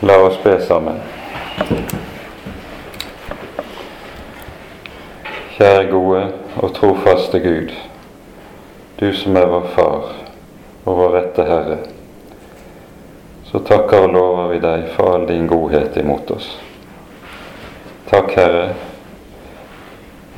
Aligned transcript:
La 0.00 0.16
oss 0.22 0.38
be 0.42 0.60
sammen. 0.62 1.00
Kjære 5.56 5.88
gode 5.90 6.20
og 6.62 6.74
trofaste 6.76 7.40
Gud, 7.42 7.72
du 9.00 9.08
som 9.10 9.36
er 9.36 9.50
vår 9.50 9.66
Far 9.74 10.12
og 10.84 11.00
vår 11.00 11.16
rette 11.16 11.46
Herre, 11.50 11.80
så 13.50 13.58
takker 13.66 14.06
og 14.06 14.14
lover 14.14 14.52
vi 14.52 14.62
deg 14.62 14.86
for 14.94 15.16
all 15.16 15.26
din 15.26 15.50
godhet 15.50 15.98
imot 15.98 16.30
oss. 16.30 16.52
Takk, 18.06 18.30
Herre, 18.38 18.68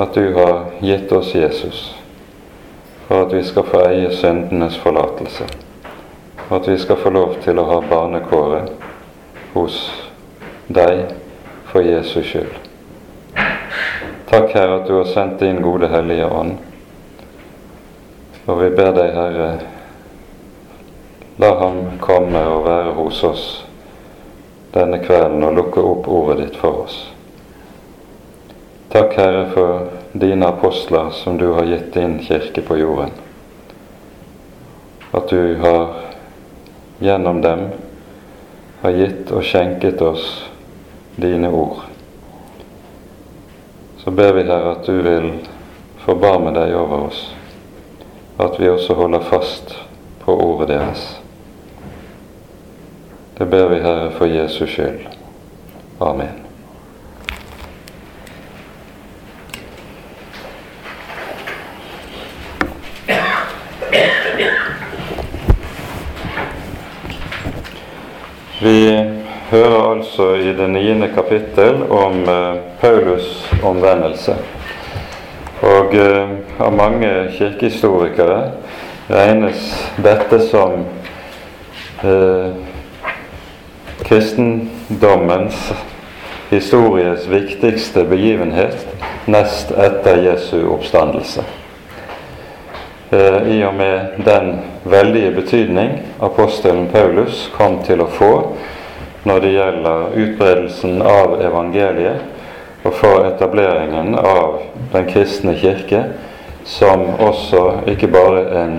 at 0.01 0.17
du 0.17 0.33
har 0.41 0.71
gitt 0.81 1.13
oss 1.13 1.35
Jesus 1.37 1.91
for 3.05 3.27
at 3.27 3.37
vi 3.37 3.45
skal 3.45 3.69
få 3.69 3.85
eie 3.91 4.09
syndenes 4.17 4.81
forlatelse, 4.81 5.45
og 6.49 6.63
at 6.63 6.71
vi 6.73 6.79
skal 6.81 6.97
få 6.97 7.13
lov 7.13 7.43
til 7.45 7.61
å 7.61 7.69
ha 7.75 7.83
barnekåret 7.93 8.89
hos 9.53 9.93
deg 10.69 11.05
for 11.71 11.83
Jesus 11.83 12.27
skyld. 12.27 12.59
Takk, 14.31 14.53
Herre, 14.55 14.81
at 14.81 14.87
du 14.87 14.95
har 14.95 15.05
sendt 15.11 15.41
din 15.41 15.63
gode 15.63 15.89
Hellige 15.91 16.27
Ånd. 16.27 16.53
Og 18.47 18.61
vi 18.63 18.71
ber 18.71 18.93
deg, 18.95 19.11
Herre, 19.15 19.49
la 21.41 21.51
ham 21.59 21.81
komme 22.03 22.43
og 22.47 22.65
være 22.67 22.95
hos 22.99 23.25
oss 23.27 23.47
denne 24.75 25.01
kvelden 25.03 25.43
og 25.43 25.57
lukke 25.59 25.83
opp 25.83 26.07
ordet 26.09 26.45
ditt 26.45 26.59
for 26.61 26.85
oss. 26.85 27.01
Takk, 28.91 29.17
Herre, 29.19 29.45
for 29.55 29.91
dine 30.13 30.47
apostler 30.47 31.11
som 31.15 31.39
du 31.39 31.53
har 31.57 31.67
gitt 31.67 31.93
din 31.95 32.19
kirke 32.23 32.63
på 32.63 32.79
jorden. 32.79 33.11
At 35.11 35.31
du 35.31 35.57
har 35.63 35.95
gjennom 36.99 37.43
dem 37.43 37.69
har 38.81 38.97
gitt 38.97 39.31
og 39.33 39.45
skjenket 39.45 40.03
oss 40.03 40.27
dine 41.21 41.51
ord. 41.53 41.85
Så 44.01 44.11
ber 44.11 44.33
vi, 44.33 44.47
Herre, 44.49 44.75
at 44.79 44.87
du 44.89 45.03
vil 45.05 45.33
forbarme 46.01 46.55
deg 46.57 46.75
over 46.77 47.09
oss, 47.11 47.25
at 48.41 48.57
vi 48.61 48.71
også 48.73 48.97
holder 48.97 49.27
fast 49.29 49.75
på 50.25 50.37
ordet 50.41 50.71
deres. 50.73 51.09
Det 53.39 53.49
ber 53.49 53.69
vi, 53.69 53.83
Herre, 53.85 54.11
for 54.17 54.29
Jesus 54.29 54.71
skyld. 54.71 55.05
Amen. 56.01 56.50
Vi 68.63 69.07
hører 69.51 69.91
altså 69.91 70.35
i 70.35 70.53
det 70.53 70.71
niende 70.71 71.09
kapittel 71.15 71.83
om 71.91 72.29
eh, 72.29 72.57
Paulus' 72.83 73.65
omvendelse. 73.65 74.35
Og 75.63 75.95
eh, 75.97 76.35
av 76.61 76.75
mange 76.77 77.09
kirkehistorikere 77.39 78.51
regnes 79.09 79.71
dette 80.05 80.43
som 80.45 80.85
eh, 82.05 82.53
kristendommens 84.05 85.73
historiens 86.51 87.25
viktigste 87.33 88.05
begivenhet 88.13 88.85
nest 89.25 89.73
etter 89.73 90.21
Jesu 90.27 90.67
oppstandelse. 90.69 91.49
Eh, 93.11 93.49
I 93.53 93.65
og 93.65 93.75
med 93.75 94.01
den 94.25 94.61
veldige 94.85 95.31
betydning 95.31 95.91
apostelen 96.23 96.89
Paulus 96.93 97.49
kom 97.57 97.81
til 97.83 98.05
å 98.05 98.07
få 98.07 98.35
når 99.27 99.41
det 99.43 99.51
gjelder 99.57 100.15
utbredelsen 100.15 101.03
av 101.03 101.35
evangeliet 101.43 102.87
og 102.87 102.95
for 102.95 103.27
etableringen 103.27 104.15
av 104.15 104.61
den 104.93 105.11
kristne 105.11 105.57
kirke 105.59 106.05
som 106.65 107.03
også 107.19 107.65
ikke 107.91 108.13
bare 108.15 108.47
en 108.63 108.79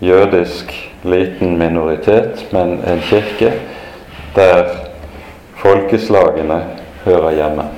jødisk 0.00 0.72
liten 1.04 1.58
minoritet, 1.58 2.46
men 2.52 2.78
en 2.86 3.00
kirke 3.00 3.52
der 4.36 4.72
folkeslagene 5.60 6.62
hører 7.04 7.36
hjemme. 7.36 7.68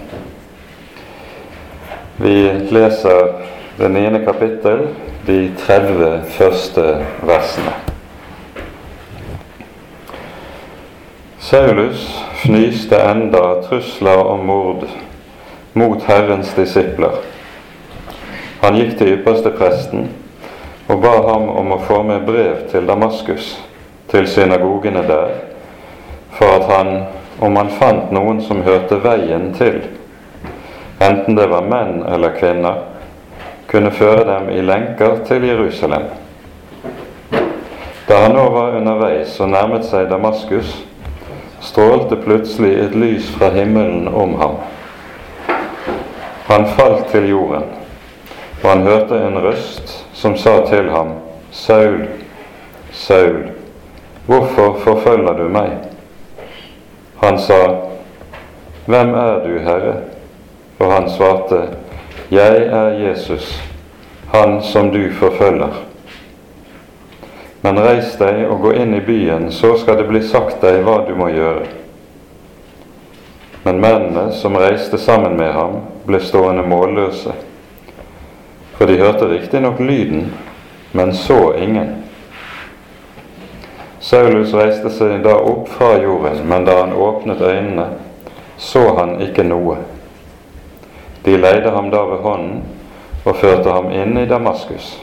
Vi 2.18 2.38
leser 2.70 3.57
det 3.78 3.88
niende 3.88 4.24
kapittel, 4.24 4.88
de 5.26 5.50
30 5.58 6.22
første 6.34 6.84
versene. 7.22 7.74
Saulus 11.38 12.24
fnyste 12.42 12.98
enda 12.98 13.62
trusler 13.68 14.24
om 14.24 14.42
mord 14.46 14.82
mot 15.72 16.02
Herrens 16.02 16.50
disipler. 16.58 17.20
Han 18.64 18.80
gikk 18.80 18.98
til 18.98 19.14
ypperste 19.14 19.54
presten 19.54 20.08
og 20.88 20.98
ba 21.04 21.14
ham 21.30 21.46
om 21.48 21.72
å 21.76 21.80
få 21.86 22.02
med 22.02 22.26
brev 22.26 22.66
til 22.72 22.90
Damaskus, 22.90 23.54
til 24.10 24.26
synagogene 24.26 25.06
der, 25.06 25.34
for 26.34 26.58
at 26.58 26.68
han, 26.72 26.94
om 27.38 27.56
han 27.56 27.70
fant 27.78 28.10
noen 28.10 28.42
som 28.42 28.66
hørte 28.66 28.98
veien 29.04 29.52
til, 29.54 29.84
enten 30.98 31.38
det 31.38 31.46
var 31.52 31.68
menn 31.68 32.02
eller 32.08 32.34
kvinner, 32.40 32.88
kunne 33.68 33.90
føre 33.92 34.24
dem 34.24 34.48
i 34.50 34.62
lenker 34.64 35.18
til 35.28 35.44
Jerusalem. 35.44 36.08
Da 38.08 38.22
han 38.22 38.32
nå 38.32 38.46
var 38.50 38.76
underveis 38.78 39.34
og 39.44 39.50
nærmet 39.52 39.84
seg 39.84 40.08
Damaskus, 40.08 40.70
strålte 41.60 42.16
plutselig 42.16 42.72
et 42.80 42.94
lys 42.96 43.28
fra 43.34 43.50
himmelen 43.52 44.08
om 44.08 44.34
ham. 44.40 44.54
Han 46.48 46.64
falt 46.78 47.10
til 47.12 47.28
jorden, 47.28 47.66
og 48.62 48.70
han 48.70 48.86
hørte 48.86 49.18
en 49.26 49.36
røst 49.44 49.92
som 50.16 50.36
sa 50.36 50.62
til 50.70 50.88
ham, 50.90 51.12
Saul, 51.52 52.06
Saul, 52.92 53.50
hvorfor 54.26 54.78
forfølger 54.84 55.36
du 55.36 55.44
meg? 55.52 55.76
Han 57.20 57.38
sa, 57.38 57.60
Hvem 58.88 59.12
er 59.14 59.44
du, 59.44 59.58
Herre? 59.60 59.94
Og 60.78 60.92
han 60.92 61.10
svarte, 61.12 61.60
Jeg 62.30 62.66
er 62.66 62.90
Jesus, 62.90 63.62
han 64.32 64.62
som 64.62 64.90
du 64.90 65.10
forfølger. 65.16 65.78
Men 67.64 67.80
reis 67.80 68.10
deg 68.20 68.42
og 68.44 68.60
gå 68.66 68.74
inn 68.76 68.92
i 68.98 69.00
byen, 69.00 69.48
så 69.52 69.72
skal 69.80 69.96
det 69.96 70.10
bli 70.10 70.20
sagt 70.20 70.60
deg 70.60 70.82
hva 70.84 70.98
du 71.08 71.14
må 71.16 71.30
gjøre. 71.32 71.64
Men 73.64 73.80
mennene 73.80 74.28
som 74.36 74.60
reiste 74.60 75.00
sammen 75.00 75.40
med 75.40 75.56
ham, 75.56 75.80
ble 76.04 76.20
stående 76.20 76.68
målløse. 76.68 77.32
For 78.76 78.84
de 78.84 79.00
hørte 79.00 79.32
riktignok 79.32 79.80
lyden, 79.80 80.28
men 80.92 81.16
så 81.16 81.54
ingen. 81.56 81.94
Saulus 84.04 84.52
reiste 84.52 84.92
seg 84.92 85.22
da 85.24 85.40
opp 85.40 85.72
fra 85.72 85.94
jorden, 85.96 86.44
men 86.44 86.68
da 86.68 86.82
han 86.84 86.92
åpnet 86.92 87.40
øynene, 87.40 87.94
så 88.60 88.90
han 89.00 89.16
ikke 89.24 89.48
noe. 89.48 89.80
De 91.24 91.36
leide 91.36 91.70
ham 91.70 91.90
da 91.90 92.02
ved 92.08 92.22
hånden 92.22 92.62
og 93.24 93.36
førte 93.36 93.72
ham 93.72 93.90
inn 93.92 94.18
i 94.18 94.26
Damaskus. 94.28 94.98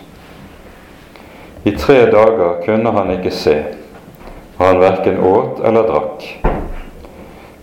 I 1.65 1.73
tre 1.77 2.05
dager 2.11 2.61
kunne 2.65 2.91
han 2.91 3.11
ikke 3.17 3.31
se, 3.33 3.55
og 4.57 4.65
han 4.67 4.81
verken 4.81 5.19
åt 5.19 5.61
eller 5.65 5.87
drakk. 5.89 6.27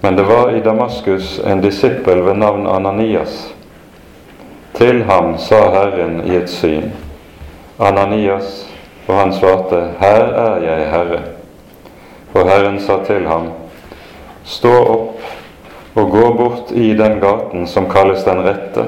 Men 0.02 0.16
det 0.18 0.26
var 0.26 0.50
i 0.50 0.62
Damaskus 0.62 1.38
en 1.46 1.60
disippel 1.62 2.24
ved 2.26 2.34
navn 2.34 2.66
Ananias. 2.66 3.54
Til 4.74 5.04
ham 5.06 5.36
sa 5.38 5.60
Herren 5.70 6.22
i 6.26 6.36
et 6.36 6.50
syn, 6.50 6.90
Ananias, 7.78 8.66
og 9.06 9.14
han 9.16 9.32
svarte, 9.32 9.84
Her 10.00 10.24
er 10.24 10.58
jeg, 10.64 10.90
Herre. 10.90 11.20
Og 12.34 12.48
Herren 12.48 12.80
sa 12.80 12.98
til 13.06 13.26
ham, 13.26 13.52
Stå 14.44 14.72
opp 14.74 15.41
og 15.94 16.10
gå 16.10 16.34
bort 16.34 16.72
i 16.72 16.94
den 16.94 17.20
gaten 17.20 17.66
som 17.66 17.90
kalles 17.90 18.24
Den 18.24 18.44
rette, 18.44 18.86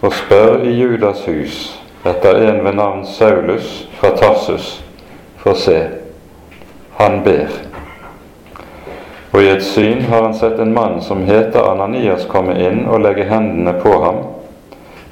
og 0.00 0.12
spør 0.12 0.64
i 0.64 0.72
Judas 0.74 1.24
hus 1.26 1.80
etter 2.04 2.38
en 2.48 2.64
ved 2.64 2.72
navn 2.72 3.04
Saulus 3.06 3.88
fra 4.00 4.10
Tarsus, 4.16 4.82
for 5.36 5.54
se, 5.54 5.80
han 6.96 7.20
ber. 7.24 7.52
Og 9.30 9.42
i 9.42 9.50
et 9.52 9.64
syn 9.64 10.00
har 10.08 10.22
han 10.22 10.34
sett 10.34 10.58
en 10.58 10.74
mann 10.74 11.02
som 11.04 11.22
heter 11.28 11.68
Ananias 11.70 12.26
komme 12.26 12.56
inn 12.58 12.86
og 12.88 13.04
legge 13.04 13.28
hendene 13.28 13.76
på 13.82 13.92
ham, 14.02 14.22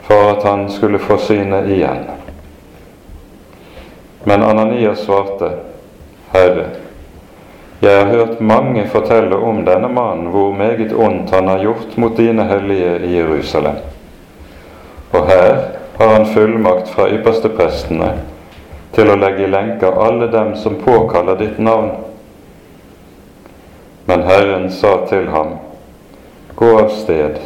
for 0.09 0.33
at 0.33 0.43
han 0.49 0.67
skulle 0.73 0.99
få 0.99 1.19
synet 1.21 1.69
igjen. 1.69 2.09
Men 4.25 4.43
Ananias 4.43 5.05
svarte, 5.05 5.53
Herre, 6.33 6.67
jeg 7.81 7.99
har 7.99 8.11
hørt 8.11 8.41
mange 8.41 8.89
fortelle 8.91 9.37
om 9.37 9.61
denne 9.65 9.89
mannen, 9.89 10.33
hvor 10.35 10.53
meget 10.53 10.93
ondt 10.93 11.31
han 11.31 11.49
har 11.49 11.63
gjort 11.63 11.97
mot 11.97 12.17
dine 12.17 12.45
hellige 12.45 12.97
i 13.07 13.13
Jerusalem. 13.17 13.77
Og 15.13 15.27
her 15.27 15.61
har 15.99 16.09
han 16.09 16.27
fullmakt 16.27 16.89
fra 16.91 17.07
ypperste 17.15 17.49
prestene 17.55 18.11
til 18.97 19.13
å 19.13 19.17
legge 19.19 19.47
i 19.47 19.51
lenker 19.53 19.95
alle 19.95 20.27
dem 20.33 20.57
som 20.59 20.81
påkaller 20.83 21.39
ditt 21.39 21.61
navn. 21.63 21.93
Men 24.11 24.27
Herren 24.27 24.71
sa 24.75 24.97
til 25.07 25.29
ham, 25.31 25.55
Gå 26.59 26.73
av 26.81 26.89
sted, 26.91 27.39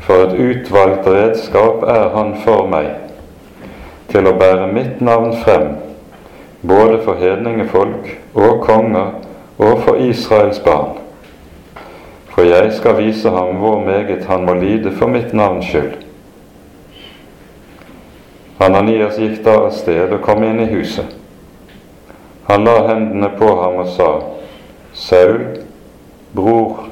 for 0.00 0.24
et 0.24 0.38
utvalgt 0.40 1.04
redskap 1.12 1.84
er 1.84 2.08
han 2.14 2.32
for 2.40 2.64
meg, 2.72 2.88
til 4.08 4.30
å 4.30 4.36
bære 4.40 4.70
mitt 4.72 5.04
navn 5.04 5.34
frem, 5.44 5.74
både 6.64 7.02
for 7.04 7.20
hedningefolk 7.20 8.08
og 8.32 8.62
konger 8.64 9.25
og 9.58 9.82
for 9.82 9.94
Israels 9.94 10.58
barn. 10.58 10.98
For 12.28 12.42
jeg 12.42 12.72
skal 12.72 12.98
vise 12.98 13.30
ham 13.30 13.56
hvor 13.56 13.80
meget 13.80 14.24
han 14.28 14.44
må 14.44 14.54
lide 14.54 14.92
for 14.92 15.06
mitt 15.06 15.32
navns 15.34 15.66
skyld. 15.66 15.92
Ananias 18.60 19.16
gikk 19.20 19.40
da 19.44 19.54
av 19.66 19.70
sted 19.72 20.12
og 20.12 20.20
kom 20.24 20.44
inn 20.44 20.60
i 20.60 20.68
huset. 20.68 21.08
Han 22.48 22.64
la 22.64 22.76
hendene 22.88 23.30
på 23.38 23.48
ham 23.60 23.80
og 23.82 23.88
sa, 23.92 24.10
Saul, 24.94 25.40
bror, 26.34 26.86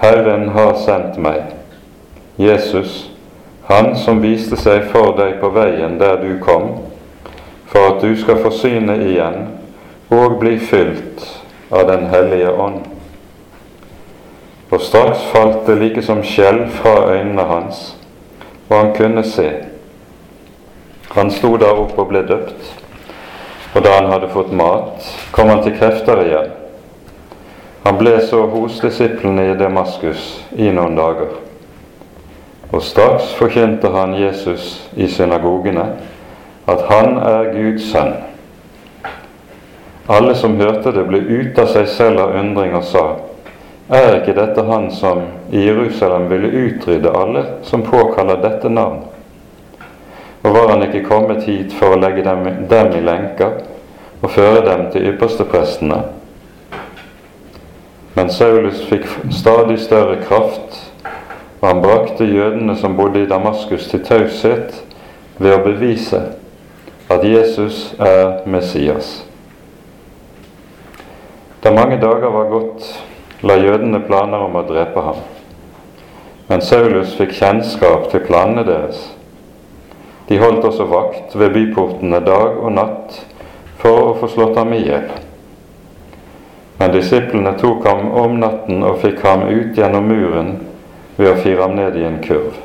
Herren 0.00 0.48
har 0.52 0.76
sendt 0.84 1.18
meg, 1.18 1.52
Jesus, 2.38 3.08
Han 3.62 3.94
som 3.96 4.18
viste 4.20 4.56
seg 4.58 4.88
for 4.90 5.14
deg 5.16 5.36
på 5.40 5.48
veien 5.54 5.94
der 6.00 6.16
du 6.20 6.34
kom, 6.42 6.82
for 7.70 7.94
at 7.94 8.02
du 8.02 8.10
skal 8.18 8.40
få 8.42 8.50
synet 8.50 9.04
igjen 9.06 9.61
og 10.12 10.38
bli 10.40 10.58
fylt 10.58 11.24
av 11.72 11.86
Den 11.88 12.06
hellige 12.12 12.52
ånd. 12.52 12.82
Og 14.72 14.80
straks 14.80 15.24
falt 15.32 15.66
det 15.66 15.76
like 15.80 16.02
som 16.04 16.22
skjell 16.24 16.66
fra 16.72 16.94
øynene 17.12 17.44
hans, 17.48 17.96
og 18.68 18.76
han 18.76 18.94
kunne 18.96 19.24
se. 19.24 19.50
Han 21.12 21.30
sto 21.30 21.56
der 21.56 21.76
oppe 21.76 22.00
og 22.00 22.08
ble 22.08 22.22
døpt, 22.28 22.72
og 23.74 23.84
da 23.84 23.94
han 23.98 24.10
hadde 24.12 24.32
fått 24.32 24.52
mat, 24.52 25.08
kom 25.32 25.48
han 25.48 25.62
til 25.64 25.76
krefter 25.76 26.24
igjen. 26.24 26.50
Han 27.84 27.98
ble 27.98 28.14
så 28.24 28.44
hos 28.46 28.80
disiplene 28.80 29.50
i 29.50 29.56
Damaskus 29.58 30.42
i 30.56 30.68
noen 30.70 30.96
dager. 30.96 31.32
Og 32.72 32.84
straks 32.84 33.32
forkynte 33.36 33.90
han 33.92 34.14
Jesus 34.16 34.76
i 34.96 35.08
synagogene 35.08 35.88
at 36.68 36.84
han 36.88 37.16
er 37.18 37.50
Guds 37.56 37.90
sønn. 37.92 38.31
Alle 40.06 40.34
som 40.34 40.56
hørte 40.60 40.92
det, 40.92 41.04
ble 41.06 41.18
ute 41.18 41.62
av 41.62 41.68
seg 41.70 41.86
selv 41.88 42.20
av 42.20 42.34
undring 42.40 42.74
og 42.74 42.84
sa:" 42.84 43.04
Er 43.92 44.16
ikke 44.20 44.34
dette 44.34 44.62
han 44.64 44.90
som 44.90 45.20
i 45.50 45.66
Jerusalem 45.66 46.28
ville 46.30 46.48
utrydde 46.48 47.10
alle 47.12 47.44
som 47.62 47.82
påkaller 47.82 48.40
dette 48.42 48.68
navn? 48.68 49.02
Og 50.42 50.54
var 50.54 50.68
han 50.68 50.82
ikke 50.82 51.04
kommet 51.06 51.44
hit 51.44 51.74
for 51.76 51.94
å 51.94 52.00
legge 52.00 52.22
dem, 52.22 52.66
dem 52.68 52.92
i 52.96 53.00
lenker 53.04 53.60
og 54.22 54.30
føre 54.30 54.64
dem 54.66 54.86
til 54.90 55.06
yppersteprestene? 55.12 56.00
Men 58.14 58.30
Saulus 58.30 58.82
fikk 58.88 59.06
stadig 59.30 59.78
større 59.80 60.18
kraft, 60.24 60.78
og 61.60 61.68
han 61.68 61.82
brakte 61.82 62.24
jødene 62.24 62.76
som 62.76 62.96
bodde 62.96 63.22
i 63.22 63.28
Damaskus, 63.28 63.86
til 63.90 64.02
taushet 64.04 64.82
ved 65.38 65.54
å 65.54 65.62
bevise 65.64 66.22
at 67.10 67.24
Jesus 67.24 67.92
er 67.98 68.42
Messias. 68.46 69.22
Da 71.62 71.70
mange 71.70 71.96
dager 71.96 72.30
var 72.30 72.48
gått, 72.50 73.02
la 73.40 73.54
jødene 73.54 74.00
planer 74.02 74.42
om 74.42 74.56
å 74.58 74.64
drepe 74.66 75.04
ham. 75.06 75.20
Men 76.48 76.64
Saulus 76.66 77.14
fikk 77.14 77.36
kjennskap 77.38 78.08
til 78.10 78.24
planene 78.26 78.64
deres. 78.66 79.04
De 80.26 80.40
holdt 80.42 80.66
også 80.66 80.88
vakt 80.90 81.36
ved 81.38 81.54
byportene 81.54 82.18
dag 82.26 82.58
og 82.58 82.74
natt 82.74 83.20
for 83.78 84.08
å 84.08 84.18
få 84.18 84.32
slått 84.34 84.58
ham 84.58 84.74
i 84.74 84.82
hjel. 84.82 85.06
Men 86.82 86.96
disiplene 86.96 87.54
tok 87.62 87.86
ham 87.86 88.10
om 88.10 88.38
natten 88.42 88.82
og 88.82 88.98
fikk 89.04 89.22
ham 89.22 89.46
ut 89.46 89.78
gjennom 89.78 90.10
muren 90.10 90.54
ved 91.14 91.30
å 91.30 91.40
fire 91.44 91.62
ham 91.62 91.78
ned 91.78 91.94
i 91.94 92.08
en 92.10 92.18
kurv. 92.26 92.58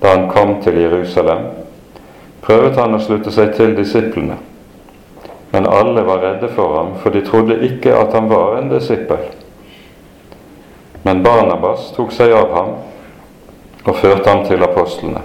Da 0.00 0.16
han 0.16 0.30
kom 0.32 0.62
til 0.64 0.80
Jerusalem, 0.80 1.50
prøvde 2.40 2.80
han 2.80 2.96
å 2.96 3.04
slutte 3.04 3.36
seg 3.36 3.52
til 3.58 3.76
disiplene. 3.76 4.40
Men 5.50 5.66
alle 5.66 6.02
var 6.02 6.18
redde 6.18 6.48
for 6.48 6.76
ham, 6.76 6.94
for 7.02 7.10
de 7.10 7.24
trodde 7.26 7.58
ikke 7.66 7.94
at 7.96 8.12
han 8.14 8.28
var 8.30 8.56
en 8.58 8.70
disippel. 8.70 9.24
Men 11.02 11.22
Barnabas 11.22 11.90
tok 11.96 12.12
seg 12.12 12.32
av 12.36 12.54
ham 12.54 12.72
og 13.84 13.96
førte 13.96 14.30
ham 14.30 14.44
til 14.46 14.62
apostlene. 14.62 15.22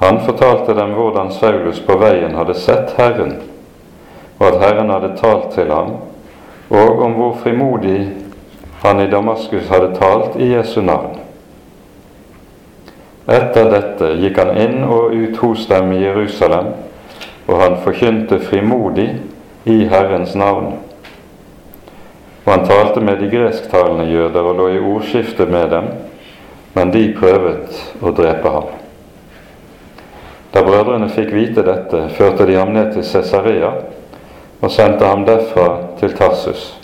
Han 0.00 0.20
fortalte 0.26 0.74
dem 0.74 0.96
hvordan 0.96 1.30
Saulus 1.32 1.78
på 1.84 1.96
veien 2.00 2.34
hadde 2.34 2.56
sett 2.58 2.96
Herren, 2.98 3.36
og 4.40 4.46
at 4.48 4.60
Herren 4.64 4.90
hadde 4.90 5.14
talt 5.20 5.52
til 5.54 5.70
ham, 5.70 5.94
og 6.74 7.02
om 7.04 7.14
hvor 7.14 7.36
frimodig 7.44 8.08
han 8.82 9.00
i 9.00 9.10
Damaskus 9.10 9.68
hadde 9.70 9.94
talt 9.96 10.34
i 10.40 10.50
Jesu 10.56 10.80
navn. 10.82 11.20
Etter 13.24 13.70
dette 13.72 14.10
gikk 14.20 14.40
han 14.42 14.56
inn 14.60 14.82
og 14.84 15.14
ut 15.14 15.38
hos 15.40 15.68
dem 15.70 15.94
i 15.94 16.02
Jerusalem, 16.02 16.74
og 17.46 17.60
han 17.60 17.76
forkynte 17.84 18.40
frimodig 18.40 19.08
i 19.64 19.84
Herrens 19.88 20.34
navn. 20.34 20.76
Og 22.44 22.52
han 22.52 22.66
talte 22.68 23.00
med 23.00 23.20
de 23.20 23.30
gresktalende 23.32 24.06
jøder 24.12 24.40
og 24.40 24.56
lå 24.60 24.68
i 24.68 24.80
ordskifte 24.80 25.46
med 25.46 25.70
dem, 25.72 25.90
men 26.74 26.92
de 26.92 27.04
prøvet 27.16 27.80
å 28.02 28.12
drepe 28.12 28.52
ham. 28.52 28.72
Da 30.54 30.62
brødrene 30.62 31.08
fikk 31.10 31.32
vite 31.34 31.64
dette, 31.66 32.08
førte 32.14 32.46
de 32.46 32.56
ham 32.58 32.72
ned 32.74 32.92
til 32.94 33.04
Cesarea 33.04 33.72
og 34.60 34.70
sendte 34.70 35.06
ham 35.08 35.24
derfra 35.26 35.68
til 35.98 36.14
Tarsus. 36.16 36.74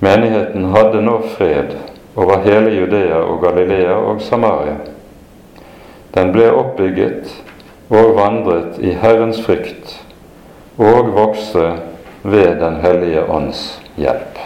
Menigheten 0.00 0.70
hadde 0.72 1.02
nå 1.04 1.18
fred 1.34 1.74
over 2.16 2.40
hele 2.44 2.70
Judea 2.72 3.18
og 3.20 3.42
Galilea 3.42 3.98
og 3.98 4.22
Samaria. 4.24 4.78
Den 6.14 6.32
ble 6.32 6.48
oppbygget 6.52 7.28
og 7.90 8.14
vandret 8.16 8.78
i 8.78 8.92
Herrens 8.94 9.40
frykt 9.42 9.96
og 10.78 11.10
vokste 11.14 11.72
ved 12.22 12.60
Den 12.60 12.76
hellige 12.84 13.24
ånds 13.26 13.80
hjelp. 13.98 14.38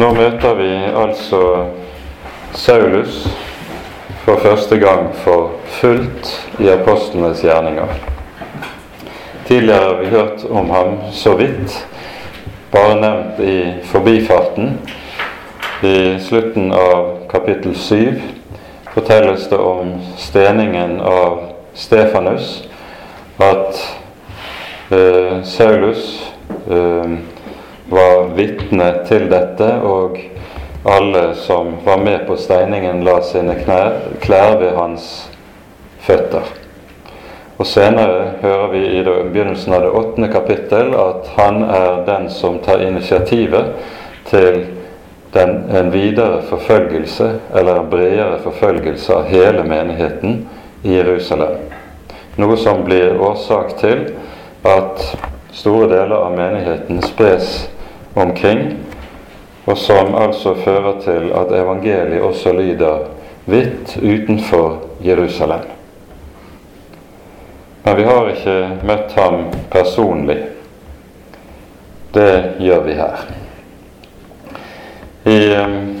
Nå 0.00 0.08
møter 0.16 0.54
vi 0.54 0.70
altså 0.96 1.42
Saulus 2.56 3.26
for 4.24 4.40
første 4.40 4.78
gang 4.78 5.10
for 5.24 5.50
fullt 5.80 6.30
i 6.62 6.70
apostlenes 6.72 7.42
gjerninger. 7.44 7.92
Tidligere 9.48 9.84
har 9.84 10.00
vi 10.00 10.06
hørt 10.14 10.44
om 10.50 10.70
ham 10.70 10.96
så 11.12 11.34
vidt, 11.36 11.74
bare 12.72 12.96
nevnt 13.00 13.40
i 13.44 13.56
forbifarten. 13.90 14.78
I 15.82 16.18
slutten 16.20 16.72
av 16.72 17.18
kapittel 17.30 17.74
7 17.74 18.20
fortelles 18.94 19.48
det 19.48 19.56
om 19.56 19.92
steningen 20.16 21.00
av 21.00 21.38
Stefanus, 21.74 22.68
at 23.38 23.96
eh, 24.90 25.42
Saulus 25.42 26.32
eh, 26.70 27.14
var 27.88 28.28
vitne 28.36 28.88
til 29.08 29.24
dette, 29.30 29.68
og 29.80 30.18
alle 30.84 31.22
som 31.34 31.72
var 31.86 32.02
med 32.04 32.26
på 32.28 32.36
steiningen, 32.36 33.00
la 33.04 33.22
sine 33.24 33.54
knær, 33.62 33.96
klær 34.20 34.58
ved 34.60 34.76
hans 34.76 35.06
føtter. 36.04 36.44
Og 37.56 37.64
Senere 37.68 38.34
hører 38.42 38.68
vi 38.74 38.84
i 38.98 39.00
begynnelsen 39.06 39.72
av 39.78 39.86
det 39.86 39.94
åttende 39.96 40.28
kapittel 40.32 40.92
at 40.92 41.32
han 41.38 41.62
er 41.64 42.04
den 42.04 42.28
som 42.28 42.60
tar 42.60 42.84
initiativet 42.84 43.72
til 44.28 44.60
den, 45.32 45.70
en 45.70 45.90
videre 45.90 46.42
forfølgelse, 46.42 47.32
eller 47.54 47.80
en 47.80 47.90
bredere 47.90 48.38
forfølgelse 48.42 49.14
av 49.14 49.28
hele 49.30 49.64
menigheten 49.64 50.48
i 50.82 50.96
Jerusalem. 50.96 51.58
Noe 52.40 52.56
som 52.56 52.84
blir 52.86 53.18
årsak 53.20 53.76
til 53.80 54.06
at 54.66 55.02
store 55.52 55.88
deler 55.90 56.16
av 56.16 56.36
menigheten 56.36 57.02
spres 57.04 57.68
omkring, 58.14 58.78
og 59.66 59.78
som 59.78 60.14
altså 60.18 60.54
fører 60.64 61.02
til 61.04 61.30
at 61.36 61.52
evangeliet 61.54 62.22
også 62.22 62.52
lyder 62.56 63.04
vidt 63.50 63.96
utenfor 64.02 64.78
Jerusalem. 65.04 65.68
Men 67.82 67.96
vi 67.96 68.04
har 68.04 68.28
ikke 68.30 68.56
møtt 68.86 69.12
ham 69.16 69.44
personlig. 69.70 70.38
Det 72.14 72.32
gjør 72.60 72.82
vi 72.84 72.96
her. 72.98 73.39
I 75.24 75.54
um, 75.54 76.00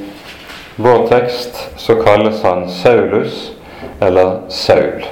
vår 0.76 1.08
tekst 1.08 1.70
så 1.76 1.94
kalles 1.94 2.42
han 2.42 2.68
Saulus, 2.68 3.52
eller 4.00 4.38
Saul, 4.48 5.04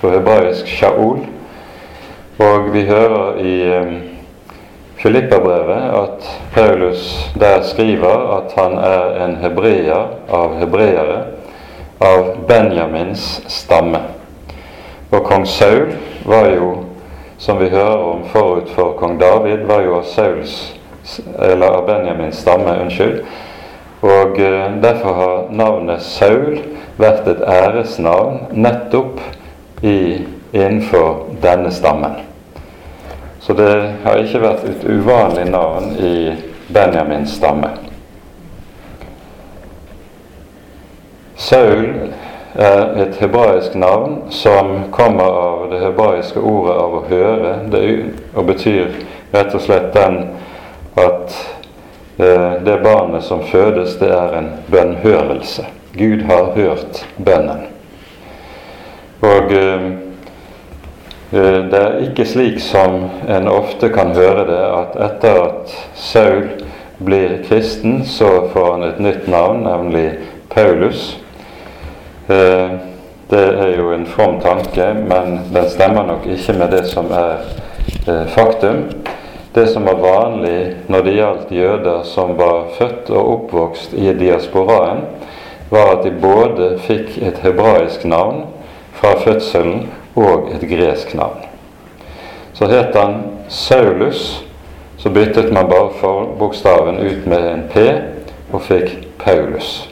på 0.00 0.10
hebraisk 0.10 0.66
Shaul. 0.66 1.24
Og 2.38 2.68
vi 2.72 2.84
hører 2.86 3.40
i 3.42 3.54
um, 3.74 3.96
Filippabrevet 4.96 5.88
at 5.98 6.28
Paulus 6.54 7.30
der 7.34 7.62
skriver 7.62 8.36
at 8.36 8.54
han 8.54 8.78
er 8.78 9.24
en 9.24 9.34
hebreer 9.36 10.06
av 10.30 10.54
hebreere, 10.60 11.18
av 11.98 12.36
Benjamins 12.48 13.42
stamme. 13.50 14.00
Og 15.10 15.24
kong 15.24 15.46
Saul 15.46 15.90
var 16.24 16.52
jo, 16.54 16.70
som 17.38 17.58
vi 17.58 17.72
hører 17.74 18.06
om 18.12 18.22
forut 18.30 18.70
for 18.78 18.94
kong 19.00 19.18
David, 19.20 19.66
var 19.66 19.82
jo 19.82 19.98
av 19.98 20.06
Sauls, 20.06 20.54
eller 21.38 21.66
av 21.66 21.86
Benjamins 21.90 22.38
stamme, 22.46 22.78
unnskyld. 22.86 23.24
Og 24.00 24.38
eh, 24.40 24.82
derfor 24.82 25.12
har 25.12 25.46
navnet 25.50 26.02
Saul 26.02 26.58
vært 27.00 27.28
et 27.28 27.40
æresnavn 27.40 28.52
nettopp 28.52 29.20
i, 29.82 30.26
innenfor 30.52 31.26
denne 31.42 31.72
stammen. 31.72 32.20
Så 33.40 33.54
det 33.54 33.72
har 34.04 34.20
ikke 34.20 34.42
vært 34.42 34.64
et 34.68 34.86
uvanlig 34.90 35.46
navn 35.50 35.92
i 36.02 36.14
Benjamins 36.72 37.36
stamme. 37.38 37.70
Saul 41.36 41.84
er 42.54 43.02
et 43.04 43.16
hebraisk 43.20 43.74
navn 43.74 44.16
som 44.32 44.88
kommer 44.90 45.24
av 45.24 45.66
det 45.70 45.82
hebraiske 45.84 46.40
ordet 46.40 46.76
av 46.80 46.96
å 46.96 47.02
høre, 47.10 47.52
det, 47.70 47.82
betyr 48.48 48.96
rett 49.34 49.54
og 49.54 49.62
slett 49.62 49.92
den 49.94 50.22
at 50.96 51.36
det 52.16 52.78
barnet 52.84 53.24
som 53.24 53.42
fødes, 53.44 53.98
det 54.00 54.08
er 54.08 54.38
en 54.38 54.50
bønnhørelse. 54.72 55.66
Gud 55.96 56.22
har 56.28 56.52
hørt 56.54 57.06
bønnen. 57.16 57.66
Og 59.20 59.52
eh, 59.52 59.84
eh, 61.32 61.60
det 61.70 61.80
er 61.80 62.02
ikke 62.08 62.26
slik 62.28 62.58
som 62.60 63.06
en 63.28 63.48
ofte 63.48 63.88
kan 63.94 64.12
høre 64.16 64.44
det, 64.48 64.62
at 64.80 64.98
etter 65.08 65.40
at 65.44 65.76
Saul 65.96 66.50
blir 66.98 67.38
kristen, 67.48 68.02
så 68.04 68.48
får 68.52 68.72
han 68.72 68.84
et 68.90 69.00
nytt 69.00 69.28
navn, 69.28 69.64
nemlig 69.64 70.10
Paulus. 70.52 71.16
Eh, 72.28 72.76
det 73.30 73.46
er 73.58 73.72
jo 73.78 73.90
en 73.94 74.06
from 74.06 74.40
tanke, 74.40 74.92
men 75.08 75.40
den 75.54 75.70
stemmer 75.70 76.06
nok 76.06 76.26
ikke 76.26 76.58
med 76.60 76.76
det 76.76 76.84
som 76.92 77.08
er 77.10 77.40
eh, 78.06 78.26
faktum. 78.36 78.84
Det 79.56 79.66
som 79.66 79.84
var 79.84 79.94
vanlig 79.94 80.74
når 80.86 81.02
det 81.02 81.12
gjaldt 81.16 81.52
jøder 81.56 82.02
som 82.04 82.34
var 82.36 82.66
født 82.76 83.08
og 83.08 83.28
oppvokst 83.30 83.94
i 83.96 84.12
diasporaen, 84.12 84.98
var 85.70 85.94
at 85.94 86.02
de 86.04 86.10
både 86.20 86.66
fikk 86.84 87.14
et 87.24 87.38
hebraisk 87.40 88.04
navn 88.04 88.42
fra 88.98 89.14
fødselen 89.22 89.86
og 90.12 90.50
et 90.52 90.66
gresk 90.68 91.14
navn. 91.16 91.48
Så 92.52 92.68
het 92.68 93.00
han 93.00 93.16
Saulus, 93.48 94.44
så 95.00 95.08
byttet 95.08 95.48
man 95.48 95.72
bare 95.72 95.88
for 96.02 96.36
bokstaven 96.36 97.00
ut 97.00 97.24
med 97.24 97.48
en 97.54 97.64
P 97.72 97.88
og 98.52 98.60
fikk 98.68 98.92
Paulus. 99.24 99.88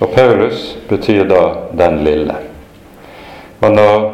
Og 0.00 0.10
Paulus 0.18 0.78
betyr 0.88 1.30
da 1.30 1.44
'den 1.78 2.02
lille'. 2.02 2.42
Og 3.60 3.70
når 3.70 4.12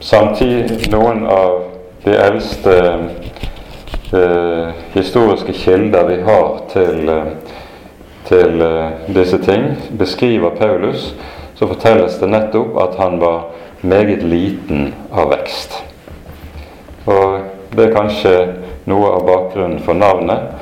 samtidig 0.00 0.90
noen 0.90 1.26
av 1.26 1.62
de 2.04 2.16
eldste 2.16 2.98
historiske 4.92 5.52
kilder 5.52 6.06
vi 6.06 6.22
har 6.22 6.60
til, 6.72 7.08
eh, 7.08 7.24
til 8.24 8.62
eh, 8.62 8.90
disse 9.14 9.38
ting, 9.38 9.76
beskriver 9.98 10.50
Paulus, 10.50 11.14
så 11.54 11.66
fortelles 11.66 12.18
det 12.18 12.28
nettopp 12.28 12.76
at 12.80 12.96
han 12.98 13.20
var 13.20 13.50
meget 13.82 14.22
liten 14.22 14.94
av 15.12 15.30
vekst. 15.30 15.82
Og 17.06 17.40
det 17.76 17.88
er 17.88 17.94
kanskje 17.94 18.34
noe 18.86 19.12
av 19.12 19.26
bakgrunnen 19.26 19.80
for 19.80 19.94
navnet. 19.94 20.54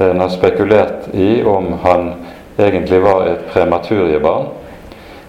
En 0.00 0.20
har 0.20 0.28
spekulert 0.28 1.08
i 1.14 1.42
om 1.42 1.72
han 1.82 2.12
egentlig 2.58 3.02
var 3.02 3.26
et 3.28 3.46
prematuriebarn, 3.52 4.48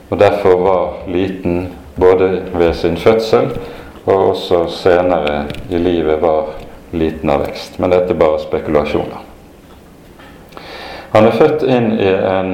og 0.10 0.20
derfor 0.20 0.58
var 0.64 0.88
liten 1.08 1.70
både 1.96 2.42
ved 2.54 2.74
sin 2.74 2.98
fødsel 2.98 3.52
og 4.06 4.30
også 4.30 4.66
senere 4.68 5.46
i 5.70 5.78
livet 5.78 6.22
var 6.22 6.61
liten 6.92 7.30
av 7.30 7.46
vekst. 7.46 7.80
Men 7.80 7.94
dette 7.94 8.14
er 8.14 8.20
bare 8.20 8.40
spekulasjoner. 8.40 9.28
Han 11.12 11.28
er 11.28 11.36
født 11.36 11.64
inn 11.68 11.92
i 12.00 12.12
en 12.12 12.52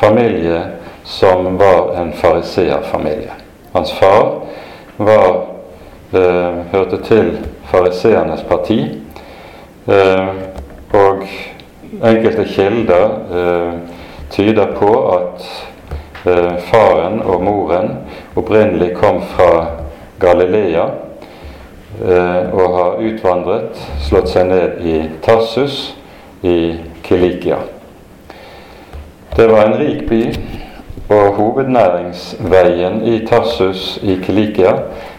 familie 0.00 0.62
som 1.04 1.56
var 1.60 1.94
en 2.00 2.12
fariseerfamilie. 2.12 3.32
Hans 3.72 3.92
far 3.92 4.30
var, 4.96 5.46
eh, 6.12 6.54
hørte 6.72 7.02
til 7.04 7.36
fariseernes 7.70 8.42
parti, 8.48 8.80
eh, 9.88 10.28
og 10.92 11.22
enkelte 12.02 12.44
kilder 12.44 13.10
eh, 13.32 13.72
tyder 14.30 14.72
på 14.78 14.92
at 15.16 15.44
eh, 16.26 16.56
faren 16.70 17.22
og 17.22 17.42
moren 17.44 17.96
opprinnelig 18.36 18.94
kom 18.96 19.20
fra 19.22 19.66
Galilea 20.20 20.88
og 21.98 22.74
har 22.74 23.00
utvandret, 23.02 23.78
slått 24.06 24.30
seg 24.30 24.46
ned 24.50 24.82
i 24.86 24.98
Tarsus 25.24 25.78
i 26.46 26.76
Kilikia. 27.02 27.58
Det 29.34 29.46
var 29.50 29.66
en 29.66 29.78
rik 29.80 30.04
by, 30.08 30.20
og 31.08 31.38
hovednæringsveien 31.38 33.00
i 33.08 33.16
Tarsus 33.26 33.96
i 34.02 34.18
Kilikia 34.22 34.74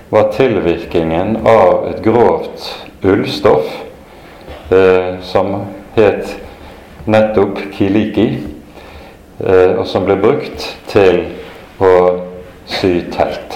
var 0.10 0.32
tilvirkningen 0.36 1.42
av 1.48 1.90
et 1.90 2.00
grovt 2.06 2.70
ullstoff 3.04 3.68
eh, 4.72 5.20
som 5.26 5.56
het 5.98 6.38
nettopp 7.10 7.60
kiliki, 7.76 8.30
Eh, 9.40 9.78
og 9.80 9.86
som 9.88 10.04
ble 10.04 10.18
brukt 10.20 10.66
til 10.92 11.22
å 11.80 11.92
sy 12.68 13.06
telt. 13.14 13.56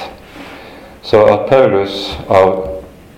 Så 1.04 1.20
at 1.28 1.50
Paulus 1.50 2.14
av, 2.32 2.73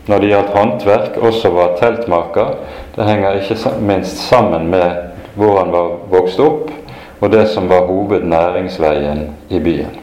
når 0.08 0.22
det 0.22 0.30
gjaldt 0.30 0.54
håndverk, 0.54 1.18
også 1.18 1.50
var 1.56 1.76
teltmaker, 1.80 2.56
det 2.96 3.08
henger 3.08 3.40
ikke 3.42 3.76
minst 3.82 4.22
sammen 4.30 4.68
med 4.70 5.14
hvor 5.36 5.60
han 5.60 5.72
var 5.74 5.96
vokst 6.12 6.40
opp, 6.40 6.72
og 7.20 7.32
det 7.32 7.48
som 7.50 7.70
var 7.70 7.88
hovednæringsveien 7.90 9.28
i 9.50 9.60
byen. 9.60 10.02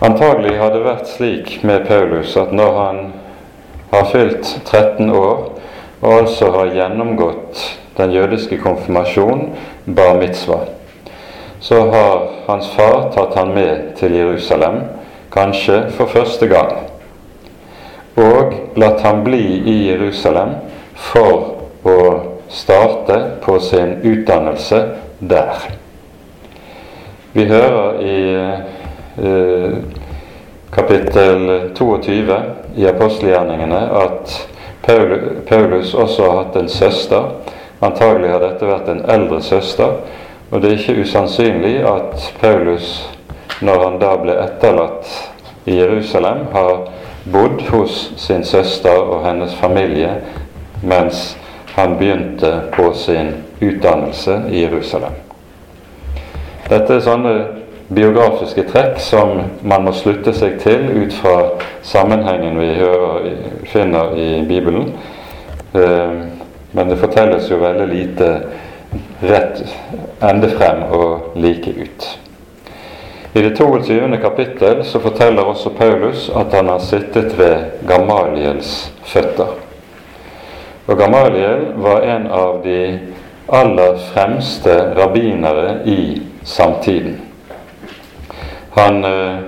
Antagelig 0.00 0.54
har 0.56 0.70
det 0.72 0.84
vært 0.84 1.10
slik 1.12 1.58
med 1.66 1.84
Paulus 1.88 2.36
at 2.40 2.54
når 2.56 2.76
han 2.78 3.00
har 3.90 4.06
fylt 4.08 4.46
13 4.64 5.10
år, 5.10 5.50
og 6.00 6.12
altså 6.14 6.48
har 6.54 6.72
gjennomgått 6.72 7.60
den 7.98 8.14
jødiske 8.14 8.56
konfirmasjon, 8.62 9.50
bar 9.84 10.16
mitzvah, 10.22 10.64
så 11.60 11.82
har 11.90 12.30
hans 12.46 12.70
far 12.72 13.10
tatt 13.12 13.36
han 13.36 13.52
med 13.52 13.90
til 14.00 14.16
Jerusalem, 14.16 14.80
kanskje 15.32 15.82
for 15.96 16.10
første 16.10 16.46
gang, 16.50 16.72
og 18.16 18.54
latt 18.76 19.04
ham 19.06 19.22
bli 19.24 19.42
i 19.70 19.76
Jerusalem 19.90 20.56
for 20.94 21.86
å 21.86 22.00
starte 22.50 23.20
på 23.44 23.58
sin 23.62 24.00
utdannelse 24.02 24.80
der. 25.20 25.68
Vi 27.32 27.46
hører 27.46 28.00
i 28.02 28.18
eh, 29.22 29.78
kapittel 30.74 31.46
22 31.78 32.40
i 32.76 32.88
apostelgjerningene 32.90 33.80
at 34.02 34.36
Paulus 35.48 35.94
også 35.94 36.26
har 36.26 36.38
hatt 36.42 36.56
en 36.58 36.68
søster 36.68 37.56
Antagelig 37.80 38.28
har 38.28 38.42
dette 38.44 38.66
vært 38.68 38.88
en 38.92 39.06
eldre 39.08 39.38
søster, 39.40 40.02
og 40.50 40.60
det 40.60 40.68
er 40.68 40.80
ikke 40.82 41.00
usannsynlig 41.00 41.78
at 41.88 42.26
Paulus, 42.42 42.90
når 43.60 43.84
han 43.84 43.98
da 44.00 44.14
ble 44.20 44.36
etterlatt 44.40 45.10
i 45.68 45.76
Jerusalem, 45.76 46.46
har 46.52 46.88
bodd 47.32 47.62
hos 47.68 48.12
sin 48.16 48.44
søster 48.44 48.96
og 48.96 49.24
hennes 49.26 49.54
familie 49.54 50.14
mens 50.82 51.36
han 51.74 51.96
begynte 51.98 52.52
på 52.72 52.92
sin 52.96 53.34
utdannelse 53.60 54.42
i 54.50 54.62
Jerusalem. 54.64 55.12
Dette 56.70 56.96
er 56.96 57.04
sånne 57.04 57.34
biografiske 57.90 58.64
trekk 58.70 59.00
som 59.02 59.40
man 59.66 59.84
må 59.84 59.92
slutte 59.96 60.32
seg 60.36 60.60
til 60.62 60.86
ut 61.02 61.14
fra 61.18 61.36
sammenhengen 61.82 62.58
vi 62.60 62.68
hører, 62.78 63.28
finner 63.68 64.14
i 64.16 64.28
Bibelen. 64.48 64.92
Eh, 65.74 66.20
men 66.72 66.90
det 66.90 67.00
fortelles 67.02 67.50
jo 67.50 67.58
veldig 67.60 67.86
lite 67.90 68.30
rett 69.26 69.62
ende 70.22 70.50
frem 70.54 70.84
og 70.94 71.34
like 71.34 71.74
ut. 71.74 72.06
I 73.32 73.42
det 73.42 73.56
22. 73.56 74.18
kapittel 74.22 74.84
så 74.84 75.00
forteller 75.00 75.42
også 75.42 75.70
Paulus 75.70 76.30
at 76.36 76.54
han 76.54 76.68
har 76.68 76.78
sittet 76.78 77.38
ved 77.38 77.86
Gamaliels 77.88 78.92
føtter. 79.04 79.54
Og 80.86 80.98
Gamaliel 80.98 81.66
var 81.76 82.00
en 82.00 82.26
av 82.26 82.60
de 82.64 82.98
aller 83.48 83.96
fremste 84.12 84.74
rabbinere 84.98 85.80
i 85.86 86.22
samtiden. 86.44 87.20
Han 88.74 89.04
eh, 89.04 89.40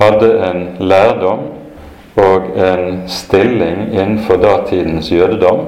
hadde 0.00 0.30
en 0.48 0.66
lærdom 0.80 1.48
og 2.16 2.52
en 2.56 3.02
stilling 3.08 3.90
innenfor 3.92 4.40
datidens 4.40 5.12
jødedom 5.12 5.66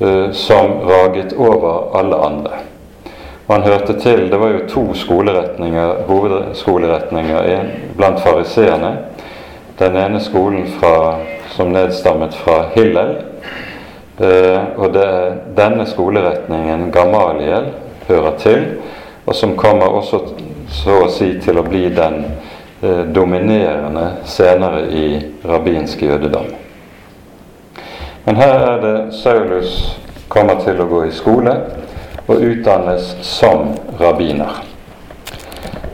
Eh, 0.00 0.32
som 0.32 0.70
raget 0.80 1.32
over 1.32 1.98
alle 1.98 2.16
andre. 2.16 2.50
Og 3.48 3.54
han 3.54 3.62
hørte 3.62 4.00
til 4.00 4.30
Det 4.30 4.40
var 4.40 4.48
jo 4.48 4.66
to 4.68 4.94
skoleretninger, 4.94 6.02
hovedskoleretninger 6.06 7.64
blant 7.96 8.20
fariseerne. 8.20 8.96
Den 9.78 9.96
ene 9.96 10.20
skolen 10.20 10.66
fra, 10.80 11.16
som 11.56 11.72
nedstammet 11.72 12.34
fra 12.34 12.64
Hillel. 12.74 13.16
Eh, 14.20 14.60
og 14.76 14.92
det 14.94 15.08
denne 15.56 15.86
skoleretningen 15.86 16.90
Gamaliel 16.92 17.70
hører 18.08 18.36
til, 18.38 18.64
og 19.26 19.34
som 19.34 19.56
kommer 19.56 19.86
også 19.86 20.20
så 20.68 20.96
å 21.04 21.10
si 21.12 21.36
til 21.40 21.60
å 21.60 21.64
bli 21.64 21.86
den 21.94 22.24
eh, 22.82 23.04
dominerende 23.14 24.08
senere 24.26 24.88
i 24.90 25.06
rabbinsk 25.46 26.02
jødedom. 26.02 26.50
Men 28.26 28.36
her 28.36 28.58
er 28.72 28.80
det 28.82 28.96
Saulus 29.22 30.00
kommer 30.28 30.58
til 30.64 30.82
å 30.82 30.88
gå 30.90 31.04
i 31.06 31.14
skole 31.14 31.54
og 32.28 32.42
utdannes 32.44 33.16
som 33.24 33.72
rabbiner. 34.00 34.60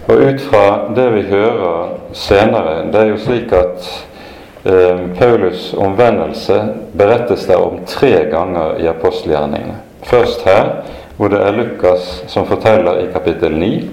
Og 0.06 0.20
ut 0.20 0.40
fra 0.50 0.64
det 0.96 1.06
vi 1.14 1.22
hører 1.30 1.94
senere 2.12 2.82
Det 2.92 3.00
er 3.00 3.08
jo 3.08 3.18
slik 3.18 3.52
at 3.56 3.86
eh, 4.64 5.00
Paulus' 5.16 5.72
omvendelse 5.78 6.58
berettes 6.92 7.46
der 7.46 7.62
om 7.62 7.80
tre 7.86 8.26
ganger 8.30 8.76
i 8.78 8.86
apostelgjerningene. 8.86 9.78
Først 10.02 10.44
her, 10.44 10.84
hvor 11.16 11.28
det 11.28 11.40
er 11.40 11.56
Lukas 11.56 12.24
som 12.26 12.46
forteller 12.46 12.98
i 12.98 13.12
kapittel 13.12 13.56
9. 13.58 13.90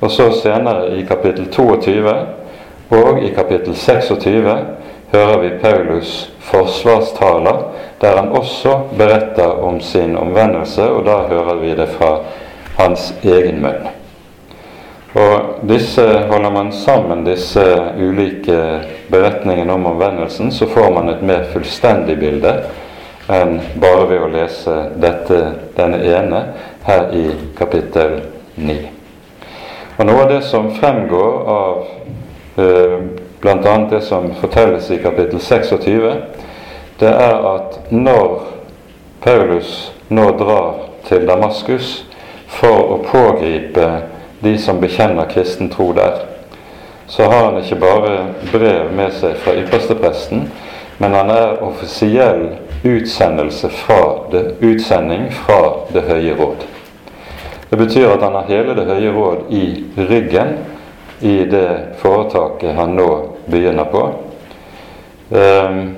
Og 0.00 0.10
så 0.10 0.30
senere 0.42 0.92
i 0.98 1.02
kapittel 1.08 1.48
22 1.52 2.14
og 2.90 3.22
i 3.22 3.32
kapittel 3.34 3.74
26 3.74 4.56
hører 5.12 5.38
vi 5.38 5.48
Paulus' 5.62 6.28
forsvarstaler, 6.40 7.62
der 8.00 8.16
han 8.16 8.32
også 8.36 8.78
beretter 8.98 9.62
om 9.64 9.80
sin 9.80 10.16
omvendelse, 10.16 10.90
og 10.90 11.04
da 11.06 11.22
hører 11.30 11.60
vi 11.60 11.74
det 11.74 11.88
fra 11.96 12.18
hans 12.76 13.14
egen 13.24 13.62
munn. 13.64 13.86
Og 15.16 15.62
disse 15.68 16.04
Holder 16.28 16.50
man 16.52 16.72
sammen 16.72 17.24
disse 17.24 17.62
ulike 17.96 18.58
beretningene 19.08 19.72
om 19.72 19.86
omvendelsen, 19.86 20.52
så 20.52 20.66
får 20.66 20.90
man 20.92 21.08
et 21.08 21.22
mer 21.22 21.46
fullstendig 21.52 22.18
bilde 22.20 22.52
enn 23.32 23.56
bare 23.80 24.04
ved 24.10 24.22
å 24.22 24.28
lese 24.30 24.74
dette, 25.02 25.38
denne 25.74 26.02
ene 26.04 26.42
her 26.86 27.08
i 27.16 27.24
kapittel 27.58 28.20
9. 28.60 28.76
Og 29.96 30.04
Noe 30.06 30.26
av 30.26 30.30
det 30.30 30.42
som 30.44 30.68
fremgår 30.76 31.48
av 31.50 31.80
eh, 32.60 32.98
bl.a. 33.40 33.76
det 33.90 34.02
som 34.04 34.28
fortelles 34.40 34.90
i 34.92 35.00
kapittel 35.02 35.40
26, 35.40 36.12
det 37.00 37.12
er 37.12 37.40
at 37.54 37.90
når 37.90 38.46
Paulus 39.24 39.92
nå 40.08 40.30
drar 40.38 40.74
til 41.08 41.26
Damaskus 41.28 42.04
for 42.48 42.94
å 42.94 43.00
pågripe 43.04 43.88
de 44.40 44.54
som 44.60 44.80
bekjenner 44.80 45.28
kristen 45.30 45.68
tro 45.72 45.90
der, 45.96 46.22
så 47.06 47.28
har 47.30 47.50
han 47.50 47.58
ikke 47.60 47.78
bare 47.80 48.14
brev 48.52 48.92
med 48.96 49.12
seg 49.14 49.36
fra 49.42 49.54
ypperstepresten, 49.60 50.46
men 50.98 51.14
han 51.14 51.30
er 51.30 51.60
offisiell 51.62 52.48
utsendelse 52.86 53.68
fra 53.68 54.00
det, 54.32 54.56
utsending 54.60 55.28
fra 55.32 55.60
Det 55.92 56.02
høye 56.02 56.34
råd. 56.38 56.64
Det 57.70 57.76
betyr 57.78 58.08
at 58.14 58.22
han 58.22 58.34
har 58.34 58.48
hele 58.48 58.74
Det 58.74 58.86
høye 58.86 59.12
råd 59.12 59.50
i 59.50 59.84
ryggen 59.96 60.56
i 61.20 61.44
det 61.50 61.96
foretaket 62.00 62.74
han 62.76 62.96
nå 62.96 63.10
begynner 63.46 63.88
på. 63.90 64.02
Um, 65.30 65.96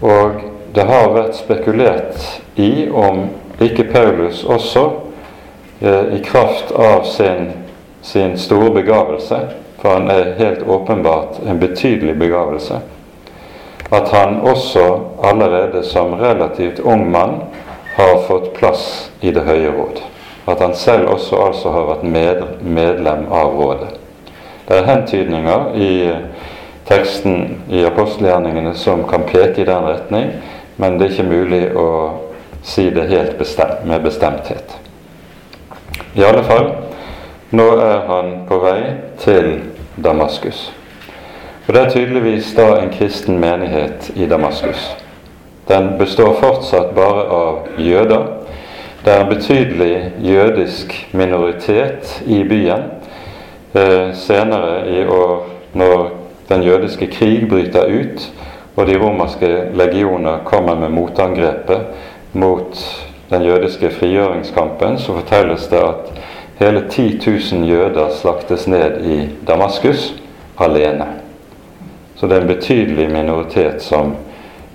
og 0.00 0.40
det 0.74 0.86
har 0.86 1.12
vært 1.14 1.36
spekulert 1.36 2.58
i 2.60 2.88
om 2.88 3.26
ikke 3.60 3.84
Paulus 3.92 4.44
også, 4.44 4.90
eh, 5.80 6.14
i 6.16 6.20
kraft 6.24 6.72
av 6.72 7.04
sin, 7.04 7.50
sin 8.02 8.38
store 8.38 8.70
begavelse, 8.70 9.40
for 9.78 9.98
han 9.98 10.10
er 10.10 10.34
helt 10.38 10.62
åpenbart 10.68 11.40
en 11.46 11.60
betydelig 11.60 12.18
begavelse, 12.18 12.80
at 13.90 14.08
han 14.08 14.40
også 14.40 15.00
allerede 15.22 15.82
som 15.84 16.14
relativt 16.14 16.78
ung 16.80 17.10
mann 17.10 17.40
har 17.96 18.22
fått 18.28 18.52
plass 18.54 19.10
i 19.20 19.30
Det 19.30 19.42
høye 19.42 19.70
råd. 19.70 20.00
At 20.46 20.60
han 20.60 20.74
selv 20.74 21.08
også 21.08 21.36
altså 21.36 21.70
har 21.70 21.86
vært 21.86 22.02
med, 22.02 22.42
medlem 22.62 23.26
av 23.32 23.56
rådet. 23.58 23.90
Det 24.68 24.78
er 24.78 24.86
hentydninger 24.86 25.74
i 25.74 25.90
teksten 26.90 27.60
i 27.70 27.84
apostelgjerningene 27.86 28.74
som 28.74 29.04
kan 29.08 29.22
peke 29.28 29.62
i 29.62 29.64
den 29.68 29.86
retning, 29.86 30.32
men 30.76 30.98
det 30.98 31.06
er 31.06 31.12
ikke 31.14 31.30
mulig 31.30 31.62
å 31.78 31.88
si 32.66 32.88
det 32.90 33.06
helt 33.08 33.38
bestemt, 33.38 33.84
med 33.86 34.02
bestemthet. 34.02 34.74
I 36.18 36.24
alle 36.26 36.42
fall, 36.44 36.72
nå 37.54 37.66
er 37.78 38.02
han 38.08 38.32
på 38.48 38.58
vei 38.64 38.80
til 39.22 39.52
Damaskus. 39.96 40.70
Og 41.68 41.74
Det 41.74 41.82
er 41.82 41.90
tydeligvis 41.90 42.54
da 42.56 42.80
en 42.80 42.90
kristen 42.90 43.38
menighet 43.38 44.10
i 44.16 44.26
Damaskus. 44.26 44.90
Den 45.68 45.92
består 45.98 46.34
fortsatt 46.40 46.94
bare 46.96 47.26
av 47.30 47.68
jøder. 47.78 48.26
Det 49.04 49.12
er 49.12 49.20
en 49.20 49.30
betydelig 49.30 50.12
jødisk 50.18 50.96
minoritet 51.12 52.22
i 52.26 52.42
byen. 52.44 52.90
Eh, 53.74 54.10
senere 54.14 54.88
i 54.90 55.04
år, 55.06 55.46
når 55.72 56.19
den 56.50 56.62
jødiske 56.62 57.06
krig 57.06 57.48
bryter 57.48 57.86
ut, 57.86 58.32
og 58.76 58.86
de 58.86 58.98
romerske 58.98 59.48
legioner 59.74 60.38
kommer 60.44 60.74
med 60.74 60.88
motangrepet 60.88 61.80
mot 62.32 62.78
den 63.30 63.42
jødiske 63.42 63.90
frigjøringskampen, 63.90 64.98
så 64.98 65.12
fortelles 65.12 65.66
det 65.66 65.78
at 65.78 66.12
hele 66.58 66.84
10 66.90 67.20
000 67.52 67.68
jøder 67.68 68.08
slaktes 68.20 68.66
ned 68.68 69.04
i 69.06 69.28
Damaskus 69.46 70.14
alene. 70.58 71.06
Så 72.16 72.26
det 72.26 72.36
er 72.36 72.40
en 72.40 72.46
betydelig 72.46 73.10
minoritet 73.10 73.82
som, 73.82 74.16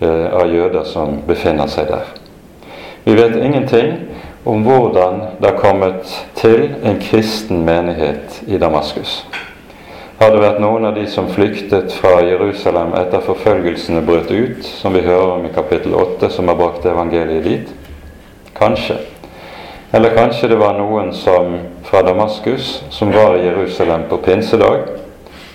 eh, 0.01 0.33
av 0.33 0.53
jøder 0.53 0.83
som 0.83 1.21
befinner 1.27 1.67
seg 1.67 1.87
der. 1.87 2.05
Vi 3.03 3.13
vet 3.15 3.35
ingenting 3.35 3.93
om 4.45 4.63
hvordan 4.63 5.21
det 5.41 5.49
har 5.49 5.57
kommet 5.57 6.25
til 6.35 6.75
en 6.83 6.99
kristen 7.01 7.65
menighet 7.65 8.43
i 8.47 8.57
Damaskus. 8.57 9.27
Har 10.15 10.31
det 10.31 10.39
vært 10.39 10.61
noen 10.63 10.85
av 10.87 10.93
de 10.95 11.03
som 11.11 11.25
flyktet 11.27 11.91
fra 11.97 12.21
Jerusalem 12.23 12.93
etter 12.95 13.19
forfølgelsene 13.25 13.99
brøt 14.07 14.29
ut, 14.31 14.61
som 14.63 14.95
vi 14.95 15.01
hører 15.03 15.33
om 15.33 15.43
i 15.43 15.51
kapittel 15.51 15.91
8, 15.99 16.29
som 16.31 16.47
har 16.47 16.55
brakt 16.55 16.87
evangeliet 16.87 17.43
dit? 17.43 17.73
Kanskje. 18.55 18.95
Eller 19.91 20.15
kanskje 20.15 20.47
det 20.53 20.61
var 20.61 20.79
noen 20.79 21.11
som 21.13 21.57
fra 21.83 21.99
Damaskus 22.07 22.77
som 22.95 23.11
var 23.11 23.35
i 23.35 23.43
Jerusalem 23.43 24.07
på 24.09 24.21
pinsedag, 24.23 24.87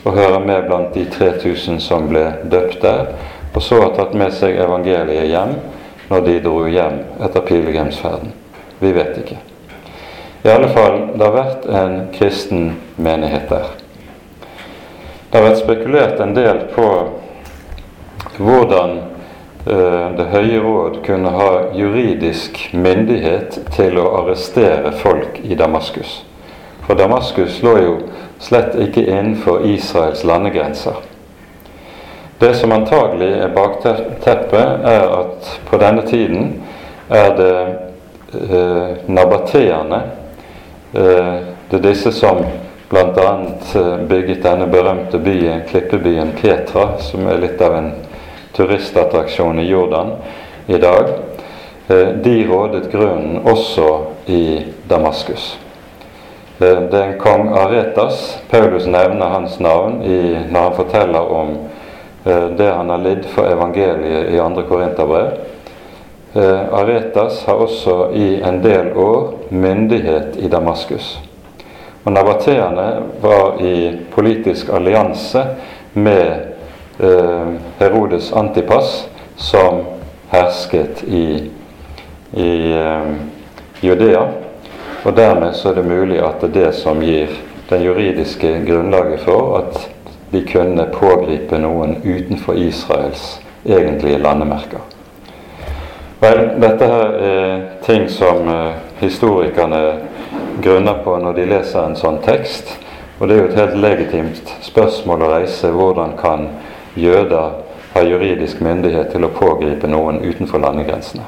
og 0.04 0.16
hører 0.16 0.44
med 0.44 0.68
blant 0.68 0.94
de 0.94 1.08
3000 1.08 1.80
som 1.80 2.12
ble 2.12 2.26
døpt 2.52 2.82
der, 2.84 3.14
og 3.54 3.64
så 3.64 3.80
har 3.80 3.96
tatt 3.96 4.12
med 4.12 4.36
seg 4.36 4.60
evangeliet 4.60 5.32
hjem 5.32 5.56
når 6.12 6.28
de 6.28 6.40
dro 6.44 6.66
hjem 6.68 7.00
etter 7.24 7.48
pilegrimsferden. 7.48 8.32
Vi 8.80 8.92
vet 8.92 9.22
ikke. 9.24 9.40
I 10.44 10.52
alle 10.52 10.68
fall, 10.76 11.06
det 11.16 11.24
har 11.24 11.36
vært 11.36 11.70
en 11.80 12.02
kristen 12.12 12.74
menighet 13.00 13.48
der. 13.48 13.79
Det 15.30 15.38
har 15.38 15.44
vært 15.46 15.60
spekulert 15.62 16.20
en 16.20 16.32
del 16.34 16.64
på 16.74 16.84
hvordan 18.40 18.96
eh, 18.98 20.06
Det 20.18 20.24
høye 20.32 20.62
råd 20.64 20.96
kunne 21.06 21.30
ha 21.36 21.50
juridisk 21.76 22.58
myndighet 22.74 23.60
til 23.76 24.00
å 24.02 24.08
arrestere 24.22 24.90
folk 24.98 25.38
i 25.44 25.54
Damaskus. 25.54 26.24
For 26.86 26.98
Damaskus 26.98 27.60
lå 27.62 27.76
jo 27.78 27.92
slett 28.42 28.74
ikke 28.82 29.04
innenfor 29.04 29.62
Israels 29.70 30.24
landegrenser. 30.26 30.98
Det 32.40 32.54
som 32.58 32.72
antagelig 32.74 33.28
er 33.44 33.52
bakteppet, 33.54 34.82
er 34.82 35.04
at 35.14 35.52
på 35.68 35.78
denne 35.78 36.02
tiden 36.08 36.56
er 37.06 37.36
det 37.38 37.54
eh, 38.34 38.98
nabateerne. 39.06 40.02
Eh, 40.90 41.38
det 41.70 41.78
er 41.78 41.86
disse 41.86 42.10
som 42.16 42.42
bl.a. 42.90 43.46
Eh, 43.74 43.96
bygget 44.08 44.42
denne 44.42 44.66
berømte 44.66 45.18
byen, 45.18 45.62
klippebyen 45.68 46.32
Petra, 46.42 46.98
som 46.98 47.26
er 47.30 47.38
litt 47.38 47.60
av 47.62 47.76
en 47.78 47.92
turistattraksjon 48.56 49.60
i 49.62 49.68
Jordan 49.68 50.16
i 50.66 50.78
dag. 50.78 51.12
Eh, 51.88 52.08
de 52.24 52.34
rådet 52.48 52.90
grunnen 52.92 53.46
også 53.46 53.86
i 54.26 54.64
Damaskus. 54.90 55.52
Eh, 56.58 56.82
det 56.90 56.98
er 56.98 57.06
en 57.12 57.20
kong 57.22 57.52
Aretas. 57.54 58.40
Paulus 58.50 58.90
nevner 58.90 59.36
hans 59.38 59.60
navn 59.60 60.02
i, 60.02 60.34
når 60.50 60.60
han 60.60 60.76
forteller 60.76 61.32
om 61.32 61.58
det 62.58 62.66
han 62.68 62.90
har 62.92 63.00
lidd 63.00 63.24
for 63.32 63.48
evangeliet 63.48 64.28
i 64.28 64.36
2. 64.36 64.66
Korinterbrev. 64.68 65.30
Aretas 66.76 67.40
har 67.46 67.64
også 67.64 68.10
i 68.12 68.42
en 68.44 68.60
del 68.60 68.92
år 68.92 69.48
myndighet 69.48 70.36
i 70.36 70.52
Damaskus. 70.52 71.14
Og 72.04 72.12
Nabateerne 72.12 73.02
var 73.20 73.60
i 73.60 73.96
politisk 74.14 74.68
allianse 74.72 75.44
med 75.92 76.30
eh, 77.00 77.52
Herodes 77.78 78.32
Antipas, 78.32 79.08
som 79.36 79.84
hersket 80.30 81.02
i, 81.02 81.50
i 82.32 82.72
eh, 82.72 83.12
Judea. 83.80 84.26
Og 85.04 85.16
dermed 85.16 85.54
så 85.54 85.70
er 85.70 85.80
det 85.80 85.88
mulig 85.88 86.20
at 86.24 86.40
det 86.40 86.50
er 86.50 86.56
det 86.64 86.74
som 86.76 87.02
gir 87.02 87.28
det 87.70 87.82
juridiske 87.84 88.62
grunnlaget 88.66 89.20
for 89.20 89.58
at 89.58 89.88
de 90.32 90.40
kunne 90.46 90.86
pågripe 90.92 91.58
noen 91.58 91.96
utenfor 92.04 92.54
Israels 92.54 93.40
egentlige 93.64 94.18
landemerker. 94.18 94.82
Vel, 96.20 96.40
dette 96.60 96.86
her 96.86 97.14
er 97.24 97.60
ting 97.82 98.08
som 98.12 98.48
uh, 98.48 98.72
historikerne 99.00 100.09
grunner 100.60 101.02
på 101.04 101.16
når 101.18 101.36
de 101.38 101.48
leser 101.50 101.82
en 101.84 101.98
sånn 101.98 102.20
tekst. 102.24 102.76
Og 103.18 103.28
det 103.28 103.34
er 103.34 103.40
jo 103.40 103.48
et 103.50 103.58
helt 103.58 103.80
legitimt 103.82 104.52
spørsmål 104.64 105.26
å 105.26 105.32
reise 105.34 105.72
hvordan 105.74 106.14
kan 106.20 106.46
jøder 106.96 107.58
ha 107.92 108.02
juridisk 108.06 108.62
myndighet 108.64 109.10
til 109.12 109.26
å 109.26 109.34
pågripe 109.34 109.90
noen 109.90 110.22
utenfor 110.24 110.62
landegrensene. 110.62 111.26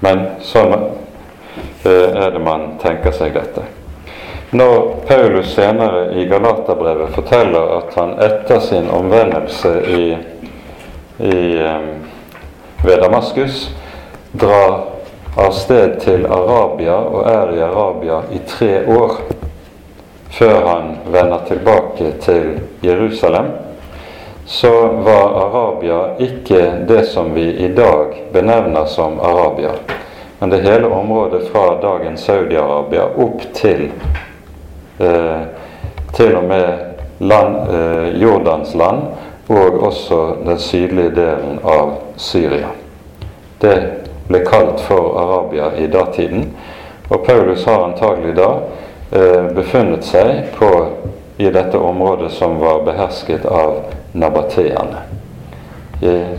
Men 0.00 0.24
sånn 0.42 0.74
er 1.84 2.32
det 2.32 2.40
man 2.42 2.74
tenker 2.80 3.14
seg 3.14 3.36
dette. 3.36 3.66
Når 4.50 5.04
Paulus 5.06 5.52
senere 5.54 6.08
i 6.18 6.24
Galaterbrevet 6.26 7.12
forteller 7.14 7.76
at 7.76 7.94
han 7.94 8.16
etter 8.18 8.58
sin 8.64 8.88
omvendelse 8.90 9.74
i, 9.86 10.04
i, 11.22 11.36
ved 12.82 13.04
Damaskus 13.04 13.68
drar 14.32 14.99
av 15.36 15.50
sted 15.50 16.00
til 16.00 16.26
Arabia 16.26 16.96
og 16.96 17.28
er 17.30 17.52
i 17.54 17.62
Arabia 17.62 18.22
i 18.34 18.40
tre 18.46 18.72
år 18.90 19.20
før 20.30 20.66
han 20.66 20.90
vender 21.10 21.44
tilbake 21.48 22.12
til 22.22 22.60
Jerusalem, 22.82 23.46
så 24.46 24.72
var 25.04 25.34
Arabia 25.44 26.00
ikke 26.18 26.62
det 26.88 27.04
som 27.10 27.34
vi 27.34 27.48
i 27.64 27.68
dag 27.74 28.14
benevner 28.32 28.86
som 28.86 29.20
Arabia. 29.20 29.72
Men 30.38 30.50
det 30.50 30.62
hele 30.62 30.86
området 30.86 31.48
fra 31.52 31.74
dagens 31.82 32.20
Saudi-Arabia 32.24 33.10
opp 33.16 33.42
til 33.54 33.90
eh, 34.98 35.42
til 36.12 36.36
og 36.36 36.44
med 36.44 36.78
land, 37.18 37.56
eh, 37.70 38.22
Jordans 38.22 38.74
land 38.74 39.02
og 39.48 39.82
også 39.82 40.36
den 40.44 40.58
sydlige 40.58 41.10
delen 41.10 41.58
av 41.64 41.94
Syria. 42.16 42.68
Det 43.60 43.99
ble 44.30 44.44
kalt 44.46 44.80
for 44.80 45.18
Arabia 45.18 45.72
i 45.76 45.86
datiden, 45.90 46.56
og 47.08 47.24
Paulus 47.26 47.64
har 47.66 47.84
antagelig 47.84 48.36
da 48.38 48.50
eh, 49.10 49.48
befunnet 49.56 50.06
seg 50.06 50.52
på, 50.54 50.68
i 51.40 51.48
dette 51.50 51.78
området 51.78 52.28
som 52.30 52.60
var 52.60 52.84
behersket 52.86 53.46
av 53.48 53.80
nabateerne. 54.12 55.00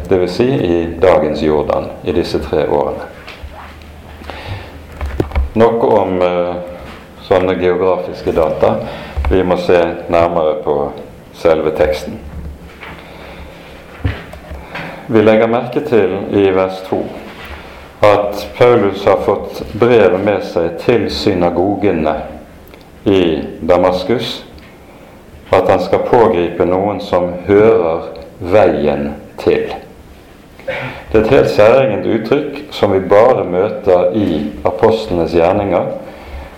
Dvs. 0.08 0.36
Si 0.36 0.48
i 0.48 0.78
dagens 1.02 1.42
Jordan 1.42 1.90
i 2.04 2.14
disse 2.16 2.40
tre 2.40 2.64
årene. 2.70 3.10
Noe 5.60 5.90
om 5.98 6.22
eh, 6.24 6.54
sånne 7.28 7.58
geografiske 7.60 8.32
data. 8.32 8.76
Vi 9.28 9.44
må 9.44 9.58
se 9.60 9.82
nærmere 10.08 10.62
på 10.64 10.78
selve 11.36 11.76
teksten. 11.76 12.16
Vi 15.12 15.26
legger 15.28 15.52
merke 15.52 15.84
til 15.84 16.16
i 16.40 16.48
vers 16.56 16.80
2 16.88 17.02
at 18.02 18.48
Paulus 18.58 19.06
har 19.06 19.18
fått 19.18 19.64
brevet 19.74 20.24
med 20.26 20.42
seg 20.44 20.80
til 20.82 21.06
synagogene 21.14 22.16
i 23.06 23.42
Damaskus. 23.62 24.40
At 25.52 25.70
han 25.70 25.84
skal 25.84 26.08
pågripe 26.08 26.66
noen 26.66 27.02
som 27.04 27.30
hører 27.46 28.08
veien 28.40 29.12
til. 29.38 29.70
Det 31.12 31.20
er 31.20 31.22
et 31.22 31.34
helt 31.36 31.52
særegent 31.52 32.08
uttrykk 32.08 32.60
som 32.74 32.94
vi 32.96 33.04
bare 33.06 33.44
møter 33.46 34.16
i 34.18 34.46
apostlenes 34.66 35.36
gjerninger, 35.36 35.94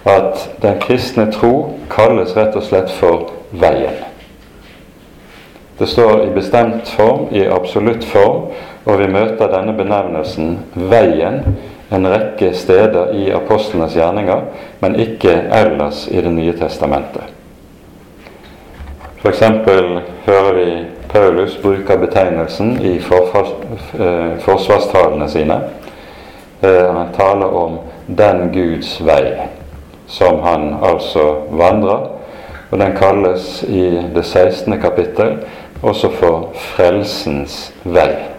at 0.06 0.50
den 0.62 0.80
kristne 0.84 1.30
tro 1.32 1.54
kalles 1.92 2.36
rett 2.38 2.56
og 2.56 2.64
slett 2.64 2.92
for 2.92 3.32
veien. 3.52 4.04
Det 5.80 5.90
står 5.90 6.28
i 6.28 6.34
bestemt 6.36 6.88
form, 6.96 7.28
i 7.32 7.48
absolutt 7.50 8.06
form, 8.06 8.52
og 8.86 9.00
vi 9.00 9.08
møter 9.08 9.52
denne 9.52 9.74
benevnelsen 9.78 10.58
'veien' 10.76 11.44
en 11.94 12.08
rekke 12.08 12.54
steder 12.54 13.14
i 13.14 13.30
apostlenes 13.32 13.94
gjerninger, 13.94 14.42
men 14.82 14.96
ikke 14.96 15.34
ellers 15.52 16.08
i 16.08 16.22
Det 16.22 16.32
nye 16.32 16.54
testamentet. 16.58 17.24
F.eks. 19.22 19.40
hører 20.26 20.54
vi 20.54 20.86
Paulus 21.10 21.58
bruker 21.62 21.98
betegnelsen 21.98 22.82
i 22.82 22.96
eh, 22.98 24.40
forsvarstalene 24.40 25.30
sine. 25.30 25.62
Eh, 26.64 26.96
han 26.96 27.14
taler 27.14 27.56
om 27.56 27.80
'den 28.08 28.52
Guds 28.54 29.02
vei', 29.02 29.48
som 30.08 30.40
han 30.44 30.76
altså 30.84 31.36
vandrer. 31.52 32.10
Og 32.72 32.80
den 32.80 32.98
kalles 32.98 33.64
i 33.64 34.02
det 34.16 34.26
16. 34.26 34.82
kapittel 34.82 35.38
også 35.84 36.10
for 36.10 36.50
frelsens 36.56 37.74
vei. 37.84 38.33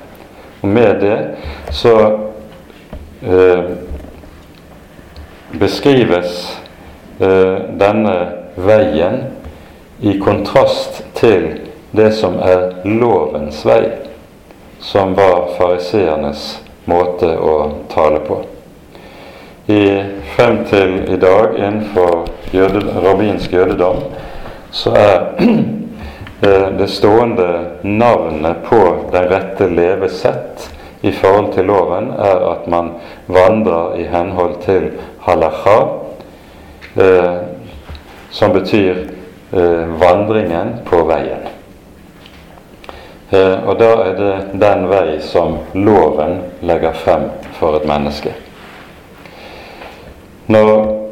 Og 0.65 0.69
med 0.69 1.01
det 1.01 1.19
så 1.71 2.19
eh, 3.23 3.65
beskrives 5.61 6.61
eh, 7.21 7.59
denne 7.77 8.15
veien 8.57 9.19
i 10.01 10.15
kontrast 10.25 11.03
til 11.21 11.51
det 11.93 12.15
som 12.17 12.41
er 12.41 12.81
lovens 12.89 13.61
vei, 13.69 13.83
som 14.81 15.13
var 15.13 15.53
fariseernes 15.59 16.47
måte 16.89 17.35
å 17.37 17.59
tale 17.93 18.25
på. 18.25 18.41
I, 19.69 19.85
frem 20.33 20.63
til 20.73 20.97
i 21.13 21.21
dag 21.21 21.61
innenfor 21.61 22.25
jøde, 22.57 22.87
rabbinsk 23.05 23.53
jødedom 23.53 24.01
så 24.73 24.97
er 24.97 25.19
det 26.41 26.87
stående 26.91 27.79
navnet 27.83 28.65
på 28.69 28.81
den 29.13 29.29
rette 29.31 29.69
levesett 29.71 30.71
i 31.05 31.13
forhold 31.13 31.53
til 31.53 31.67
loven 31.69 32.07
er 32.17 32.45
at 32.49 32.69
man 32.69 32.87
vandrer 33.29 33.99
i 34.01 34.07
henhold 34.09 34.55
til 34.65 34.87
halakha, 35.27 35.75
eh, 36.97 37.35
som 38.31 38.55
betyr 38.55 39.03
eh, 39.53 39.85
vandringen 40.01 40.79
på 40.89 41.03
veien. 41.05 41.45
Eh, 43.31 43.69
og 43.69 43.77
da 43.83 43.91
er 44.07 44.17
det 44.17 44.33
den 44.65 44.89
vei 44.89 45.19
som 45.21 45.59
loven 45.77 46.39
legger 46.65 46.97
frem 47.05 47.29
for 47.59 47.77
et 47.77 47.85
menneske. 47.89 48.33
Når 50.49 51.04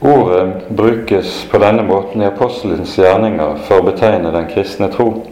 ordet 0.00 0.68
brukes 0.68 1.46
på 1.50 1.58
denne 1.58 1.82
måten 1.82 2.22
i 2.22 2.28
apostelens 2.28 2.96
gjerninger 2.98 3.58
for 3.66 3.80
å 3.80 3.86
betegne 3.90 4.32
den 4.34 4.48
kristne 4.50 4.88
tro, 4.92 5.26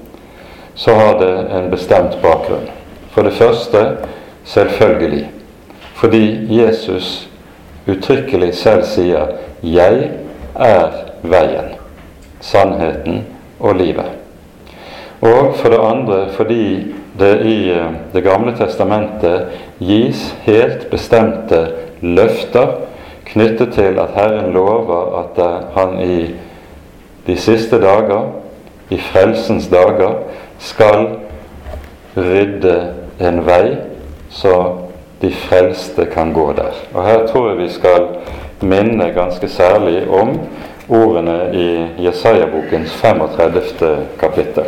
så 0.74 0.94
har 0.94 1.18
det 1.18 1.32
en 1.58 1.70
bestemt 1.70 2.20
bakgrunn. 2.22 2.68
For 3.11 3.26
det 3.26 3.34
første 3.38 3.82
selvfølgelig 4.44 5.26
fordi 5.98 6.46
Jesus 6.54 7.28
uttrykkelig 7.87 8.54
selv 8.54 8.84
sier 8.84 9.26
'Jeg 9.62 10.11
er 10.54 10.88
veien, 11.22 11.74
sannheten 12.40 13.26
og 13.61 13.74
livet'. 13.74 14.14
Og 15.20 15.54
for 15.54 15.68
det 15.68 15.80
andre 15.82 16.28
fordi 16.30 16.94
det 17.18 17.46
i 17.46 17.70
eh, 17.70 17.87
Det 18.12 18.24
gamle 18.24 18.54
testamentet 18.56 19.46
gis 19.78 20.34
helt 20.42 20.90
bestemte 20.90 21.66
løfter 22.00 22.88
knyttet 23.32 23.72
til 23.74 23.98
at 23.98 24.14
Herren 24.14 24.52
lover 24.52 25.18
at 25.22 25.42
han 25.76 26.00
i 26.00 26.34
de 27.26 27.36
siste 27.36 27.80
dager, 27.80 28.32
i 28.90 28.98
frelsens 28.98 29.68
dager, 29.68 30.14
skal 30.58 31.06
rydde 32.16 32.94
en 33.20 33.42
vei 33.46 33.76
så 34.30 34.54
de 35.20 35.30
frelste 35.32 36.06
kan 36.12 36.32
gå 36.32 36.52
der. 36.52 36.74
Og 36.94 37.06
Her 37.06 37.26
tror 37.26 37.48
jeg 37.48 37.58
vi 37.58 37.68
skal 37.68 38.06
minne 38.60 39.12
ganske 39.14 39.48
særlig 39.48 40.08
om 40.10 40.40
ordene 40.88 41.38
i 41.52 41.68
Jesaja-bokens 42.04 42.92
35. 42.92 43.62
kapittel. 44.20 44.64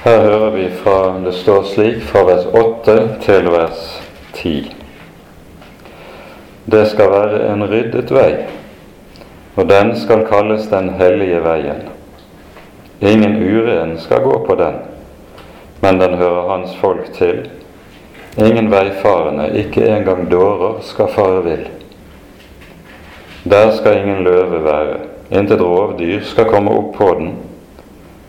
Her 0.00 0.20
hører 0.20 0.50
vi 0.50 0.70
fra 0.70 1.18
det 1.24 1.32
står 1.36 1.62
slik 1.62 1.98
fra 2.08 2.22
vers 2.24 2.46
8 2.56 2.92
til 3.20 3.48
vers 3.52 3.80
10. 4.32 4.70
Det 6.72 6.86
skal 6.88 7.10
være 7.12 7.40
en 7.52 7.64
ryddet 7.68 8.08
vei, 8.16 8.30
og 9.60 9.68
den 9.68 9.92
skal 10.00 10.24
kalles 10.30 10.70
den 10.72 10.88
hellige 10.96 11.42
veien. 11.44 11.82
Ingen 13.00 13.36
uren 13.44 13.92
skal 14.00 14.24
gå 14.24 14.38
på 14.46 14.56
den, 14.62 14.80
men 15.84 16.00
den 16.00 16.16
hører 16.16 16.48
hans 16.48 16.72
folk 16.80 17.12
til. 17.18 17.44
Ingen 18.38 18.72
veifarende, 18.72 19.50
ikke 19.52 19.84
engang 19.84 20.30
dårer, 20.32 20.80
skal 20.80 21.12
fare 21.12 21.44
vill. 21.44 21.68
Der 23.44 23.76
skal 23.76 24.00
ingen 24.00 24.24
løve 24.24 24.64
være, 24.64 24.98
intet 25.30 25.60
rovdyr 25.60 26.24
skal 26.24 26.48
komme 26.48 26.72
opp 26.72 26.94
på 26.96 27.14
den. 27.20 27.32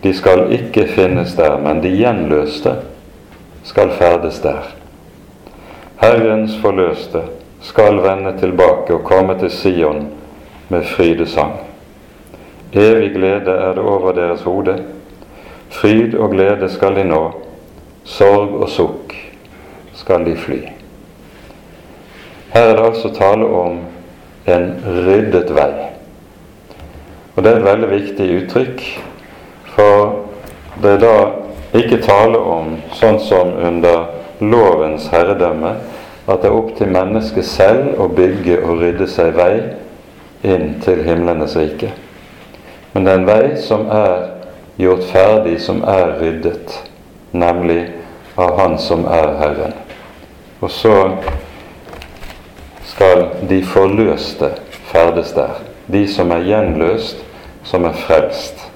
De 0.04 0.14
skal 0.14 0.48
ikke 0.54 0.88
finnes 0.88 1.36
der, 1.38 1.58
men 1.62 1.82
de 1.84 1.92
gjenløste 1.94 2.76
skal 3.64 3.92
ferdes 3.98 4.40
der. 4.42 4.72
Herrens 6.02 6.56
forløste 6.62 7.22
skal 7.62 8.02
vende 8.02 8.34
tilbake 8.40 8.94
og 8.94 9.04
komme 9.06 9.38
til 9.40 9.52
Sion 9.54 10.08
med 10.70 10.84
frydesang. 10.84 11.60
Evig 12.74 13.12
glede 13.14 13.52
er 13.52 13.74
det 13.74 13.84
over 13.84 14.12
deres 14.12 14.42
hode. 14.42 14.80
Fryd 15.70 16.16
og 16.16 16.32
glede 16.32 16.70
skal 16.70 16.96
de 16.96 17.04
nå. 17.04 17.22
Sorg 18.04 18.56
og 18.64 18.70
sukk 18.70 19.14
skal 19.94 20.26
de 20.26 20.36
fly. 20.36 20.62
Her 22.54 22.62
er 22.62 22.76
det 22.76 22.86
altså 22.86 23.14
tale 23.14 23.46
om 23.46 23.78
en 24.48 24.66
ryddet 24.86 25.54
vei. 25.56 25.72
Og 27.36 27.44
det 27.44 27.52
er 27.52 27.60
et 27.60 27.68
veldig 27.68 27.90
viktig 27.92 28.28
uttrykk, 28.40 28.82
for 29.82 30.26
det 30.82 30.91
er 30.91 31.02
da 31.02 31.15
ikke 31.78 32.02
tale 32.06 32.38
om 32.38 32.76
sånn 32.98 33.17
som 33.24 33.54
under 33.58 34.04
lovens 34.41 35.08
herredømme, 35.12 35.76
at 36.28 36.44
det 36.44 36.50
er 36.50 36.58
opp 36.58 36.76
til 36.78 36.91
mennesket 36.94 37.48
selv 37.48 37.98
å 38.02 38.10
bygge 38.13 38.60
og 38.62 38.82
rydde 38.82 39.08
seg 39.10 39.34
vei 39.38 39.56
inn 40.46 40.76
til 40.86 41.02
himlenes 41.06 41.56
rike. 41.58 41.91
Men 42.94 43.06
det 43.06 43.13
er 43.13 43.22
en 43.22 43.30
vei 43.30 43.58
som 43.62 43.88
er 43.94 44.28
gjort 44.82 45.06
ferdig, 45.10 45.58
som 45.63 45.82
er 45.88 46.17
ryddet, 46.22 46.78
nemlig 47.32 47.84
av 48.38 48.58
Han 48.60 48.78
som 48.80 49.06
er 49.10 49.34
Herren. 49.39 49.74
Og 50.62 50.70
så 50.72 50.96
skal 52.91 53.28
de 53.50 53.62
forløste 53.65 54.54
ferdes 54.91 55.34
der. 55.38 55.62
De 55.91 56.06
som 56.08 56.32
er 56.36 56.46
gjenløst, 56.48 57.24
som 57.63 57.86
er 57.88 57.98
frelst. 58.06 58.71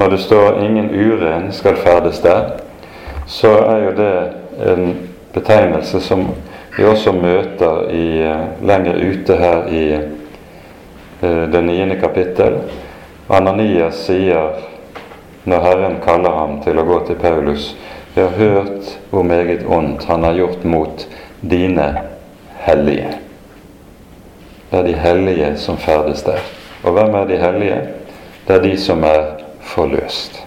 Når 0.00 0.08
det 0.08 0.18
står 0.18 0.62
'ingen 0.62 0.90
uren 0.90 1.52
skal 1.52 1.76
ferdes 1.76 2.20
der', 2.20 2.50
så 3.26 3.48
er 3.48 3.78
jo 3.84 3.90
det 3.96 4.32
en 4.72 5.08
betegnelse 5.32 6.00
som 6.00 6.28
vi 6.76 6.84
også 6.84 7.12
møter 7.12 7.90
i, 7.90 8.22
eh, 8.22 8.66
lenger 8.66 8.94
ute 8.94 9.36
her 9.36 9.66
i 9.66 9.92
eh, 11.22 11.52
det 11.52 11.64
niende 11.64 11.96
kapittel. 12.00 12.52
Ananias 13.28 13.94
sier, 13.94 14.48
når 15.44 15.60
Herren 15.60 15.96
kaller 16.04 16.30
ham 16.30 16.62
til 16.64 16.78
å 16.78 16.84
gå 16.84 17.06
til 17.06 17.14
Paulus, 17.16 17.76
'Vi 18.14 18.22
har 18.22 18.30
hørt 18.30 18.98
hvor 19.10 19.22
meget 19.22 19.66
ondt 19.68 20.04
han 20.04 20.24
har 20.24 20.32
gjort 20.32 20.64
mot 20.64 21.08
dine 21.50 21.98
hellige. 22.56 23.14
Det 24.70 24.78
er 24.78 24.82
de 24.82 24.92
hellige 24.92 25.56
som 25.56 25.76
ferdes 25.76 26.22
der. 26.22 26.40
Og 26.84 26.92
hvem 26.92 27.14
er 27.14 27.24
de 27.24 27.36
hellige? 27.36 27.80
Det 28.48 28.56
er 28.56 28.62
de 28.62 28.76
som 28.78 29.04
er 29.04 29.49
forløst. 29.74 30.40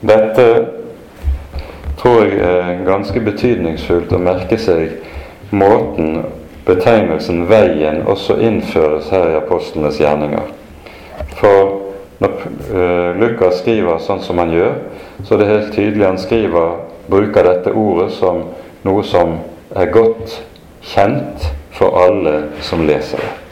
Dette 0.00 0.44
tror 1.98 2.22
jeg 2.24 2.38
er 2.40 2.84
ganske 2.86 3.20
betydningsfullt 3.20 4.12
å 4.14 4.20
merke 4.22 4.58
seg 4.60 5.00
måten 5.50 6.22
betegnelsen 6.68 7.46
'veien' 7.48 8.04
også 8.06 8.36
innføres 8.38 9.08
her 9.10 9.30
i 9.32 9.38
apostlenes 9.40 9.98
gjerninger. 10.00 10.52
For 11.40 11.80
når 12.20 12.34
uh, 12.74 13.20
Lukas 13.20 13.62
skriver 13.62 13.98
sånn 13.98 14.22
som 14.22 14.38
han 14.38 14.52
gjør, 14.54 14.78
så 15.24 15.34
er 15.34 15.38
det 15.38 15.50
helt 15.50 15.74
tydelig 15.74 16.06
han 16.06 16.18
skriver 16.20 16.78
bruker 17.08 17.46
dette 17.46 17.72
ordet 17.72 18.12
som 18.12 18.44
noe 18.84 19.02
som 19.06 19.38
er 19.74 19.90
godt 19.92 20.40
kjent 20.82 21.50
for 21.72 21.98
alle 22.04 22.40
som 22.60 22.86
leser 22.86 23.22
det. 23.22 23.47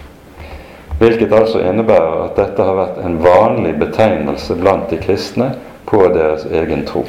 Hvilket 0.99 1.33
altså 1.33 1.61
innebærer 1.61 2.23
at 2.25 2.37
dette 2.39 2.65
har 2.65 2.77
vært 2.79 3.01
en 3.05 3.19
vanlig 3.21 3.75
betegnelse 3.81 4.55
blant 4.57 4.89
de 4.91 4.97
kristne 5.01 5.51
på 5.87 6.01
deres 6.15 6.47
egen 6.49 6.87
tro. 6.89 7.05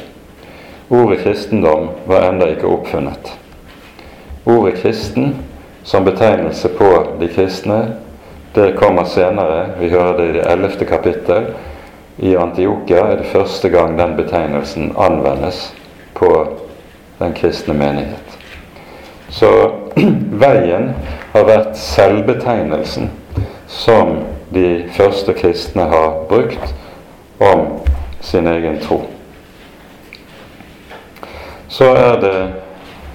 Ordet 0.89 1.21
kristendom 1.23 1.89
var 2.07 2.27
enda 2.27 2.49
ikke 2.51 2.67
oppfunnet. 2.67 3.31
Ordet 4.47 4.81
kristen 4.81 5.35
som 5.87 6.03
betegnelse 6.03 6.69
på 6.75 6.91
de 7.19 7.27
kristne, 7.31 7.79
det 8.55 8.73
kommer 8.75 9.03
senere. 9.07 9.69
Vi 9.79 9.89
hører 9.89 10.17
det 10.17 10.27
i 10.27 10.35
det 10.35 10.45
ellevte 10.51 10.85
kapittel. 10.85 11.51
I 12.17 12.35
Antiokia 12.35 13.05
er 13.05 13.21
det 13.21 13.31
første 13.31 13.69
gang 13.69 13.95
den 13.99 14.15
betegnelsen 14.17 14.91
anvendes 14.97 15.73
på 16.13 16.31
den 17.19 17.33
kristne 17.33 17.73
menighet. 17.73 18.37
Så 19.29 19.51
veien 20.43 20.91
har 21.33 21.47
vært 21.47 21.79
selvbetegnelsen 21.79 23.11
som 23.67 24.23
de 24.53 24.89
første 24.95 25.33
kristne 25.33 25.87
har 25.91 26.23
brukt 26.29 26.75
om 27.39 27.67
sin 28.21 28.47
egen 28.47 28.79
tro. 28.79 29.01
Så 31.67 31.91
er 31.95 32.19
det 32.21 32.37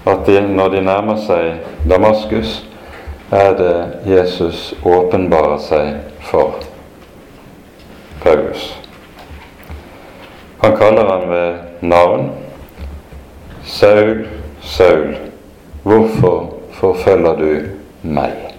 at 0.06 0.26
de, 0.26 0.40
når 0.40 0.68
de 0.68 0.82
nærmer 0.84 1.16
seg 1.16 1.62
Damaskus, 1.88 2.60
er 3.32 3.54
det 3.56 3.74
Jesus 4.06 4.74
åpenbarer 4.84 5.58
seg 5.58 5.94
for 6.20 6.60
Paulus. 8.22 8.68
Han 10.62 10.76
kaller 10.76 11.08
ham 11.08 11.28
ved 11.30 11.54
navn 11.80 12.30
Saul, 13.64 14.26
Saul, 14.60 15.16
hvorfor 15.82 16.54
forfølger 16.70 17.38
du 17.38 17.60
meg? 18.02 18.51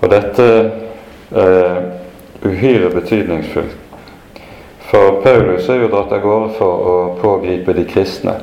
Og 0.00 0.10
dette 0.10 0.46
er 1.30 1.80
uhyre 2.42 2.90
betydningsfullt. 2.90 3.76
For 4.90 5.20
Paulus 5.22 5.68
er 5.68 5.84
jo 5.84 5.90
dratt 5.92 6.12
av 6.12 6.22
gårde 6.24 6.54
for 6.56 6.86
å 6.92 6.94
pågripe 7.20 7.74
de 7.76 7.84
kristne. 7.86 8.34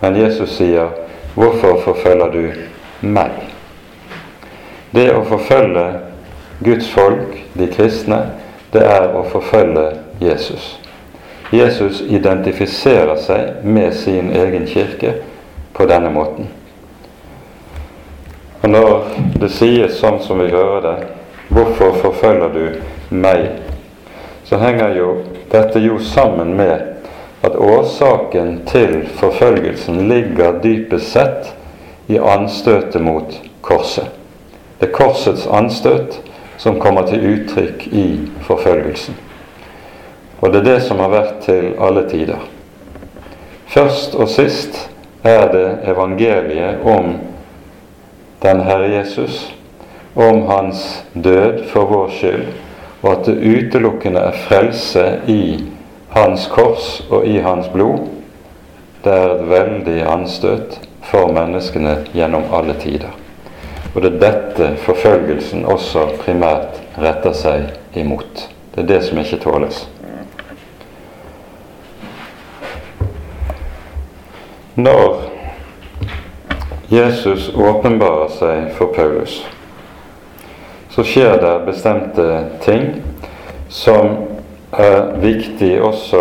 Men 0.00 0.16
Jesus 0.16 0.56
sier, 0.58 0.88
'Hvorfor 1.34 1.80
forfølger 1.80 2.28
du 2.32 2.52
meg?' 3.00 3.52
Det 4.90 5.14
å 5.14 5.24
forfølge 5.24 5.86
Guds 6.64 6.90
folk, 6.90 7.38
de 7.54 7.66
kristne, 7.66 8.26
det 8.72 8.82
er 8.82 9.14
å 9.16 9.22
forfølge 9.24 9.96
Jesus. 10.20 10.78
Jesus 11.52 12.00
identifiserer 12.00 13.16
seg 13.16 13.64
med 13.64 13.94
sin 13.94 14.30
egen 14.32 14.66
kirke 14.66 15.14
på 15.72 15.86
denne 15.86 16.10
måten. 16.10 16.48
Og 18.62 18.70
når 18.70 19.04
det 19.42 19.50
sies 19.50 19.98
sånn 19.98 20.20
som 20.22 20.38
vi 20.38 20.50
hører 20.50 20.80
det, 20.80 20.96
'Hvorfor 21.50 21.92
forfølger 21.92 22.48
du 22.48 22.80
meg?' 23.10 23.50
så 24.44 24.58
henger 24.58 24.96
jo 24.96 25.16
dette 25.52 25.80
jo 25.80 25.98
sammen 25.98 26.54
med 26.56 26.80
at 27.42 27.56
årsaken 27.56 28.60
til 28.66 29.08
forfølgelsen 29.16 30.08
ligger 30.08 30.60
dypest 30.62 31.12
sett 31.12 31.54
i 32.08 32.18
anstøtet 32.18 33.02
mot 33.02 33.40
korset. 33.62 34.06
Det 34.80 34.88
er 34.88 34.92
korsets 34.92 35.46
anstøt 35.46 36.20
som 36.56 36.80
kommer 36.80 37.06
til 37.06 37.24
uttrykk 37.34 37.86
i 37.92 38.06
forfølgelsen. 38.40 39.14
Og 40.40 40.52
det 40.52 40.60
er 40.60 40.64
det 40.74 40.82
som 40.82 40.98
har 40.98 41.08
vært 41.08 41.34
til 41.42 41.74
alle 41.80 42.08
tider. 42.10 42.38
Først 43.66 44.14
og 44.14 44.28
sist 44.28 44.90
er 45.24 45.48
det 45.52 45.68
evangeliet 45.88 46.82
om 46.84 47.14
den 48.42 48.60
Herre 48.60 48.88
Jesus, 48.88 49.54
om 50.14 50.42
hans 50.46 51.04
død 51.12 51.64
for 51.72 51.84
vår 51.84 52.08
skyld, 52.18 52.46
og 53.02 53.12
at 53.12 53.26
det 53.26 53.38
utelukkende 53.42 54.20
er 54.20 54.42
frelse 54.48 55.06
i 55.26 55.64
hans 56.12 56.46
kors 56.46 57.06
og 57.10 57.26
i 57.26 57.38
hans 57.38 57.68
blod. 57.72 58.06
Det 59.04 59.12
er 59.12 59.34
et 59.34 59.48
veldig 59.50 59.98
anstøt 60.06 60.78
for 61.02 61.32
menneskene 61.34 61.96
gjennom 62.14 62.44
alle 62.54 62.76
tider. 62.78 63.10
Og 63.94 64.02
det 64.02 64.12
er 64.12 64.20
dette 64.20 64.68
forfølgelsen 64.84 65.64
også 65.68 66.06
primært 66.22 66.78
retter 66.98 67.34
seg 67.36 67.98
imot. 67.98 68.46
Det 68.74 68.84
er 68.84 68.88
det 68.88 69.02
som 69.04 69.18
ikke 69.20 69.40
tåles. 69.42 69.82
Når 74.74 75.18
Jesus 76.92 77.54
åpenbarer 77.54 78.28
seg 78.28 78.66
for 78.76 78.90
Paulus, 78.92 79.38
så 80.92 81.04
skjer 81.08 81.38
det 81.40 81.52
bestemte 81.64 82.24
ting 82.60 82.82
som 83.72 84.10
er 84.76 85.14
viktig 85.22 85.70
også 85.80 86.20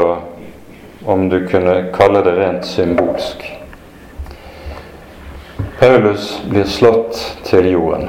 om 1.11 1.25
du 1.27 1.41
kunne 1.51 1.73
kalle 1.91 2.21
det 2.23 2.35
rent 2.37 2.63
symbolsk. 2.65 3.43
Paulus 5.81 6.37
blir 6.47 6.63
slått 6.63 7.19
til 7.49 7.67
jorden. 7.73 8.07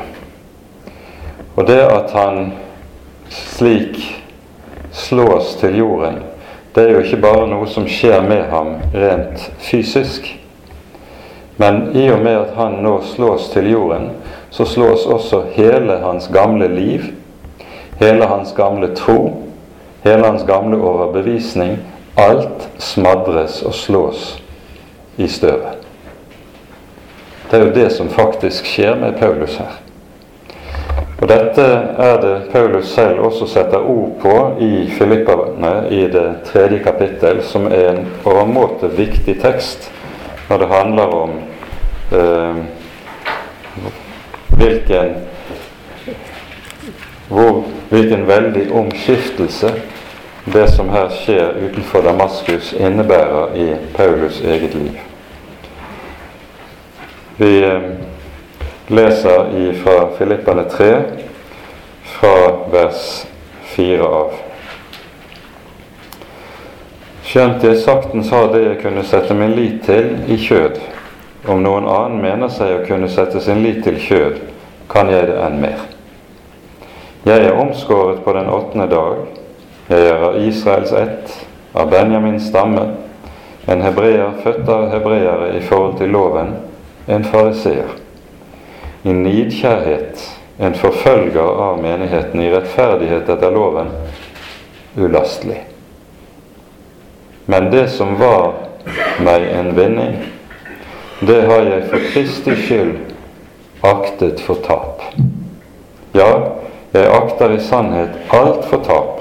Og 1.56 1.66
det 1.66 1.80
at 1.82 2.14
han 2.14 2.52
slik 3.32 3.98
slås 4.94 5.56
til 5.58 5.80
jorden, 5.82 6.22
det 6.76 6.86
er 6.86 6.94
jo 6.94 7.02
ikke 7.02 7.24
bare 7.26 7.50
noe 7.50 7.66
som 7.66 7.90
skjer 7.90 8.22
med 8.22 8.46
ham 8.54 8.76
rent 8.94 9.50
fysisk, 9.58 10.30
Men 11.62 11.96
i 11.96 12.08
og 12.10 12.18
med 12.18 12.36
at 12.40 12.54
han 12.56 12.80
nå 12.82 12.96
slås 13.06 13.44
til 13.52 13.68
jorden, 13.70 14.08
så 14.50 14.64
slås 14.66 15.04
også 15.06 15.44
hele 15.54 16.00
hans 16.02 16.26
gamle 16.34 16.66
liv, 16.68 17.04
hele 18.00 18.26
hans 18.26 18.50
gamle 18.56 18.88
tro, 18.98 19.44
hele 20.02 20.26
hans 20.26 20.42
gamle 20.46 20.80
overbevisning. 20.82 21.76
Alt 22.18 22.66
smadres 22.82 23.60
og 23.62 23.74
slås 23.78 24.24
i 25.16 25.28
støvet. 25.30 25.78
Det 27.50 27.60
er 27.60 27.64
jo 27.68 27.76
det 27.76 27.86
som 27.94 28.10
faktisk 28.10 28.66
skjer 28.66 28.98
med 28.98 29.14
Paulus 29.22 29.54
her. 29.62 29.78
Og 31.20 31.28
Dette 31.30 31.68
er 32.08 32.18
det 32.26 32.34
Paulus 32.50 32.90
selv 32.90 33.22
også 33.28 33.46
setter 33.46 33.86
ord 33.86 34.18
på 34.18 34.34
i 34.58 34.90
Filipperne 34.98 35.86
i 35.94 36.02
det 36.10 36.26
tredje 36.50 36.82
kapittel, 36.82 37.38
som 37.46 37.70
er 37.70 37.92
en 37.92 38.04
overmåte 38.24 38.90
viktig 38.98 39.38
tekst 39.46 39.92
når 40.50 40.58
det 40.58 40.72
handler 40.74 41.18
om 41.22 41.38
hvilken, 44.56 45.14
hvor, 47.28 47.64
hvilken 47.90 48.26
veldig 48.28 48.66
omskiftelse 48.72 49.74
det 50.44 50.68
som 50.70 50.88
her 50.90 51.08
skjer 51.08 51.52
utenfor 51.64 52.02
Damaskus, 52.02 52.72
innebærer 52.72 53.54
i 53.54 53.74
Paulus 53.94 54.40
eget 54.40 54.74
liv. 54.74 54.98
Vi 57.36 57.64
eh, 57.64 57.82
leser 58.88 59.74
fra 59.84 60.08
Filippane 60.18 60.64
3, 60.70 61.02
fra 62.04 62.34
vers 62.72 63.26
4 63.76 64.08
av. 64.08 64.34
Skjønt 67.24 67.62
jeg 67.64 67.78
saktens 67.80 68.32
har 68.34 68.50
det 68.52 68.64
jeg 68.66 68.80
kunne 68.82 69.04
sette 69.06 69.34
min 69.34 69.54
lit 69.56 69.78
til 69.86 70.10
i 70.28 70.36
kjød. 70.36 70.80
Om 71.46 71.62
noen 71.62 71.86
annen 71.90 72.20
mener 72.22 72.50
seg 72.52 72.76
å 72.76 72.84
kunne 72.86 73.08
sette 73.10 73.40
sin 73.42 73.62
lit 73.64 73.82
til 73.84 73.98
kjød, 73.98 74.40
kan 74.92 75.10
jeg 75.10 75.26
det 75.30 75.38
enn 75.42 75.58
mer. 75.62 75.80
Jeg 77.26 77.46
er 77.48 77.58
omskåret 77.58 78.20
på 78.24 78.34
den 78.36 78.50
åttende 78.50 78.86
dag. 78.90 79.24
Jeg 79.88 80.06
er 80.10 80.22
av 80.28 80.38
Israels 80.42 80.92
ett, 80.92 81.32
av 81.74 81.90
Benjamins 81.90 82.46
stamme, 82.50 82.86
en 83.66 83.82
hebreer 83.82 84.38
født 84.42 84.68
av 84.68 84.88
hebreere 84.90 85.52
i 85.56 85.64
forhold 85.66 85.98
til 85.98 86.14
loven, 86.14 86.54
en 87.06 87.24
fariseer. 87.24 87.90
I 89.02 89.14
nidkjærhet 89.14 90.22
en 90.62 90.74
forfølger 90.74 91.40
av 91.62 91.82
menigheten, 91.82 92.40
i 92.40 92.50
rettferdighet 92.52 93.28
etter 93.28 93.50
loven 93.50 93.88
ulastelig. 94.96 95.62
Men 97.50 97.70
det 97.72 97.88
som 97.90 98.14
var 98.20 98.52
meg 99.24 99.48
en 99.50 99.72
vinning, 99.74 100.20
det 101.26 101.42
har 101.42 101.62
jeg 101.62 101.82
for 101.90 101.98
Kristi 102.12 102.54
skyld 102.56 102.96
aktet 103.82 104.40
for 104.40 104.58
tap. 104.64 105.02
Ja, 106.14 106.30
jeg 106.92 107.10
akter 107.14 107.54
i 107.54 107.60
sannhet 107.62 108.16
alt 108.34 108.64
for 108.70 108.82
tap, 108.86 109.20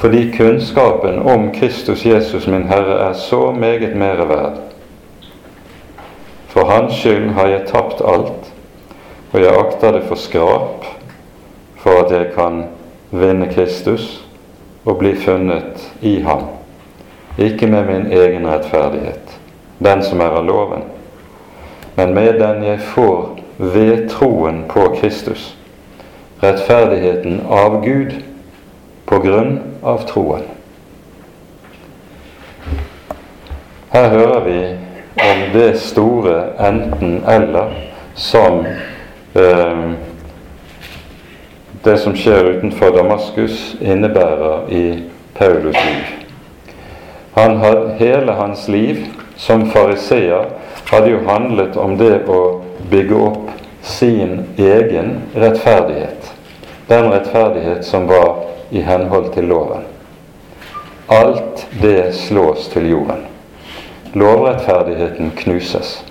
fordi 0.00 0.30
kunnskapen 0.36 1.18
om 1.18 1.50
Kristus 1.56 2.06
Jesus 2.06 2.46
min 2.46 2.68
Herre 2.68 2.98
er 3.08 3.12
så 3.12 3.50
meget 3.50 3.96
mere 3.96 4.28
verd. 4.28 4.60
For 6.48 6.64
Hans 6.64 6.94
skyld 6.94 7.30
har 7.30 7.48
jeg 7.48 7.66
tapt 7.66 8.00
alt, 8.00 8.52
og 9.32 9.40
jeg 9.40 9.58
akter 9.58 9.92
det 9.92 10.02
for 10.08 10.14
skrap, 10.14 10.84
for 11.76 12.04
at 12.04 12.12
jeg 12.12 12.32
kan 12.34 12.64
vinne 13.10 13.48
Kristus 13.54 14.24
og 14.84 14.98
bli 14.98 15.14
funnet 15.16 15.92
i 16.00 16.20
ham, 16.20 16.48
ikke 17.38 17.66
med 17.66 17.84
min 17.84 18.12
egen 18.12 18.48
rettferdighet, 18.48 19.19
den 19.80 20.02
som 20.04 20.20
er 20.20 20.36
av 20.36 20.44
loven, 20.44 20.84
men 21.96 22.14
med 22.14 22.38
den 22.40 22.64
jeg 22.64 22.80
får 22.92 23.40
ved 23.58 24.08
troen 24.12 24.64
på 24.68 24.86
Kristus, 25.00 25.54
rettferdigheten 26.40 27.42
av 27.48 27.80
Gud 27.84 28.14
på 29.08 29.18
grunn 29.24 29.58
av 29.82 30.04
troen. 30.08 30.44
Her 33.90 34.08
hører 34.12 34.44
vi 34.44 34.60
om 35.20 35.42
det 35.52 35.72
store 35.82 36.36
enten-eller 36.62 37.72
som 38.14 38.62
eh, 39.34 39.82
det 41.84 41.96
som 41.98 42.16
skjer 42.16 42.52
utenfor 42.54 42.92
Damaskus, 42.96 43.76
innebærer 43.80 44.68
i 44.68 44.84
Paulus 45.34 45.74
liv. 45.74 46.04
Han 47.32 47.56
had, 47.56 47.94
hele 47.98 48.32
hans 48.32 48.68
liv 48.68 49.06
som 49.40 49.70
fariseer 49.70 50.50
hadde 50.90 51.10
jo 51.10 51.20
handlet 51.24 51.76
om 51.76 51.94
det 51.96 52.26
å 52.28 52.60
bygge 52.92 53.16
opp 53.16 53.46
sin 53.82 54.42
egen 54.60 55.14
rettferdighet. 55.32 56.28
Den 56.90 57.08
rettferdighet 57.08 57.86
som 57.88 58.04
var 58.10 58.42
i 58.70 58.82
henhold 58.84 59.32
til 59.32 59.48
loven. 59.48 59.88
Alt 61.08 61.64
det 61.80 62.12
slås 62.14 62.68
til 62.68 62.90
jorden. 62.92 63.24
Lovrettferdigheten 64.12 65.32
knuses. 65.40 66.02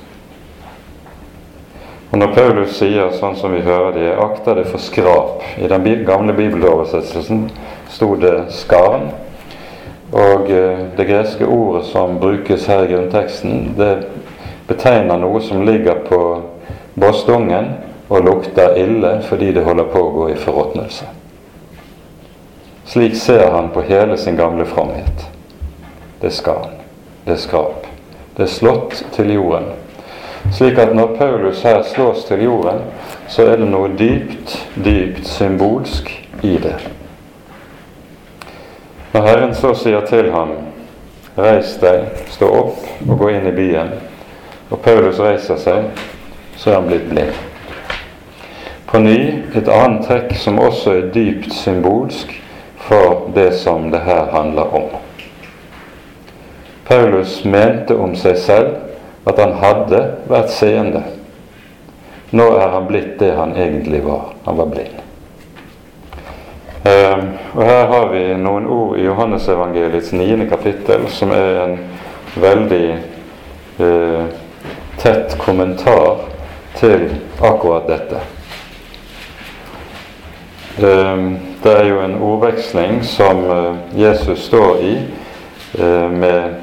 Og 2.10 2.18
Når 2.18 2.34
Paulus 2.34 2.78
sier 2.82 3.14
sånn 3.14 3.38
som 3.38 3.54
vi 3.54 3.62
hører 3.62 3.94
det, 3.94 4.10
akter 4.18 4.58
det 4.58 4.66
for 4.72 4.82
skrap 4.82 5.44
I 5.62 5.70
den 5.70 5.86
gamle 6.08 6.34
bibeloversettelsen 6.34 7.52
sto 7.94 8.16
det 8.16 8.50
'skarn'. 8.50 9.12
Og 10.12 10.52
eh, 10.52 10.80
det 10.98 11.06
greske 11.06 11.46
ordet 11.46 11.86
som 11.86 12.20
brukes 12.20 12.66
her 12.66 12.84
i 12.84 12.94
grunnteksten, 12.94 13.74
det 13.78 13.94
betegner 14.68 15.18
noe 15.22 15.42
som 15.42 15.66
ligger 15.66 16.02
på 16.10 16.22
bastungen 17.00 17.74
og 18.10 18.26
lukter 18.26 18.78
ille 18.78 19.20
fordi 19.30 19.52
det 19.54 19.66
holder 19.66 19.90
på 19.94 20.02
å 20.02 20.14
gå 20.16 20.30
i 20.34 20.38
forråtnelse. 20.40 21.06
Slik 22.90 23.16
ser 23.16 23.52
han 23.54 23.70
på 23.70 23.86
hele 23.86 24.18
sin 24.18 24.38
gamle 24.38 24.66
fromhet. 24.66 25.28
Det 26.22 26.32
skal 26.34 26.64
han. 26.64 26.76
det 27.26 27.36
er 27.36 27.38
skrap, 27.38 27.86
det 28.38 28.44
er 28.44 28.50
slått 28.50 29.04
til 29.14 29.34
jorden. 29.34 29.68
Slik 30.52 30.80
at 30.82 30.96
når 30.96 31.16
Paulus 31.20 31.62
her 31.62 31.84
slås 31.84 32.24
til 32.26 32.44
jorden, 32.44 32.82
så 33.28 33.46
er 33.46 33.60
det 33.62 33.68
noe 33.70 33.92
dypt, 33.94 34.56
dypt 34.86 35.28
symbolsk 35.28 36.10
i 36.42 36.56
det. 36.58 36.80
Når 39.14 39.22
Herren 39.26 39.56
så 39.56 39.74
sier 39.74 40.06
til 40.06 40.28
ham, 40.32 40.52
reis 41.38 41.72
deg, 41.82 42.12
stå 42.30 42.50
opp 42.60 42.84
og 43.08 43.16
gå 43.18 43.32
inn 43.34 43.48
i 43.50 43.56
byen, 43.56 43.96
og 44.70 44.82
Paulus 44.86 45.18
reiser 45.24 45.58
seg, 45.58 45.88
så 46.58 46.70
er 46.70 46.78
han 46.78 46.90
blitt 46.92 47.08
blind. 47.10 47.34
På 48.90 49.02
ny 49.02 49.18
et 49.58 49.70
annet 49.70 50.06
trekk 50.06 50.36
som 50.38 50.62
også 50.62 50.94
er 50.98 51.10
dypt 51.14 51.54
symbolsk 51.54 52.36
for 52.86 53.28
det 53.34 53.52
som 53.58 53.90
det 53.94 54.04
her 54.06 54.30
handler 54.34 54.78
om. 54.78 54.88
Paulus 56.90 57.44
mente 57.46 57.98
om 57.98 58.16
seg 58.18 58.38
selv 58.42 59.30
at 59.30 59.38
han 59.42 59.58
hadde 59.62 60.06
vært 60.30 60.54
seende. 60.54 61.04
Nå 62.34 62.46
er 62.58 62.74
han 62.74 62.90
blitt 62.90 63.18
det 63.22 63.36
han 63.38 63.54
egentlig 63.58 64.02
var. 64.06 64.34
Han 64.46 64.58
var 64.58 64.74
blind. 64.74 65.09
Eh, 66.84 67.18
og 67.56 67.64
Her 67.64 67.86
har 67.86 68.10
vi 68.14 68.24
noen 68.40 68.68
ord 68.68 68.98
i 68.98 69.04
Johannesevangeliets 69.04 70.14
niende 70.16 70.48
kapittel 70.50 71.08
som 71.12 71.32
er 71.36 71.64
en 71.66 71.78
veldig 72.40 72.86
eh, 73.80 74.26
tett 75.00 75.38
kommentar 75.42 76.28
til 76.80 77.10
akkurat 77.42 77.88
dette. 77.88 78.22
Ehm, 80.84 81.40
det 81.64 81.72
er 81.76 81.86
jo 81.90 82.00
en 82.02 82.16
ordveksling 82.24 83.04
som 83.04 83.44
eh, 83.52 83.76
Jesus 84.00 84.46
står 84.48 84.78
i 84.78 84.94
eh, 85.80 86.10
med 86.12 86.56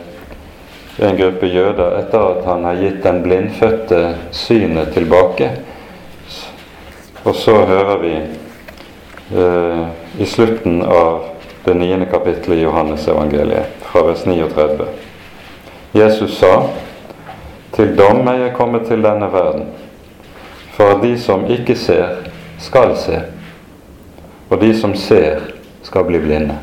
en 0.98 1.16
gruppe 1.16 1.46
jøder 1.46 1.98
etter 1.98 2.24
at 2.30 2.44
han 2.48 2.64
har 2.64 2.80
gitt 2.80 3.02
den 3.04 3.20
blindfødte 3.22 4.00
synet 4.32 4.94
tilbake. 4.96 5.50
Og 7.24 7.34
så 7.34 7.58
hører 7.68 8.00
vi 8.00 8.14
eh, 9.34 9.86
i 10.18 10.26
slutten 10.26 10.82
av 10.82 11.24
det 11.64 11.74
niende 11.74 12.06
kapittelet 12.06 12.58
i 12.58 12.62
Johannes-evangeliet, 12.62 13.78
fra 13.80 14.02
vers 14.02 14.26
39. 14.26 14.86
Jesus 15.92 16.38
sa, 16.38 16.68
til 17.74 17.96
dom 17.96 18.28
er 18.28 18.46
jeg 18.46 18.56
kommet 18.56 18.86
til 18.86 19.02
denne 19.02 19.30
verden, 19.32 19.72
for 20.76 20.96
at 20.96 21.02
de 21.02 21.16
som 21.18 21.48
ikke 21.50 21.74
ser, 21.76 22.28
skal 22.62 22.94
se 22.96 23.22
og 24.48 24.60
de 24.60 24.74
som 24.74 24.94
ser, 24.94 25.40
skal 25.82 26.04
bli 26.06 26.18
blinde. 26.22 26.54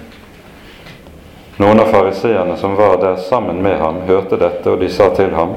Noen 1.59 1.79
av 1.83 1.91
fariseerne 1.93 2.55
som 2.57 2.75
var 2.75 2.97
der 3.01 3.17
sammen 3.27 3.61
med 3.63 3.77
ham, 3.79 4.01
hørte 4.07 4.39
dette, 4.39 4.71
og 4.71 4.79
de 4.79 4.89
sa 4.89 5.09
til 5.15 5.33
ham, 5.35 5.55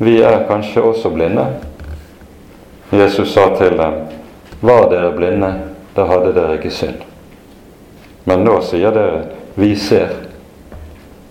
Vi 0.00 0.22
er 0.22 0.46
kanskje 0.48 0.80
også 0.80 1.10
blinde? 1.12 1.44
Jesus 2.92 3.34
sa 3.34 3.50
til 3.58 3.76
dem, 3.76 3.98
Var 4.60 4.88
dere 4.90 5.12
blinde, 5.12 5.50
da 5.94 6.06
hadde 6.06 6.34
dere 6.36 6.58
ikke 6.58 6.72
synd. 6.74 7.04
Men 8.24 8.44
nå 8.46 8.60
sier 8.62 8.94
dere, 8.94 9.22
Vi 9.54 9.74
ser. 9.76 10.12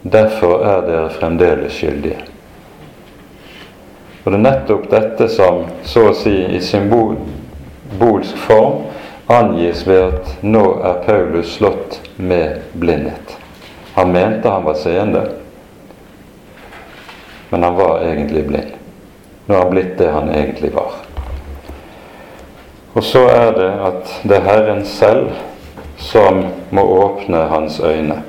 Derfor 0.04 0.60
er 0.68 0.82
dere 0.86 1.10
fremdeles 1.10 1.74
skyldige. 1.74 2.20
Og 4.24 4.32
det 4.32 4.38
er 4.38 4.44
nettopp 4.44 4.90
dette 4.92 5.30
som 5.32 5.64
så 5.88 6.10
å 6.10 6.16
si 6.16 6.34
i 6.52 6.60
symbolsk 6.62 8.36
form 8.44 8.84
angis 9.32 9.86
ved 9.88 10.04
at 10.04 10.44
nå 10.44 10.64
er 10.84 11.02
Paulus 11.06 11.56
slått 11.56 12.00
med 12.18 12.60
blindhet. 12.74 13.38
Han 13.96 14.12
mente 14.12 14.50
han 14.50 14.68
var 14.68 14.78
seende, 14.80 15.24
men 17.50 17.64
han 17.64 17.76
var 17.80 18.04
egentlig 18.04 18.46
blind. 18.48 18.76
Nå 19.46 19.56
har 19.56 19.64
han 19.64 19.74
blitt 19.74 19.98
det 19.98 20.12
han 20.12 20.30
egentlig 20.30 20.74
var. 20.76 21.00
Og 22.94 23.04
så 23.04 23.20
er 23.28 23.52
det 23.52 23.70
at 23.86 24.14
det 24.24 24.38
er 24.38 24.48
Herren 24.48 24.86
selv 24.86 25.30
som 25.98 26.46
må 26.72 26.82
åpne 26.82 27.38
hans 27.38 27.80
øyne. 27.80 28.24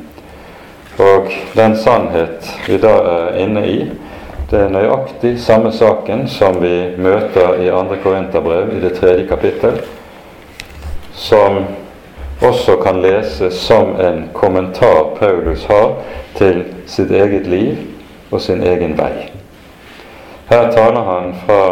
Og 0.99 1.31
den 1.57 1.77
sannhet 1.77 2.51
vi 2.67 2.77
da 2.79 2.89
er 2.89 3.37
inne 3.41 3.67
i, 3.67 3.91
det 4.51 4.61
er 4.61 4.73
nøyaktig 4.75 5.37
samme 5.41 5.73
saken 5.73 6.27
som 6.29 6.59
vi 6.63 6.91
møter 6.99 7.63
i 7.63 7.71
2. 7.71 8.01
Korinterbrev 8.03 8.75
i 8.77 8.81
det 8.83 8.97
tredje 8.99 9.27
kapittel, 9.29 9.81
som 11.15 11.65
også 12.43 12.77
kan 12.83 13.03
leses 13.03 13.55
som 13.55 13.95
en 14.01 14.31
kommentar 14.35 15.15
Paulus 15.19 15.65
har 15.65 15.95
til 16.37 16.65
sitt 16.87 17.11
eget 17.11 17.47
liv 17.47 17.77
og 18.31 18.41
sin 18.41 18.63
egen 18.63 18.99
vei. 18.99 19.31
Her 20.51 20.71
taler 20.75 21.07
han 21.07 21.35
fra 21.47 21.63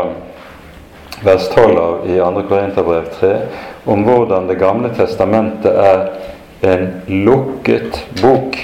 vers 1.24 1.48
12 1.54 1.78
av 1.78 2.10
i 2.10 2.18
2. 2.18 2.42
Korinterbrev 2.48 3.04
3 3.20 3.36
om 3.84 4.04
hvordan 4.04 4.46
Det 4.46 4.54
gamle 4.54 4.90
testamentet 4.94 5.74
er 5.74 6.10
en 6.62 6.88
lukket 7.06 8.04
bok 8.22 8.58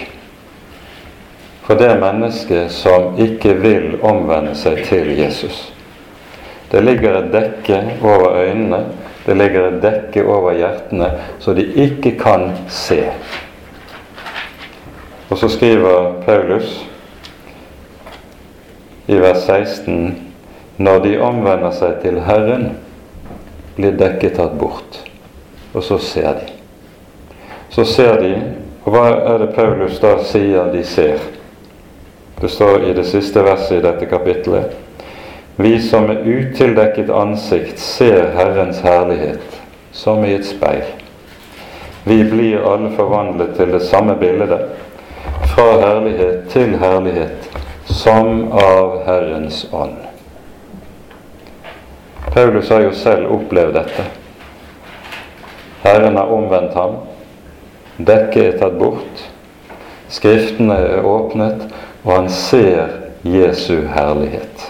for 1.65 1.75
det 1.81 1.95
mennesket 2.01 2.73
som 2.73 3.15
ikke 3.19 3.55
vil 3.63 3.87
omvende 4.05 4.53
seg 4.59 4.83
til 4.85 5.15
Jesus. 5.17 5.71
Det 6.71 6.83
ligger 6.85 7.17
et 7.23 7.31
dekke 7.33 7.79
over 8.03 8.37
øynene, 8.43 8.83
det 9.27 9.37
ligger 9.37 9.69
et 9.69 9.81
dekke 9.83 10.27
over 10.29 10.53
hjertene, 10.53 11.11
så 11.41 11.55
de 11.57 11.65
ikke 11.65 12.19
kan 12.21 12.51
se. 12.69 13.01
Og 15.31 15.39
så 15.39 15.49
skriver 15.49 16.13
Paulus 16.27 16.85
i 19.09 19.17
vers 19.21 19.47
16 19.47 20.24
når 20.77 21.01
de 21.05 21.15
omvender 21.23 21.75
seg 21.75 22.01
til 22.03 22.21
Herren, 22.27 22.71
blir 23.77 23.97
dekket 23.99 24.39
tatt 24.39 24.55
bort. 24.59 25.01
Og 25.75 25.83
så 25.83 25.99
ser 25.99 26.39
de. 26.39 26.53
Så 27.75 27.85
ser 27.85 28.21
de, 28.23 28.35
og 28.85 28.95
hva 28.95 29.07
er 29.35 29.43
det 29.43 29.55
Paulus 29.57 29.99
da 30.03 30.17
sier 30.27 30.71
de 30.73 30.85
ser? 30.87 31.19
Det 32.41 32.51
står 32.51 32.89
i 32.91 32.95
det 32.95 33.07
siste 33.09 33.43
verset 33.43 33.79
i 33.79 33.85
dette 33.85 34.07
kapittelet. 34.11 34.75
Vi 35.57 35.77
som 35.83 36.07
med 36.11 36.27
utildekket 36.27 37.11
ansikt 37.15 37.79
ser 37.79 38.33
Herrens 38.35 38.81
herlighet 38.83 39.61
som 39.95 40.25
i 40.25 40.35
et 40.35 40.47
speil. 40.47 40.83
Vi 42.05 42.25
blir 42.25 42.67
alle 42.67 42.91
forvandlet 42.97 43.55
til 43.57 43.71
det 43.73 43.83
samme 43.87 44.17
bildet, 44.21 44.67
fra 45.55 45.69
herlighet 45.81 46.51
til 46.51 46.75
herlighet, 46.79 47.49
som 47.87 48.51
av 48.53 48.99
Herrens 49.07 49.65
ånd. 49.73 50.14
Paulus 52.35 52.71
har 52.71 52.81
jo 52.81 52.93
selv 52.93 53.31
opplevd 53.31 53.75
dette. 53.75 54.05
Herren 55.85 56.17
har 56.17 56.33
omvendt 56.35 56.75
ham. 56.75 56.97
Dekket 57.97 58.55
er 58.55 58.59
tatt 58.59 58.75
bort. 58.81 59.23
Skriftene 60.11 60.75
er 60.75 61.07
åpnet, 61.07 61.63
og 62.03 62.11
han 62.17 62.29
ser 62.29 62.91
Jesu 63.23 63.87
herlighet. 63.95 64.67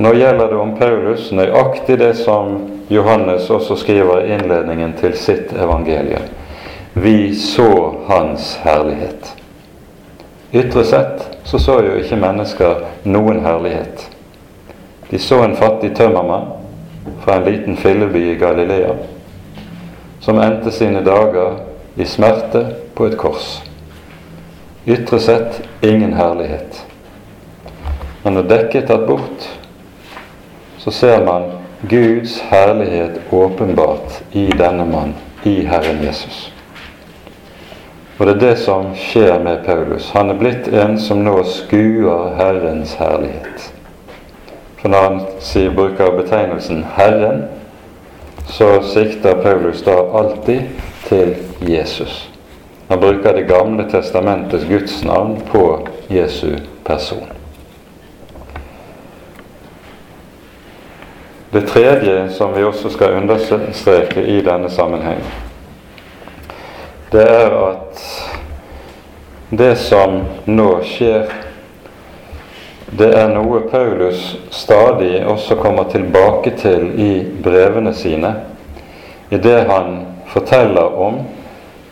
Nå 0.00 0.14
gjelder 0.16 0.48
det 0.48 0.56
om 0.56 0.72
Paulus 0.78 1.28
nøyaktig 1.36 1.98
det 2.00 2.14
som 2.24 2.56
Johannes 2.88 3.50
også 3.50 3.76
skriver 3.76 4.24
i 4.24 4.34
innledningen 4.38 4.96
til 4.96 5.16
sitt 5.20 5.52
evangelium. 5.52 6.30
Vi 6.96 7.34
så 7.36 7.70
Hans 8.08 8.54
herlighet. 8.64 9.34
Ytre 10.52 10.84
sett 10.84 11.26
så 11.44 11.60
så 11.60 11.82
jo 11.84 11.98
ikke 12.00 12.16
mennesker 12.16 12.86
noen 13.04 13.44
herlighet. 13.44 14.08
De 15.10 15.18
så 15.18 15.42
en 15.44 15.56
fattig 15.56 15.94
tømmermann 15.96 16.50
fra 17.24 17.36
en 17.36 17.44
liten 17.44 17.76
filleby 17.76 18.24
i 18.32 18.34
Galilea 18.40 18.94
som 20.20 20.38
endte 20.38 20.70
sine 20.70 21.00
dager 21.00 21.56
i 21.96 22.04
smerte 22.04 22.64
på 22.94 23.06
et 23.06 23.16
kors. 23.16 23.62
Ytre 24.86 25.20
sett 25.20 25.62
ingen 25.80 26.12
herlighet. 26.12 26.82
Men 28.22 28.34
når 28.36 28.50
dekket 28.50 28.82
er 28.82 28.86
tatt 28.90 29.06
bort, 29.08 29.48
så 30.78 30.92
ser 30.92 31.24
man 31.24 31.48
Guds 31.88 32.40
herlighet 32.50 33.20
åpenbart 33.30 34.20
i 34.32 34.48
denne 34.50 34.84
mann, 34.84 35.14
i 35.42 35.62
Herren 35.66 36.02
Jesus. 36.04 36.50
Og 38.18 38.26
det 38.26 38.34
er 38.34 38.40
det 38.42 38.54
som 38.58 38.90
skjer 38.98 39.38
med 39.44 39.64
Paulus. 39.64 40.10
Han 40.10 40.32
er 40.32 40.40
blitt 40.40 40.68
en 40.74 40.98
som 40.98 41.22
nå 41.22 41.36
skuer 41.46 42.34
Herrens 42.36 42.96
herlighet. 42.98 43.68
For 44.78 44.88
når 44.88 45.08
han 45.08 45.20
sier, 45.40 45.74
bruker 45.74 46.10
betegnelsen 46.16 46.84
'Herren', 46.96 47.44
så 48.46 48.82
sikter 48.82 49.42
Paulus 49.42 49.82
da 49.82 49.96
alltid 50.14 50.60
til 51.08 51.36
Jesus. 51.60 52.30
Han 52.88 53.00
bruker 53.00 53.32
Det 53.32 53.48
gamle 53.48 53.90
testamentets 53.90 54.64
gudsnavn 54.64 55.42
på 55.52 55.88
Jesu 56.10 56.56
person. 56.84 57.28
Det 61.52 61.68
tredje 61.68 62.30
som 62.30 62.56
vi 62.56 62.64
også 62.64 62.90
skal 62.90 63.12
understreke 63.12 64.22
i 64.26 64.40
denne 64.40 64.70
sammenheng, 64.70 65.24
det 67.12 67.30
er 67.30 67.50
at 67.70 68.02
det 69.50 69.78
som 69.78 70.22
nå 70.46 70.82
skjer, 70.84 71.24
det 72.90 73.08
er 73.12 73.28
noe 73.34 73.60
Paulus 73.68 74.36
stadig 74.50 75.20
også 75.28 75.58
kommer 75.60 75.90
tilbake 75.92 76.54
til 76.56 76.88
i 76.96 77.12
brevene 77.44 77.92
sine, 77.94 78.32
i 79.30 79.36
det 79.36 79.58
han 79.68 80.00
forteller 80.32 80.96
om 80.96 81.20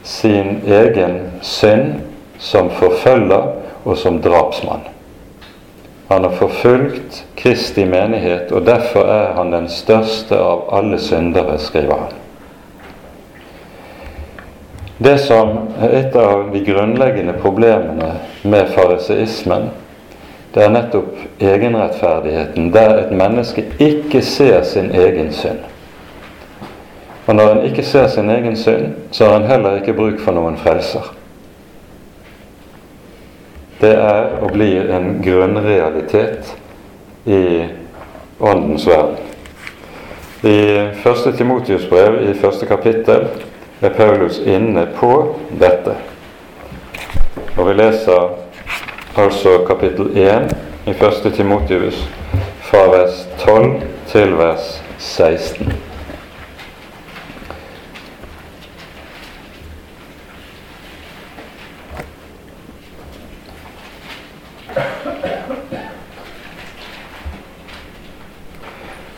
sin 0.07 0.62
egen 0.64 1.18
synd 1.42 1.99
som 2.38 2.70
forfølger 2.70 3.53
og 3.84 3.97
som 3.99 4.20
drapsmann. 4.22 4.86
Han 6.09 6.24
har 6.24 6.36
forfulgt 6.38 7.24
Kristi 7.36 7.84
menighet, 7.84 8.53
og 8.53 8.66
derfor 8.66 9.11
er 9.11 9.32
han 9.34 9.51
den 9.53 9.68
største 9.68 10.38
av 10.38 10.68
alle 10.72 10.99
syndere, 11.03 11.59
skriver 11.59 12.07
han. 12.07 12.12
Det 14.99 15.18
som 15.20 15.51
er 15.82 15.99
et 15.99 16.14
av 16.16 16.47
de 16.53 16.62
grunnleggende 16.64 17.34
problemene 17.42 18.14
med 18.44 18.70
fariseismen, 18.72 19.68
det 20.57 20.64
er 20.64 20.70
nettopp 20.72 21.40
egenrettferdigheten, 21.40 22.70
der 22.72 22.94
et 23.02 23.11
menneske 23.12 23.64
ikke 23.78 24.22
ser 24.24 24.62
sin 24.64 24.88
egen 24.90 25.28
synd. 25.32 25.59
Og 27.26 27.36
når 27.36 27.50
en 27.50 27.64
ikke 27.68 27.82
ser 27.84 28.07
sin 28.09 28.30
egen 28.30 28.57
synd, 28.57 28.86
så 29.12 29.28
har 29.28 29.36
en 29.36 29.50
heller 29.50 29.76
ikke 29.76 29.92
bruk 29.92 30.20
for 30.24 30.32
noen 30.32 30.57
frelser. 30.57 31.11
Det 33.80 33.92
er 33.92 34.38
og 34.40 34.54
blir 34.54 34.88
en 34.96 35.18
grunnrealitet 35.24 36.57
i 37.26 37.66
Åndens 38.40 38.88
verden. 38.88 39.20
I 40.40 40.57
første 41.02 41.36
Timotius 41.36 41.84
brev, 41.90 42.30
i 42.30 42.34
første 42.40 42.66
kapittel, 42.66 43.28
er 43.80 43.92
Paulus 43.92 44.40
inne 44.40 44.86
på 44.96 45.36
dette. 45.61 46.00
Og 47.57 47.68
vi 47.68 47.76
leser 47.76 48.45
altså 49.19 49.64
kapittel 49.67 50.17
1 50.17 50.57
i 50.87 50.91
1. 50.91 51.35
Timotius 51.35 52.09
fra 52.61 52.79
vers 52.79 53.29
12 53.39 53.83
til 54.07 54.37
vers 54.39 54.83
16. 54.99 55.73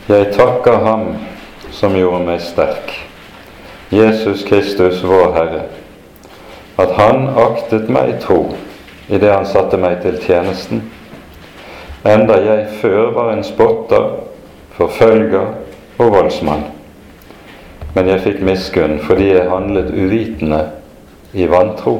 Jeg 0.09 0.33
takker 0.33 0.77
Ham 0.85 1.17
som 1.71 1.93
gjorde 1.93 2.23
meg 2.25 2.39
sterk, 2.41 2.95
Jesus 3.91 4.47
Kristus, 4.47 5.03
vår 5.03 5.35
Herre, 5.35 5.61
at 6.79 6.95
Han 6.95 7.27
aktet 7.35 7.91
meg 7.91 8.15
tro 8.23 8.55
i 9.09 9.17
det 9.17 9.31
Han 9.33 9.45
satte 9.45 9.77
meg 9.77 10.01
til 10.03 10.19
tjenesten, 10.21 10.83
enda 12.05 12.37
jeg 12.43 12.67
før 12.81 13.11
var 13.15 13.31
en 13.33 13.43
spotter, 13.43 14.09
forfølger 14.77 15.47
og 15.99 16.11
voldsmann. 16.13 16.63
Men 17.95 18.07
jeg 18.07 18.21
fikk 18.23 18.43
miskunn 18.45 18.99
fordi 19.03 19.31
jeg 19.33 19.49
handlet 19.49 19.91
uvitende 19.91 20.61
i 21.33 21.47
vantro. 21.49 21.97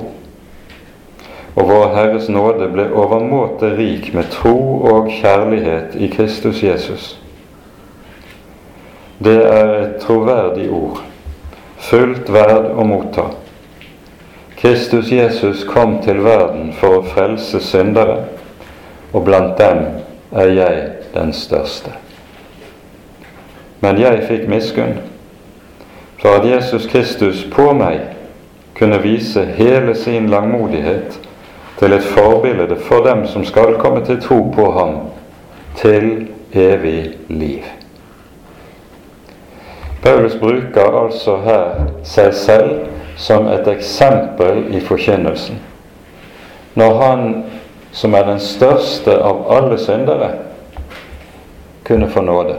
og 1.56 1.68
Vår 1.68 1.96
Herres 1.96 2.30
nåde 2.30 2.70
ble 2.72 2.86
overmåte 2.96 3.74
rik 3.76 4.14
med 4.14 4.30
tro 4.32 4.82
og 4.86 5.10
kjærlighet 5.12 5.98
i 6.00 6.08
Kristus 6.08 6.64
Jesus. 6.64 7.18
Det 9.20 9.42
er 9.44 9.74
et 9.80 9.98
troverdig 10.00 10.70
ord, 10.72 11.02
fullt 11.78 12.30
verd 12.32 12.70
å 12.72 12.86
motta. 12.88 13.26
Kristus 14.62 15.12
Jesus 15.12 15.64
kom 15.64 16.02
til 16.04 16.20
verden 16.24 16.74
for 16.76 17.00
å 17.00 17.06
frelse 17.08 17.62
syndere, 17.64 18.26
og 19.14 19.24
blant 19.24 19.56
dem 19.58 19.86
er 20.36 20.52
jeg 20.52 20.82
den 21.14 21.32
største. 21.34 21.94
Men 23.80 24.02
jeg 24.02 24.26
fikk 24.28 24.50
miskunn 24.52 24.98
for 26.20 26.42
at 26.42 26.48
Jesus 26.50 26.90
Kristus 26.92 27.46
på 27.48 27.72
meg 27.74 28.02
kunne 28.76 29.00
vise 29.00 29.46
hele 29.56 29.96
sin 29.96 30.28
langmodighet 30.28 31.16
til 31.80 31.96
et 31.96 32.12
forbilde 32.12 32.76
for 32.84 33.08
dem 33.08 33.24
som 33.28 33.48
skal 33.48 33.78
komme 33.80 34.04
til 34.06 34.20
tro 34.22 34.42
på 34.56 34.72
ham 34.76 34.96
til 35.80 36.28
evig 36.52 37.16
liv. 37.32 37.64
Paulus 40.04 40.36
bruker 40.36 41.04
altså 41.06 41.38
her 41.48 41.92
seg 42.04 42.34
selv 42.36 42.99
som 43.20 43.48
et 43.52 43.68
eksempel 43.68 44.64
i 44.72 44.80
forkynnelsen. 44.80 45.60
Når 46.74 47.00
han, 47.02 47.44
som 47.92 48.16
er 48.16 48.24
den 48.24 48.40
største 48.40 49.18
av 49.20 49.44
alle 49.52 49.78
syndere, 49.78 50.30
kunne 51.84 52.08
få 52.10 52.22
nåde. 52.22 52.56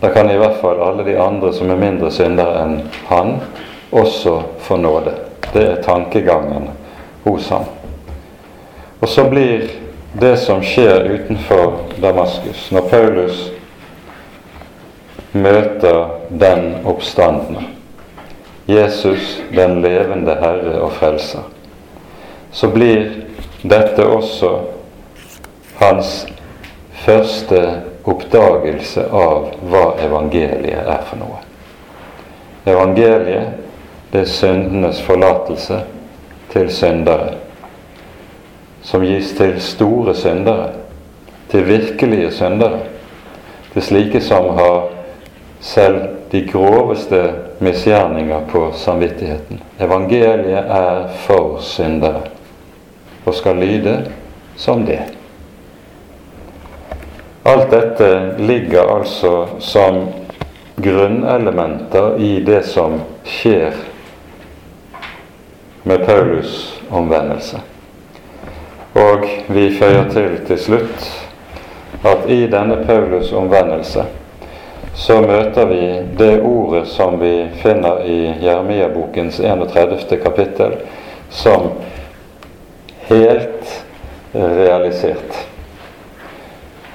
Da 0.00 0.10
kan 0.12 0.30
i 0.30 0.36
hvert 0.36 0.60
fall 0.60 0.82
alle 0.84 1.04
de 1.04 1.16
andre 1.16 1.52
som 1.56 1.70
er 1.70 1.80
mindre 1.80 2.10
syndere 2.12 2.64
enn 2.64 2.80
han, 3.08 3.38
også 3.90 4.40
få 4.60 4.76
nåde. 4.76 5.14
Det 5.52 5.62
er 5.64 5.82
tankegangen 5.82 6.68
hos 7.24 7.48
ham. 7.48 7.64
Og 9.00 9.08
så 9.08 9.24
blir 9.30 9.70
det 10.20 10.34
som 10.42 10.60
skjer 10.64 11.08
utenfor 11.14 11.78
Damaskus, 12.02 12.68
når 12.72 12.90
Paulus 12.90 13.40
møter 15.32 16.04
den 16.28 16.74
oppstandende, 16.84 17.64
Jesus 18.66 19.42
den 19.54 19.82
levende 19.82 20.34
Herre 20.34 20.80
og 20.80 20.92
Frelser, 20.92 21.44
så 22.52 22.68
blir 22.68 23.04
dette 23.62 24.06
også 24.06 24.50
hans 25.78 26.26
første 27.04 27.60
oppdagelse 28.06 29.06
av 29.10 29.52
hva 29.70 29.84
evangeliet 30.02 30.82
er 30.82 31.04
for 31.06 31.20
noe. 31.20 31.38
Evangeliet, 32.66 33.62
det 34.10 34.24
er 34.24 34.30
syndenes 34.30 34.98
forlatelse 35.02 35.80
til 36.50 36.70
syndere, 36.72 37.36
som 38.82 39.02
gis 39.06 39.30
til 39.38 39.60
store 39.62 40.14
syndere, 40.14 40.72
til 41.50 41.66
virkelige 41.66 42.32
syndere, 42.34 42.80
til 43.72 43.82
slike 43.82 44.20
som 44.20 44.50
har 44.58 44.88
selv 45.60 46.02
de 46.32 46.42
groveste 46.50 47.22
misgjerninger 47.58 48.40
på 48.50 48.72
samvittigheten. 48.72 49.60
Evangeliet 49.78 50.64
er 50.70 51.08
for 51.26 51.58
syndere 51.60 52.22
og 53.24 53.34
skal 53.34 53.56
lyde 53.56 53.96
som 54.56 54.84
det. 54.86 55.02
Alt 57.46 57.70
dette 57.70 58.10
ligger 58.38 58.88
altså 58.96 59.46
som 59.58 60.08
grunnelementer 60.76 62.16
i 62.18 62.40
det 62.44 62.62
som 62.66 63.00
skjer 63.24 63.72
med 65.86 66.02
Paulus' 66.08 66.82
omvendelse. 66.90 67.60
Og 68.94 69.28
vi 69.48 69.70
føyer 69.78 70.10
til 70.10 70.40
til 70.46 70.58
slutt 70.58 71.10
at 72.04 72.30
i 72.30 72.46
denne 72.50 72.82
Paulus' 72.88 73.34
omvendelse 73.34 74.04
så 74.96 75.20
møter 75.20 75.66
vi 75.66 76.02
det 76.16 76.40
ordet 76.40 76.86
som 76.88 77.18
vi 77.20 77.48
finner 77.60 78.00
i 78.08 78.20
Jeremia-bokens 78.40 79.40
31. 79.40 80.16
kapittel, 80.22 80.72
som 81.28 81.68
helt 83.08 83.84
realisert. 84.32 85.36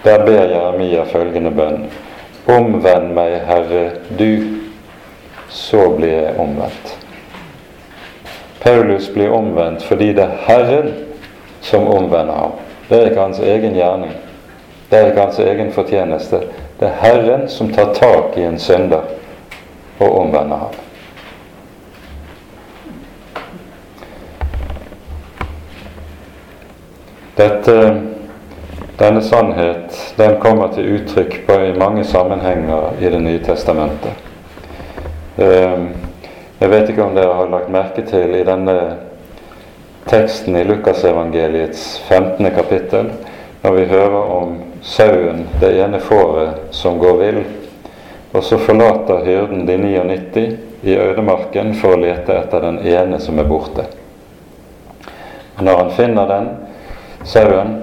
Der 0.04 0.26
ber 0.26 0.50
Jeremia 0.50 1.06
følgende 1.06 1.52
bønn. 1.52 1.86
Omvend 2.50 3.14
meg, 3.14 3.36
Herre, 3.46 3.84
du, 4.18 4.58
så 5.50 5.92
blir 5.94 6.16
jeg 6.16 6.40
omvendt. 6.42 6.96
Paulus 8.64 9.12
blir 9.14 9.30
omvendt 9.34 9.86
fordi 9.86 10.10
det 10.18 10.26
er 10.26 10.42
Herren 10.48 10.90
som 11.62 11.86
omvender 11.88 12.34
ham. 12.34 12.58
Det 12.90 12.98
er 12.98 13.12
ikke 13.12 13.28
hans 13.30 13.40
egen 13.40 13.78
gjerning. 13.78 14.18
Det 14.90 15.00
er 15.00 15.14
ikke 15.14 15.30
hans 15.30 15.40
egen 15.40 15.72
fortjeneste. 15.72 16.42
Det 16.82 16.88
er 16.88 17.02
Herren 17.02 17.50
som 17.50 17.68
tar 17.74 17.92
tak 17.94 18.38
i 18.38 18.44
en 18.44 18.56
synder 18.60 19.04
og 20.00 20.16
omvender 20.18 20.58
ham. 20.58 20.80
Dette 27.38 27.76
denne 28.98 29.22
sannhet 29.22 30.16
den 30.18 30.40
kommer 30.42 30.74
til 30.74 30.90
uttrykk 30.96 31.38
på 31.46 31.60
i 31.68 31.78
mange 31.78 32.04
sammenhenger 32.04 32.98
i 32.98 33.14
Det 33.14 33.22
nye 33.22 33.44
testamentet. 33.46 34.18
Ehm, 35.38 35.88
jeg 36.60 36.70
vet 36.70 36.90
ikke 36.90 37.04
om 37.04 37.16
dere 37.16 37.38
har 37.44 37.54
lagt 37.54 37.70
merke 37.70 38.02
til 38.10 38.36
i 38.42 38.44
denne 38.44 38.78
teksten 40.10 40.58
i 40.58 40.66
Lukasevangeliets 40.66 42.02
15. 42.10 42.52
kapittel, 42.58 43.14
når 43.62 43.72
vi 43.72 43.86
hører 43.86 44.34
om 44.42 44.71
sauen, 44.82 45.48
det 45.60 45.72
ene 45.82 46.00
fåret, 46.00 46.50
som 46.72 47.00
går 47.00 47.18
vill, 47.18 47.44
og 48.32 48.44
så 48.44 48.58
forlater 48.58 49.26
hyrden 49.26 49.66
de 49.66 49.78
99 49.78 50.58
i 50.82 50.96
ødemarken 50.98 51.74
for 51.78 51.96
å 51.96 52.02
lete 52.02 52.36
etter 52.40 52.64
den 52.64 52.80
ene 52.88 53.20
som 53.20 53.40
er 53.40 53.50
borte. 53.50 53.86
Når 55.62 55.78
han 55.78 55.92
finner 55.94 56.30
den 56.30 56.48
sauen, 57.28 57.76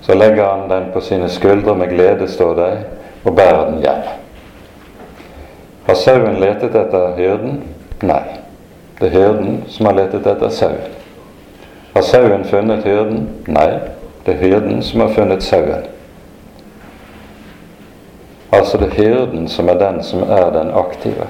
så 0.00 0.16
legger 0.16 0.44
han 0.44 0.68
den 0.68 0.88
på 0.92 1.00
sine 1.00 1.28
skuldre 1.28 1.74
med 1.78 1.92
glede, 1.92 2.28
står 2.28 2.54
det, 2.58 2.70
og 3.24 3.36
bærer 3.36 3.70
den 3.70 3.84
hjem. 3.84 4.08
Har 5.86 5.94
sauen 5.94 6.40
letet 6.40 6.74
etter 6.74 7.14
hyrden? 7.18 7.62
Nei. 8.02 8.24
Det 8.98 9.08
er 9.10 9.14
hyrden 9.14 9.62
som 9.68 9.86
har 9.86 9.96
letet 10.00 10.26
etter 10.26 10.50
sauen. 10.54 10.98
Har 11.94 12.02
sauen 12.02 12.44
funnet 12.44 12.84
hyrden? 12.84 13.28
Nei. 13.46 13.70
Det 14.26 14.34
er 14.34 14.42
hyrden 14.42 14.82
som 14.82 15.04
har 15.04 15.14
funnet 15.14 15.42
sauen. 15.44 15.86
Altså 18.52 18.78
det 18.78 18.86
er 18.90 19.02
hyrden 19.02 19.48
som 19.48 19.68
er 19.68 19.78
den 19.78 20.02
som 20.02 20.22
er 20.22 20.50
den 20.50 20.70
aktive. 20.74 21.26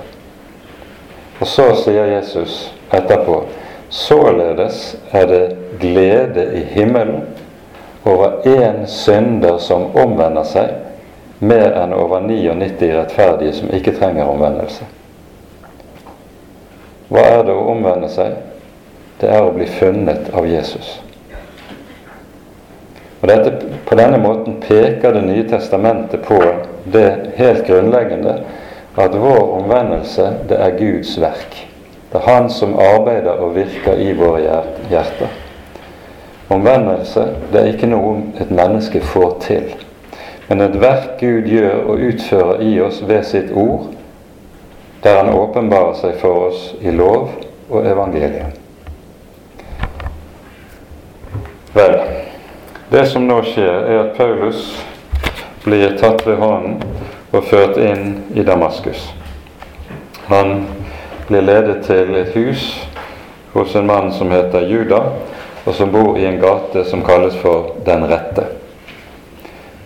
Og 1.40 1.46
så 1.46 1.70
sier 1.84 2.04
Jesus 2.04 2.72
etterpå 2.92 3.42
således 3.90 4.96
er 5.12 5.26
det 5.26 5.56
glede 5.80 6.46
i 6.54 6.62
himmelen 6.74 7.22
over 8.04 8.30
én 8.46 8.86
synder 8.86 9.58
som 9.58 9.96
omvender 9.96 10.44
seg, 10.44 10.70
mer 11.40 11.74
enn 11.82 11.92
over 11.92 12.20
99 12.20 12.92
rettferdige 12.96 13.52
som 13.52 13.72
ikke 13.72 13.96
trenger 13.96 14.28
omvendelse. 14.28 14.84
Hva 17.10 17.24
er 17.26 17.44
det 17.44 17.56
å 17.56 17.68
omvende 17.72 18.08
seg? 18.12 18.36
Det 19.20 19.28
er 19.28 19.44
å 19.44 19.52
bli 19.52 19.66
funnet 19.66 20.30
av 20.36 20.46
Jesus. 20.48 21.00
Og 23.20 23.28
dette, 23.28 23.52
På 23.86 23.94
denne 23.94 24.18
måten 24.18 24.60
peker 24.60 25.12
Det 25.12 25.22
nye 25.22 25.48
testamentet 25.48 26.22
på 26.22 26.40
det 26.92 27.32
helt 27.36 27.66
grunnleggende 27.66 28.40
at 28.98 29.14
vår 29.14 29.60
omvendelse, 29.60 30.24
det 30.48 30.56
er 30.58 30.78
Guds 30.78 31.20
verk. 31.20 31.68
Det 32.12 32.18
er 32.18 32.32
Han 32.32 32.50
som 32.50 32.74
arbeider 32.78 33.30
og 33.30 33.54
virker 33.54 34.00
i 34.00 34.12
våre 34.12 34.62
hjerter. 34.90 35.28
Omvendelse 36.50 37.26
det 37.52 37.60
er 37.60 37.70
ikke 37.70 37.86
noe 37.86 38.16
et 38.40 38.50
menneske 38.50 39.00
får 39.00 39.36
til, 39.44 39.68
men 40.48 40.60
et 40.60 40.80
verk 40.80 41.20
Gud 41.20 41.46
gjør 41.46 41.84
og 41.84 42.02
utfører 42.08 42.64
i 42.66 42.72
oss 42.82 43.02
ved 43.06 43.22
sitt 43.24 43.52
ord, 43.54 43.86
der 45.04 45.22
Han 45.22 45.34
åpenbarer 45.34 45.94
seg 45.94 46.18
for 46.18 46.48
oss 46.48 46.74
i 46.80 46.90
lov 46.90 47.30
og 47.70 47.86
evangelium. 47.86 48.50
Vel, 51.74 51.94
det 52.90 53.06
som 53.06 53.26
nå 53.26 53.38
skjer, 53.46 53.86
er 53.86 53.98
at 54.02 54.16
Paulus 54.16 54.74
blir 55.64 55.96
tatt 56.00 56.24
ved 56.26 56.40
hånden 56.40 56.80
og 57.30 57.44
ført 57.46 57.76
inn 57.78 58.16
i 58.34 58.42
Damaskus. 58.42 59.04
Han 60.26 60.64
blir 61.28 61.46
ledet 61.46 61.84
til 61.86 62.16
et 62.18 62.32
hus 62.34 62.64
hos 63.52 63.74
en 63.78 63.86
mann 63.86 64.10
som 64.12 64.30
heter 64.34 64.66
Juda, 64.66 65.04
og 65.64 65.74
som 65.74 65.92
bor 65.92 66.18
i 66.18 66.26
en 66.26 66.40
gate 66.40 66.84
som 66.88 67.04
kalles 67.06 67.36
for 67.38 67.76
Den 67.86 68.06
rette. 68.10 68.46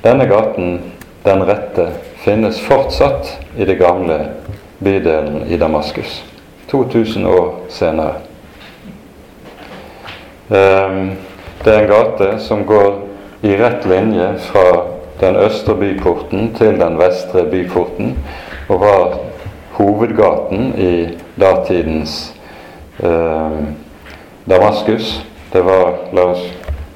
Denne 0.04 0.26
gaten, 0.28 0.80
Den 1.24 1.44
rette, 1.44 1.88
finnes 2.24 2.60
fortsatt 2.60 3.38
i 3.56 3.64
det 3.64 3.78
gamle 3.80 4.18
bydelen 4.78 5.44
i 5.48 5.56
Damaskus, 5.56 6.22
2000 6.70 7.26
år 7.26 7.52
senere. 7.68 8.14
Ehm, 10.50 11.16
det 11.64 11.74
er 11.74 11.82
en 11.82 11.88
gate 11.88 12.30
som 12.44 12.64
går 12.68 12.98
i 13.42 13.56
rett 13.56 13.86
linje 13.88 14.26
fra 14.50 14.84
den 15.20 15.36
østre 15.36 15.74
byporten 15.74 16.50
til 16.58 16.76
den 16.80 16.98
vestre 17.00 17.44
byporten, 17.50 18.18
og 18.68 18.80
var 18.80 19.14
hovedgaten 19.78 20.74
i 20.78 20.92
datidens 21.40 22.34
eh, 22.98 23.60
Damaskus. 24.50 25.24
Det 25.52 25.64
var, 25.64 25.94
la 26.12 26.26
oss 26.34 26.44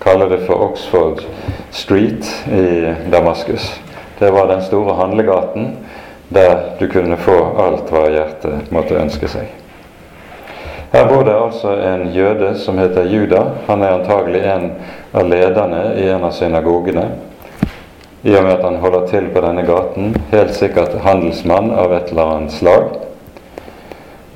kalle 0.03 0.29
det 0.31 0.43
for 0.47 0.69
Oxford 0.69 1.23
Street 1.71 2.29
i 2.53 2.95
Damaskus. 3.12 3.81
Det 4.19 4.33
var 4.33 4.51
den 4.53 4.62
store 4.62 4.95
handlegaten 4.95 5.77
der 6.29 6.77
du 6.81 6.87
kunne 6.93 7.16
få 7.16 7.39
alt 7.57 7.89
hva 7.93 8.09
hjertet 8.12 8.73
måtte 8.75 9.01
ønske 9.01 9.31
seg. 9.33 9.49
Her 10.93 11.09
bor 11.09 11.24
det 11.24 11.34
altså 11.36 11.74
en 11.84 12.07
jøde 12.12 12.55
som 12.59 12.78
heter 12.78 13.05
Juda. 13.05 13.43
Han 13.66 13.82
er 13.82 13.99
antagelig 13.99 14.41
en 14.49 14.70
av 15.12 15.28
lederne 15.28 15.82
i 16.01 16.07
en 16.09 16.24
av 16.24 16.32
synagogene. 16.32 17.05
I 18.22 18.32
og 18.36 18.45
med 18.47 18.55
at 18.55 18.64
han 18.64 18.80
holder 18.80 19.05
til 19.11 19.28
på 19.34 19.43
denne 19.45 19.66
gaten. 19.68 20.14
Helt 20.32 20.55
sikkert 20.57 20.97
handelsmann 21.05 21.70
av 21.70 21.93
et 21.93 22.09
eller 22.11 22.32
annet 22.39 22.57
slag. 22.57 22.97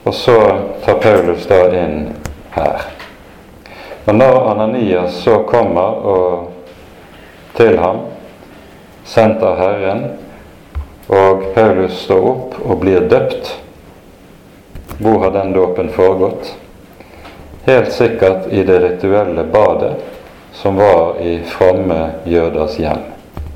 Og 0.05 0.15
så 0.15 0.37
tar 0.85 1.01
Paulus 1.01 1.49
da 1.49 1.63
inn 1.79 2.13
her. 2.53 2.85
Og 4.05 4.15
når 4.15 4.39
Ananias 4.53 5.23
så 5.25 5.39
kommer 5.49 6.05
og 6.13 6.49
til 7.57 7.79
ham, 7.79 8.05
sendt 9.09 9.43
av 9.47 9.57
Herren, 9.57 10.05
og 11.09 11.49
Paulus 11.55 12.01
står 12.05 12.29
opp 12.29 12.57
og 12.63 12.81
blir 12.83 13.09
døpt. 13.09 13.55
Hvor 15.03 15.19
har 15.19 15.31
den 15.31 15.53
dåpen 15.53 15.89
foregått? 15.89 16.57
Helt 17.65 17.93
sikkert 17.93 18.53
i 18.53 18.63
det 18.63 18.79
rituelle 18.81 19.45
badet 19.45 19.93
som 20.53 20.77
var 20.77 21.21
i 21.21 21.41
fromme 21.43 22.11
jøders 22.25 22.79
hjem. 22.79 23.03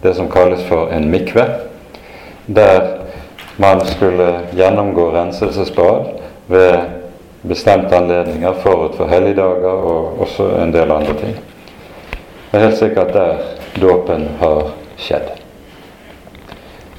Det 0.03 0.15
som 0.15 0.31
kalles 0.31 0.65
for 0.67 0.91
en 0.91 1.11
mikve, 1.11 1.45
der 2.47 2.83
man 3.57 3.85
skulle 3.87 4.41
gjennomgå 4.59 5.11
renselsesbad 5.15 6.05
ved 6.47 6.79
bestemte 7.43 7.97
anledninger 7.97 8.53
forut 8.53 8.99
for 8.99 9.07
helligdager 9.07 9.87
og 9.87 10.21
også 10.27 10.51
en 10.63 10.75
del 10.75 10.91
andre 10.91 11.15
ting. 11.15 11.37
Det 12.51 12.59
er 12.59 12.69
helt 12.69 12.79
sikkert 12.79 13.15
der 13.15 13.37
dåpen 13.81 14.29
har 14.41 14.73
skjedd. 14.99 15.31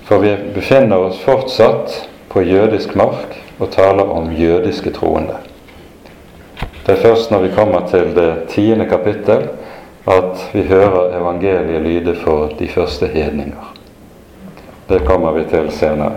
For 0.08 0.24
vi 0.24 0.38
befinner 0.56 1.10
oss 1.10 1.20
fortsatt 1.20 2.06
på 2.38 2.42
jødisk 2.42 2.96
mark 2.96 3.34
og 3.60 3.72
taler 3.74 4.04
om 4.14 4.32
jødiske 4.32 4.92
troende. 4.94 5.34
Det 6.86 6.94
er 6.94 7.02
først 7.02 7.32
når 7.32 7.40
vi 7.40 7.50
kommer 7.56 7.88
til 7.90 8.14
det 8.16 8.34
tiende 8.50 8.86
kapittel 8.86 9.48
at 10.08 10.44
vi 10.54 10.62
hører 10.62 11.18
evangeliet 11.18 11.82
lyde 11.82 12.16
for 12.16 12.52
de 12.60 12.68
første 12.68 13.08
hedninger. 13.08 13.74
Det 14.90 15.02
kommer 15.06 15.32
vi 15.32 15.44
til 15.50 15.72
senere. 15.72 16.12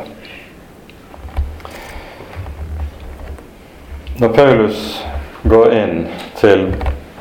Når 4.18 4.28
Paulus 4.28 5.06
går 5.48 5.72
inn 5.72 6.06
til 6.36 6.68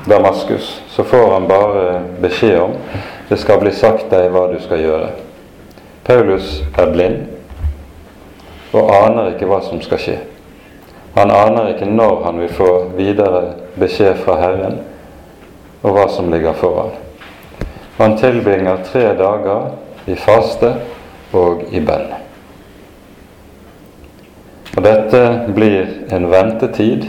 Damaskus, 0.10 0.84
så 0.90 1.04
får 1.04 1.34
han 1.34 1.48
bare 1.48 2.04
beskjed 2.22 2.60
om 2.60 2.76
det 3.30 3.40
skal 3.40 3.64
bli 3.64 3.72
sagt 3.72 4.12
deg 4.12 4.28
hva 4.36 4.50
du 4.52 4.60
skal 4.60 4.84
gjøre. 4.84 5.12
Paulus 6.04 6.64
er 6.78 6.92
blind 6.92 7.39
og 8.74 8.92
aner 8.94 9.34
ikke 9.34 9.50
hva 9.50 9.62
som 9.66 9.82
skal 9.82 10.02
skje. 10.02 10.18
Han 11.16 11.32
aner 11.34 11.74
ikke 11.74 11.90
når 11.90 12.24
han 12.26 12.40
vil 12.44 12.54
få 12.54 12.72
videre 12.98 13.44
beskjed 13.80 14.22
fra 14.24 14.38
Herren, 14.40 14.80
og 15.82 15.96
hva 15.96 16.08
som 16.12 16.30
ligger 16.32 16.54
foran. 16.60 16.94
Han 17.98 18.18
tilbringer 18.20 18.84
tre 18.86 19.10
dager 19.18 19.72
i 20.08 20.16
faste 20.16 20.74
og 21.36 21.66
i 21.72 21.82
bønn. 21.84 22.14
Og 24.78 24.84
Dette 24.86 25.24
blir 25.56 26.14
en 26.14 26.30
ventetid, 26.32 27.08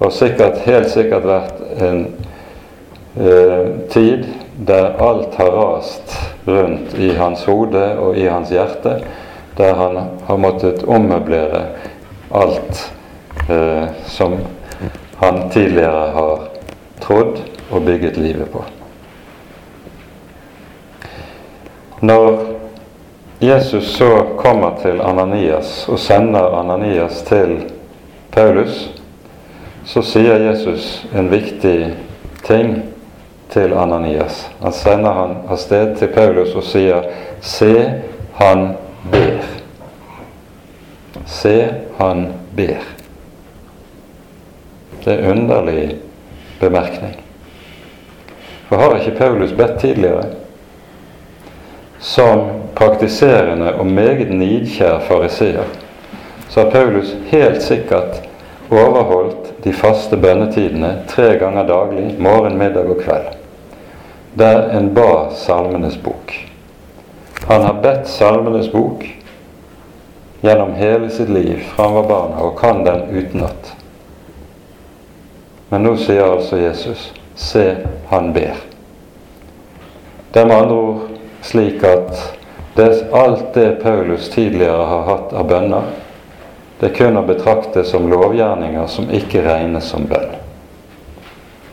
og 0.00 0.12
sikkert, 0.16 0.62
helt 0.64 0.88
sikkert 0.88 1.26
vært 1.28 1.58
en 1.84 1.98
eh, 3.20 3.66
tid 3.92 4.24
der 4.66 4.94
alt 5.02 5.34
har 5.36 5.50
rast 5.52 6.14
rundt 6.46 6.94
i 6.96 7.10
hans 7.18 7.44
hode 7.44 7.82
og 8.00 8.16
i 8.16 8.24
hans 8.30 8.52
hjerte, 8.54 9.00
der 9.60 9.74
han 9.74 9.98
har 10.26 10.36
måttet 10.36 10.84
ommøblere 10.88 11.66
alt 12.30 12.92
eh, 13.48 13.84
som 14.06 14.38
han 15.16 15.50
tidligere 15.50 16.10
har 16.16 16.46
trodd 17.00 17.42
og 17.70 17.82
bygget 17.84 18.16
livet 18.16 18.48
på. 18.52 18.64
Når 22.00 22.38
Jesus 23.40 23.84
så 23.96 24.24
kommer 24.38 24.80
til 24.82 25.00
Ananias 25.00 25.88
og 25.88 25.98
sender 25.98 26.56
Ananias 26.60 27.22
til 27.28 27.58
Paulus, 28.32 28.90
så 29.84 30.02
sier 30.02 30.40
Jesus 30.40 31.06
en 31.16 31.28
viktig 31.30 31.94
ting 32.46 32.78
til 33.52 33.72
Ananias. 33.72 34.46
Han 34.60 34.72
sender 34.72 35.12
han 35.12 35.36
av 35.48 35.60
sted 35.60 35.96
til 35.98 36.08
Paulus 36.14 36.54
og 36.54 36.64
sier, 36.64 37.02
'Se, 37.40 37.92
han 38.34 38.76
ber'. 39.12 39.44
Se, 41.26 41.74
han 41.98 42.32
ber. 42.56 42.82
Det 45.04 45.12
er 45.12 45.18
en 45.18 45.30
underlig 45.30 45.96
bemerkning. 46.60 47.16
For 48.68 48.76
har 48.76 48.96
ikke 48.98 49.18
Paulus 49.18 49.52
bedt 49.52 49.80
tidligere? 49.80 50.24
Som 51.98 52.40
praktiserende 52.74 53.74
og 53.74 53.86
meget 53.86 54.30
nidkjær 54.30 54.98
fariseer, 54.98 55.64
så 56.48 56.60
har 56.60 56.70
Paulus 56.70 57.16
helt 57.26 57.62
sikkert 57.62 58.22
overholdt 58.70 59.64
de 59.64 59.72
faste 59.72 60.16
bønnetidene 60.16 61.02
tre 61.08 61.36
ganger 61.38 61.66
daglig, 61.66 62.14
morgen, 62.18 62.58
middag 62.58 62.88
og 62.88 63.02
kveld 63.04 63.40
der 64.38 64.78
en 64.78 64.94
ba 64.94 65.30
Salmenes 65.34 65.96
bok. 65.96 66.49
Han 67.50 67.62
har 67.62 67.74
bedt 67.82 68.08
Salmenes 68.08 68.72
bok 68.72 69.16
gjennom 70.40 70.72
hele 70.72 71.10
sitt 71.10 71.28
liv 71.28 71.64
fra 71.72 71.82
han 71.82 71.94
var 71.94 72.04
barn 72.08 72.34
og 72.38 72.58
kan 72.60 72.84
den 72.84 73.00
utenat. 73.10 73.72
Men 75.68 75.82
nå 75.82 75.96
sier 75.98 76.28
altså 76.28 76.60
Jesus 76.60 77.08
se, 77.34 77.64
han 78.06 78.28
ber. 78.32 78.54
Det 80.30 80.44
er 80.44 80.46
med 80.46 80.62
andre 80.62 80.76
ord 80.78 81.00
slik 81.42 81.82
at 81.82 82.36
det, 82.76 82.86
alt 83.18 83.50
det 83.54 83.80
Paulus 83.82 84.28
tidligere 84.30 84.86
har 84.92 85.02
hatt 85.08 85.34
av 85.34 85.48
bønner, 85.50 85.88
det 86.78 86.92
kun 86.94 87.18
å 87.18 87.24
betrakte 87.26 87.82
som 87.84 88.06
lovgjerninger 88.12 88.86
som 88.86 89.10
ikke 89.10 89.42
regnes 89.42 89.90
som 89.90 90.06
bønn. 90.06 90.38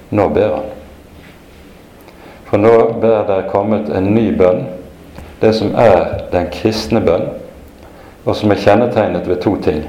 Nå 0.09 0.25
ber 0.33 0.57
han. 0.57 0.73
For 2.49 2.65
nå 2.65 2.73
ber 2.97 3.29
det 3.29 3.39
kommet 3.53 3.93
en 3.93 4.09
ny 4.17 4.31
bønn, 4.41 4.65
det 5.39 5.53
som 5.53 5.75
er 5.75 6.29
den 6.31 6.49
kristne 6.51 7.01
bønn, 7.01 7.29
og 8.25 8.35
som 8.35 8.51
er 8.51 8.61
kjennetegnet 8.61 9.27
ved 9.27 9.41
to 9.41 9.55
ting. 9.61 9.83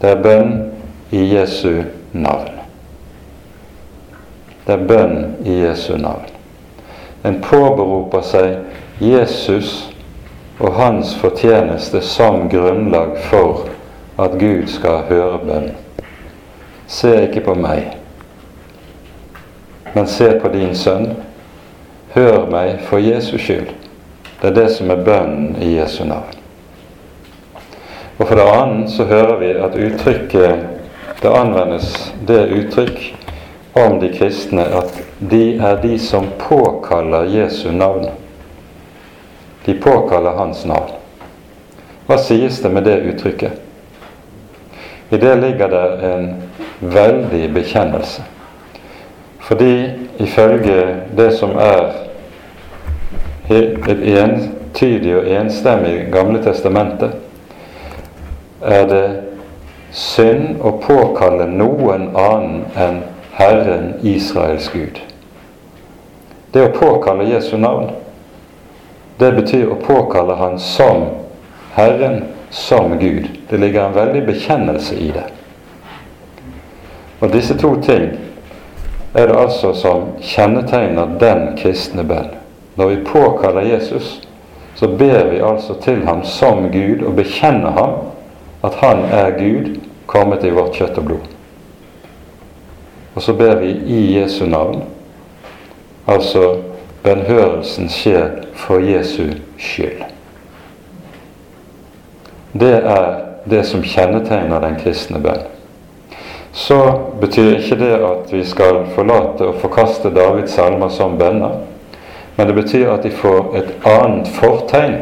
Det 0.00 0.10
er 0.10 0.22
bønn 0.22 0.54
i 1.10 1.22
Jesu 1.34 1.82
navn. 2.12 2.50
Det 4.66 4.74
er 4.74 4.86
bønn 4.88 5.36
i 5.44 5.60
Jesu 5.60 5.96
navn. 5.96 6.26
En 7.24 7.40
påberoper 7.42 8.24
seg 8.26 9.02
Jesus 9.02 9.92
og 10.58 10.74
hans 10.78 11.14
fortjeneste 11.20 12.00
som 12.00 12.48
grunnlag 12.48 13.16
for 13.30 13.68
at 14.18 14.38
Gud 14.40 14.66
skal 14.72 15.04
høre 15.10 15.40
bønn. 15.44 15.70
Se 16.88 17.12
ikke 17.26 17.44
på 17.46 17.54
meg, 17.58 17.90
men 19.94 20.06
se 20.06 20.30
på 20.40 20.48
din 20.54 20.74
sønn. 20.74 21.12
Hør 22.14 22.46
meg 22.50 22.78
for 22.88 23.02
Jesus 23.02 23.42
skyld. 23.42 23.74
Det 24.40 24.50
er 24.50 24.56
det 24.56 24.68
som 24.74 24.90
er 24.90 25.04
bønnen 25.04 25.56
i 25.62 25.76
Jesu 25.78 26.04
navn. 26.04 26.34
Og 28.16 28.24
for 28.26 28.36
det 28.36 28.48
annet 28.48 28.90
så 28.92 29.04
hører 29.04 29.36
vi 29.40 29.52
at 29.60 29.76
uttrykket 29.76 30.66
det 31.22 31.32
anvendes 31.32 32.12
det 32.28 32.42
uttrykk 32.52 33.00
om 33.76 33.98
de 34.00 34.12
kristne 34.12 34.64
at 34.78 34.92
de 35.18 35.56
er 35.56 35.80
de 35.82 35.98
som 35.98 36.28
påkaller 36.38 37.28
Jesu 37.32 37.70
navn. 37.72 38.08
De 39.64 39.74
påkaller 39.74 40.36
Hans 40.36 40.64
navn. 40.68 40.92
Hva 42.06 42.18
sies 42.22 42.60
det 42.62 42.70
med 42.70 42.84
det 42.86 43.00
uttrykket? 43.10 43.52
I 45.10 45.16
det 45.16 45.34
ligger 45.40 45.68
det 45.68 46.10
en 46.10 46.28
veldig 46.80 47.48
bekjennelse. 47.54 48.22
Fordi 49.40 49.90
ifølge 50.18 50.96
det 51.16 51.32
som 51.38 51.56
er 51.58 52.05
entydig 53.48 55.16
og 55.16 55.28
enstemmig 55.30 56.08
Gamle 56.12 56.42
testamentet, 56.42 57.10
er 58.62 58.86
det 58.90 59.06
synd 59.94 60.62
å 60.64 60.72
påkalle 60.82 61.46
noen 61.50 62.10
annen 62.16 62.64
enn 62.74 63.02
Herren 63.36 63.94
Israels 64.02 64.68
Gud. 64.72 64.98
Det 66.52 66.64
å 66.64 66.72
påkalle 66.74 67.28
Jesu 67.28 67.56
navn, 67.60 67.90
det 69.18 69.32
betyr 69.36 69.70
å 69.72 69.80
påkalle 69.80 70.36
Han 70.36 70.58
som 70.60 71.06
Herren, 71.76 72.24
som 72.50 72.98
Gud. 72.98 73.28
Det 73.48 73.58
ligger 73.58 73.86
en 73.86 73.96
veldig 73.96 74.22
bekjennelse 74.26 74.94
i 74.94 75.10
det. 75.12 75.26
Og 77.20 77.32
disse 77.32 77.56
to 77.56 77.74
ting 77.80 78.10
er 79.14 79.28
det 79.28 79.36
altså 79.36 79.72
som 79.74 80.10
kjennetegner 80.20 81.16
den 81.20 81.54
kristne 81.56 82.04
bønn. 82.04 82.34
Når 82.76 82.86
vi 82.86 82.96
påkaller 83.04 83.60
Jesus, 83.60 84.28
så 84.74 84.88
ber 84.88 85.30
vi 85.30 85.40
altså 85.40 85.74
til 85.82 86.04
ham 86.04 86.24
som 86.24 86.68
Gud 86.72 87.02
og 87.06 87.16
bekjenner 87.16 87.70
ham 87.70 87.94
at 88.64 88.74
han 88.82 89.04
er 89.04 89.30
Gud 89.38 89.76
kommet 90.06 90.44
i 90.44 90.52
vårt 90.52 90.76
kjøtt 90.76 90.98
og 90.98 91.04
blod. 91.04 91.32
Og 93.14 93.22
så 93.22 93.32
ber 93.32 93.54
vi 93.62 93.70
i 93.86 94.18
Jesu 94.18 94.44
navn. 94.46 94.82
Altså 96.06 96.60
bønnhørelsen 97.02 97.88
skjer 97.88 98.28
for 98.54 98.84
Jesu 98.84 99.32
skyld. 99.58 100.04
Det 102.52 102.74
er 102.76 103.06
det 103.50 103.64
som 103.66 103.84
kjennetegner 103.84 104.60
den 104.60 104.76
kristne 104.80 105.20
bønn. 105.22 105.44
Så 106.56 106.78
betyr 107.20 107.58
ikke 107.58 107.76
det 107.80 107.94
at 108.00 108.32
vi 108.32 108.44
skal 108.48 108.84
forlate 108.94 109.48
og 109.48 109.58
forkaste 109.60 110.12
Davids 110.14 110.54
salmer 110.56 110.88
som 110.88 111.18
bønner, 111.18 111.58
men 112.36 112.46
det 112.46 112.54
betyr 112.54 112.90
at 112.92 113.02
de 113.02 113.10
får 113.10 113.56
et 113.56 113.86
annet 113.88 114.28
fortegn 114.28 114.96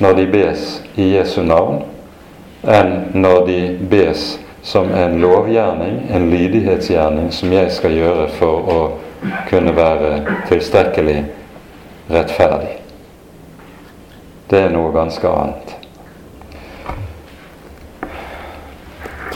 når 0.00 0.14
de 0.16 0.26
bes 0.32 0.82
i 0.96 1.10
Jesu 1.14 1.42
navn, 1.44 1.82
enn 2.64 2.94
når 3.20 3.44
de 3.46 3.58
bes 3.90 4.38
som 4.62 4.88
en 4.96 5.18
lovgjerning, 5.20 6.00
en 6.12 6.30
lydighetsgjerning, 6.30 7.28
som 7.32 7.52
jeg 7.52 7.72
skal 7.72 7.96
gjøre 7.96 8.28
for 8.38 8.72
å 8.72 8.78
kunne 9.48 9.74
være 9.76 10.14
tilstrekkelig 10.48 11.18
rettferdig. 12.10 12.78
Det 14.50 14.64
er 14.64 14.72
noe 14.74 14.92
ganske 14.92 15.28
annet. 15.28 15.76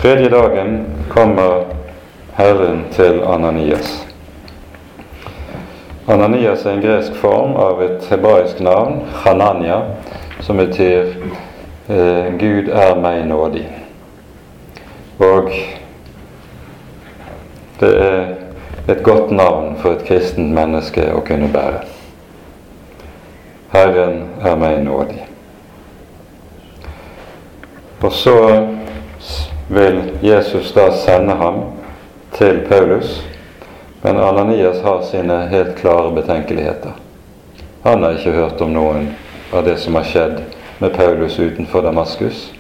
Tredje 0.01 0.29
dagen 0.33 0.81
kommer 1.13 1.69
Herren 2.37 2.83
til 2.93 3.23
Ananias. 3.25 4.14
Ananias 6.07 6.67
er 6.67 6.71
en 6.71 6.83
gresk 6.83 7.15
form 7.17 7.55
av 7.57 7.83
et 7.83 8.05
hebraisk 8.11 8.61
navn, 8.61 9.01
Hananya, 9.25 9.81
som 10.41 10.57
betyr 10.57 11.15
eh, 11.89 12.35
'Gud 12.39 12.69
er 12.69 12.95
meg 13.01 13.25
nådig'. 13.25 13.71
Og 15.19 15.51
det 17.81 17.93
er 18.03 18.25
et 18.89 19.03
godt 19.03 19.31
navn 19.31 19.77
for 19.81 19.93
et 19.97 20.05
kristent 20.05 20.53
menneske 20.53 21.07
å 21.15 21.23
kunne 21.25 21.49
bære. 21.49 21.81
Herren 23.73 24.23
er 24.45 24.57
meg 24.57 24.83
nådig. 24.85 25.25
Og 28.05 28.13
så 28.13 28.67
vil 29.69 30.03
Jesus 30.23 30.73
da 30.77 30.91
sende 30.93 31.35
ham 31.41 31.63
til 32.37 32.61
Paulus, 32.69 33.23
men 34.05 34.17
Ananias 34.17 34.83
har 34.83 35.03
sine 35.03 35.37
helt 35.47 35.77
klare 35.79 36.11
betenkeligheter. 36.13 36.93
Han 37.83 38.03
har 38.03 38.19
ikke 38.19 38.33
hørt 38.37 38.61
om 38.61 38.75
noen 38.75 39.07
av 39.49 39.63
det 39.65 39.79
som 39.81 39.97
har 39.97 40.05
skjedd 40.05 40.43
med 40.79 40.93
Paulus 40.93 41.39
utenfor 41.41 41.83
Damaskus. 41.83 42.51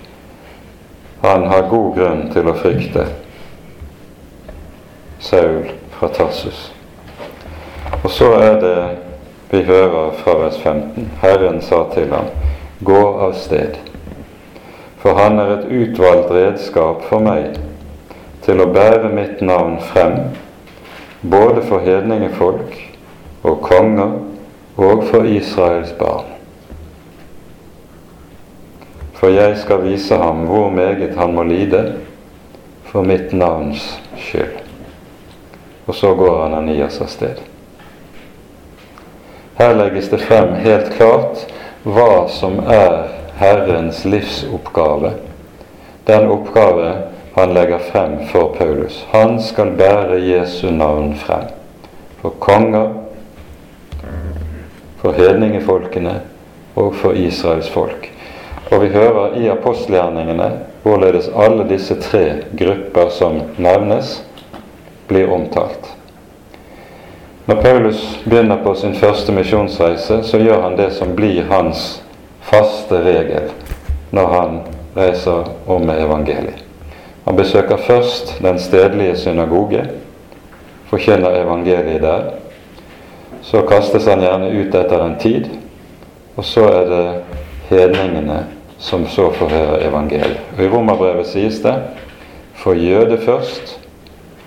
Han 1.20 1.44
har 1.50 1.68
god 1.68 1.90
grunn 1.98 2.22
til 2.32 2.48
å 2.48 2.54
frykte 2.56 3.04
Saul 5.20 5.68
fra 5.98 6.08
Tarsus. 6.16 6.70
Og 8.00 8.08
så 8.10 8.30
er 8.38 8.56
det 8.64 8.78
vi 9.50 9.60
hører 9.68 10.16
fra 10.22 10.38
vers 10.46 10.56
15. 10.62 11.10
Herren 11.20 11.60
sa 11.60 11.82
til 11.92 12.08
ham, 12.12 12.32
gå 12.80 13.02
av 13.26 13.36
sted, 13.36 13.76
for 15.04 15.20
han 15.20 15.36
er 15.44 15.58
et 15.58 15.68
utvalgt 15.68 16.32
redskap 16.32 17.04
for 17.10 17.20
meg 17.20 17.60
til 18.48 18.64
å 18.64 18.70
bære 18.72 19.12
mitt 19.12 19.44
navn 19.44 19.76
frem, 19.92 20.32
både 21.30 21.62
for 21.68 21.84
hedningefolk 21.84 22.78
og 23.42 23.60
konger 23.64 24.20
og 24.76 25.04
for 25.10 25.24
Israels 25.24 25.92
barn 25.98 26.34
for 29.24 29.32
jeg 29.32 29.56
skal 29.56 29.80
vise 29.86 30.16
ham 30.20 30.42
hvor 30.44 30.68
meget 30.68 31.14
han 31.16 31.30
må 31.32 31.42
lide 31.48 31.94
for 32.84 33.02
mitt 33.02 33.32
navns 33.32 33.86
skyld. 34.20 34.58
Og 35.86 35.94
så 35.94 36.10
går 36.14 36.42
Ananias 36.44 37.00
av 37.00 37.08
sted. 37.08 37.40
Her 39.56 39.72
legges 39.78 40.10
det 40.12 40.20
frem 40.26 40.52
helt 40.60 40.92
klart 40.98 41.46
hva 41.88 42.26
som 42.28 42.58
er 42.68 43.14
Herrens 43.40 44.02
livsoppgave, 44.04 45.14
den 46.04 46.28
oppgave 46.28 46.92
han 47.34 47.54
legger 47.54 47.78
frem 47.78 48.26
for 48.32 48.54
Paulus. 48.58 49.06
Han 49.10 49.40
skal 49.42 49.70
bære 49.70 50.20
Jesu 50.22 50.70
navn 50.70 51.14
frem 51.18 51.48
for 52.22 52.30
konger, 52.38 52.92
for 55.02 55.12
hedningefolkene 55.12 56.20
og 56.76 56.94
for 56.94 57.12
Israels 57.12 57.68
folk. 57.70 58.10
Og 58.70 58.82
vi 58.82 58.88
hører 58.88 59.34
i 59.36 59.48
apostelgjerningene 59.52 60.50
hvorledes 60.82 61.28
alle 61.36 61.66
disse 61.68 61.98
tre 62.00 62.24
grupper 62.58 63.10
som 63.10 63.42
nevnes, 63.58 64.22
blir 65.08 65.28
omtalt. 65.32 65.90
Når 67.46 67.60
Paulus 67.62 68.20
begynner 68.24 68.62
på 68.64 68.74
sin 68.74 68.94
første 68.94 69.32
misjonsreise, 69.32 70.22
så 70.24 70.38
gjør 70.40 70.62
han 70.62 70.78
det 70.78 70.92
som 70.96 71.12
blir 71.16 71.44
hans 71.50 72.02
faste 72.40 73.02
regel 73.04 73.50
når 74.16 74.32
han 74.32 74.60
reiser 74.96 75.50
om 75.66 75.84
med 75.84 76.00
evangeliet. 76.00 76.64
Han 77.24 77.36
besøker 77.36 77.76
først 77.76 78.38
den 78.42 78.58
stedlige 78.58 79.16
synagoge, 79.16 79.84
forkynner 80.86 81.42
evangeliet 81.42 82.02
der. 82.02 82.22
Så 83.42 83.62
kastes 83.68 84.04
han 84.04 84.20
gjerne 84.20 84.50
ut 84.60 84.74
etter 84.74 85.04
en 85.04 85.16
tid, 85.20 85.44
og 86.36 86.44
så 86.44 86.64
er 86.68 86.84
det 86.88 87.06
hedningene 87.68 88.46
som 88.78 89.06
så 89.08 89.30
får 89.32 89.48
høre 89.48 89.82
evangeliet. 89.88 90.40
Og 90.58 90.64
I 90.64 90.68
Romerbrevet 90.68 91.26
sies 91.26 91.60
det 91.64 91.74
for 92.54 92.72
jøde 92.72 93.18
først, 93.18 93.78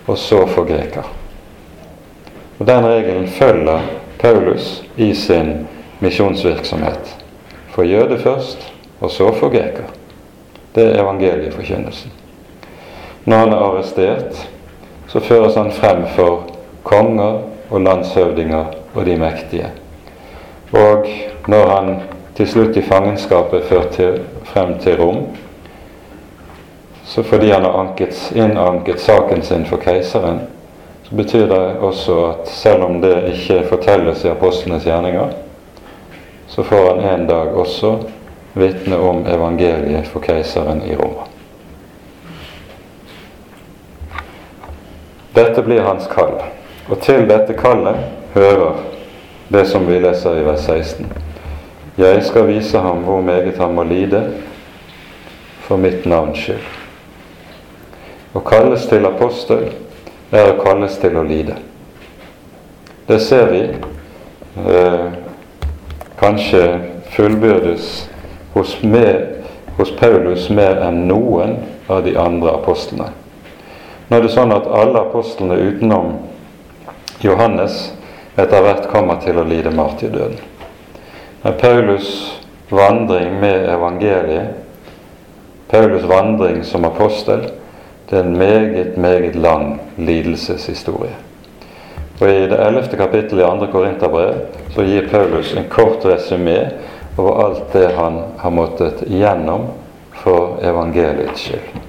og 0.06 0.18
så 0.18 0.46
for 0.46 0.64
greker. 0.64 1.06
Og 2.58 2.66
Den 2.66 2.86
regelen 2.86 3.28
følger 3.28 3.80
Paulus 4.18 4.84
i 4.96 5.14
sin 5.14 5.66
misjonsvirksomhet. 6.00 7.16
For 7.70 7.82
jøde 7.82 8.18
først, 8.18 8.72
og 9.00 9.10
så 9.10 9.32
for 9.34 9.48
greker. 9.48 9.86
Det 10.74 10.84
er 10.84 11.02
evangelieforkynnelsen. 11.02 12.17
Når 13.28 13.36
han 13.36 13.52
er 13.52 13.56
arrestert, 13.60 14.38
så 15.08 15.20
føres 15.20 15.56
han 15.58 15.68
frem 15.72 16.06
for 16.16 16.46
konger 16.82 17.42
og 17.68 17.82
landshøvdinger 17.84 18.70
og 18.94 19.04
de 19.04 19.16
mektige. 19.20 19.68
Og 20.72 21.04
når 21.48 21.68
han 21.74 21.90
til 22.38 22.48
slutt 22.48 22.76
i 22.80 22.86
fangenskapet 22.86 23.60
er 23.60 23.68
ført 23.68 23.92
til, 23.98 24.18
frem 24.48 24.78
til 24.80 24.96
Rom. 25.00 25.20
Så 27.04 27.22
fordi 27.22 27.50
han 27.50 27.68
har 27.68 27.76
anket, 27.82 28.32
innanket 28.34 29.00
saken 29.00 29.42
sin 29.42 29.66
for 29.66 29.76
keiseren, 29.76 30.40
så 31.04 31.16
betyr 31.16 31.48
det 31.52 31.62
også 31.84 32.20
at 32.30 32.48
selv 32.48 32.82
om 32.88 33.00
det 33.02 33.16
ikke 33.34 33.64
fortelles 33.68 34.24
i 34.24 34.32
apostlenes 34.32 34.88
gjerninger, 34.88 35.34
så 36.48 36.62
får 36.62 36.94
han 36.94 37.20
en 37.20 37.26
dag 37.28 37.56
også 37.56 37.98
vitne 38.54 38.98
om 38.98 39.26
evangeliet 39.26 40.08
for 40.08 40.24
keiseren 40.24 40.82
i 40.88 40.96
Roma. 40.96 41.28
Dette 45.38 45.62
blir 45.62 45.84
hans 45.86 46.08
kall, 46.10 46.32
og 46.90 46.96
til 47.04 47.28
dette 47.30 47.54
kallet 47.54 47.98
hører 48.34 48.80
det 49.54 49.60
som 49.70 49.84
vi 49.86 50.00
leser 50.02 50.40
i 50.40 50.42
vers 50.42 50.64
16. 50.66 51.06
Jeg 51.98 52.24
skal 52.26 52.48
vise 52.48 52.80
ham 52.82 53.04
hvor 53.06 53.20
meget 53.22 53.60
han 53.62 53.76
må 53.76 53.84
lide 53.86 54.24
for 55.62 55.78
mitt 55.78 56.08
navns 56.10 56.42
skyld. 56.42 56.64
Å 58.34 58.42
kalles 58.50 58.88
til 58.90 59.06
apostel 59.06 59.62
er 60.34 60.50
å 60.50 60.58
kalles 60.58 60.98
til 60.98 61.14
å 61.20 61.24
lide. 61.30 61.60
Det 63.06 63.20
ser 63.22 63.46
vi 63.54 63.62
eh, 63.62 65.06
kanskje 66.18 66.64
fullbyrdes 67.14 68.08
hos, 68.58 68.74
med, 68.82 69.46
hos 69.78 69.94
Paulus 70.02 70.50
mer 70.50 70.82
enn 70.90 71.04
noen 71.06 71.60
av 71.86 72.02
de 72.10 72.18
andre 72.18 72.58
apostlene. 72.58 73.12
Nå 74.08 74.16
er 74.16 74.24
det 74.24 74.32
sånn 74.32 74.54
at 74.56 74.68
alle 74.72 75.02
apostlene 75.04 75.58
utenom 75.68 76.14
Johannes 77.20 77.90
etter 78.38 78.62
hvert 78.64 78.88
kommer 78.92 79.20
til 79.20 79.36
å 79.36 79.44
lide 79.44 79.74
martyrdøden. 79.74 80.38
Men 81.42 81.58
Paulus' 81.60 82.38
vandring 82.70 83.36
med 83.40 83.68
evangeliet, 83.68 84.56
Paulus' 85.68 86.08
vandring 86.08 86.64
som 86.64 86.84
apostel, 86.88 87.50
Det 88.10 88.18
er 88.18 88.22
en 88.22 88.36
meget, 88.36 88.96
meget 88.96 89.34
lang 89.36 89.80
lidelseshistorie. 89.96 91.12
Og 92.20 92.28
I 92.28 92.46
det 92.48 92.66
ellevte 92.66 92.96
kapittelet 92.96 93.44
i 93.44 93.66
2. 93.66 93.66
Korinterbrev 93.72 94.34
så 94.74 94.82
gir 94.82 95.10
Paulus 95.10 95.52
en 95.56 95.68
kort 95.68 96.04
resymé 96.04 96.70
over 97.18 97.44
alt 97.44 97.72
det 97.72 97.90
han 97.96 98.22
har 98.38 98.50
måttet 98.50 99.02
igjennom 99.06 99.66
for 100.12 100.56
evangeliets 100.62 101.40
skyld. 101.40 101.87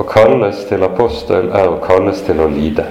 Å 0.00 0.04
kalles 0.08 0.62
til 0.70 0.84
apostel 0.86 1.50
er 1.52 1.68
å 1.68 1.80
kalles 1.84 2.22
til 2.24 2.40
å 2.40 2.48
lide. 2.48 2.86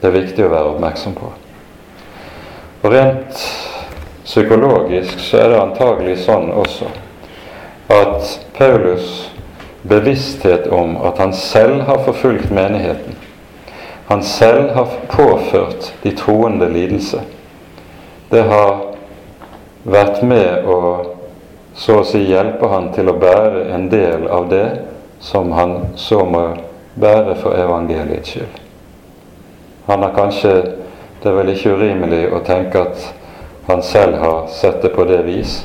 Det 0.00 0.10
er 0.10 0.16
viktig 0.18 0.44
å 0.44 0.52
være 0.52 0.74
oppmerksom 0.74 1.14
på. 1.16 1.30
Og 2.82 2.92
Rent 2.92 3.40
psykologisk 4.26 5.22
så 5.22 5.40
er 5.40 5.52
det 5.54 5.62
antagelig 5.62 6.18
sånn 6.26 6.50
også 6.52 6.90
at 7.94 8.34
Paulus' 8.58 9.30
bevissthet 9.86 10.66
om 10.74 10.96
at 11.06 11.20
han 11.22 11.32
selv 11.32 11.86
har 11.86 12.02
forfulgt 12.04 12.50
menigheten, 12.50 13.14
han 14.10 14.22
selv 14.22 14.72
har 14.74 14.90
påført 15.10 15.92
de 16.02 16.12
troende 16.18 16.68
lidelse, 16.70 17.22
det 18.30 18.42
har 18.50 18.82
vært 19.86 20.22
med 20.26 20.66
å 20.66 20.80
så 21.76 22.00
å 22.00 22.04
si 22.08 22.22
hjelpe 22.26 22.68
han 22.72 22.90
til 22.96 23.12
å 23.12 23.18
bære 23.20 23.66
en 23.76 23.88
del 23.92 24.26
av 24.32 24.48
det 24.50 24.66
som 25.20 25.52
han 25.52 25.76
så 25.96 26.24
må 26.24 26.42
bære 26.94 27.36
for 27.40 27.56
evangeliets 27.58 28.28
skyld. 28.30 28.60
Han 29.86 30.02
har 30.02 30.14
kanskje 30.14 30.72
Det 31.22 31.32
er 31.32 31.36
vel 31.40 31.48
ikke 31.50 31.72
urimelig 31.74 32.26
å 32.30 32.38
tenke 32.44 32.78
at 32.78 33.06
han 33.66 33.80
selv 33.82 34.18
har 34.20 34.46
sett 34.52 34.82
det 34.82 34.92
på 34.94 35.04
det 35.08 35.22
vis. 35.26 35.64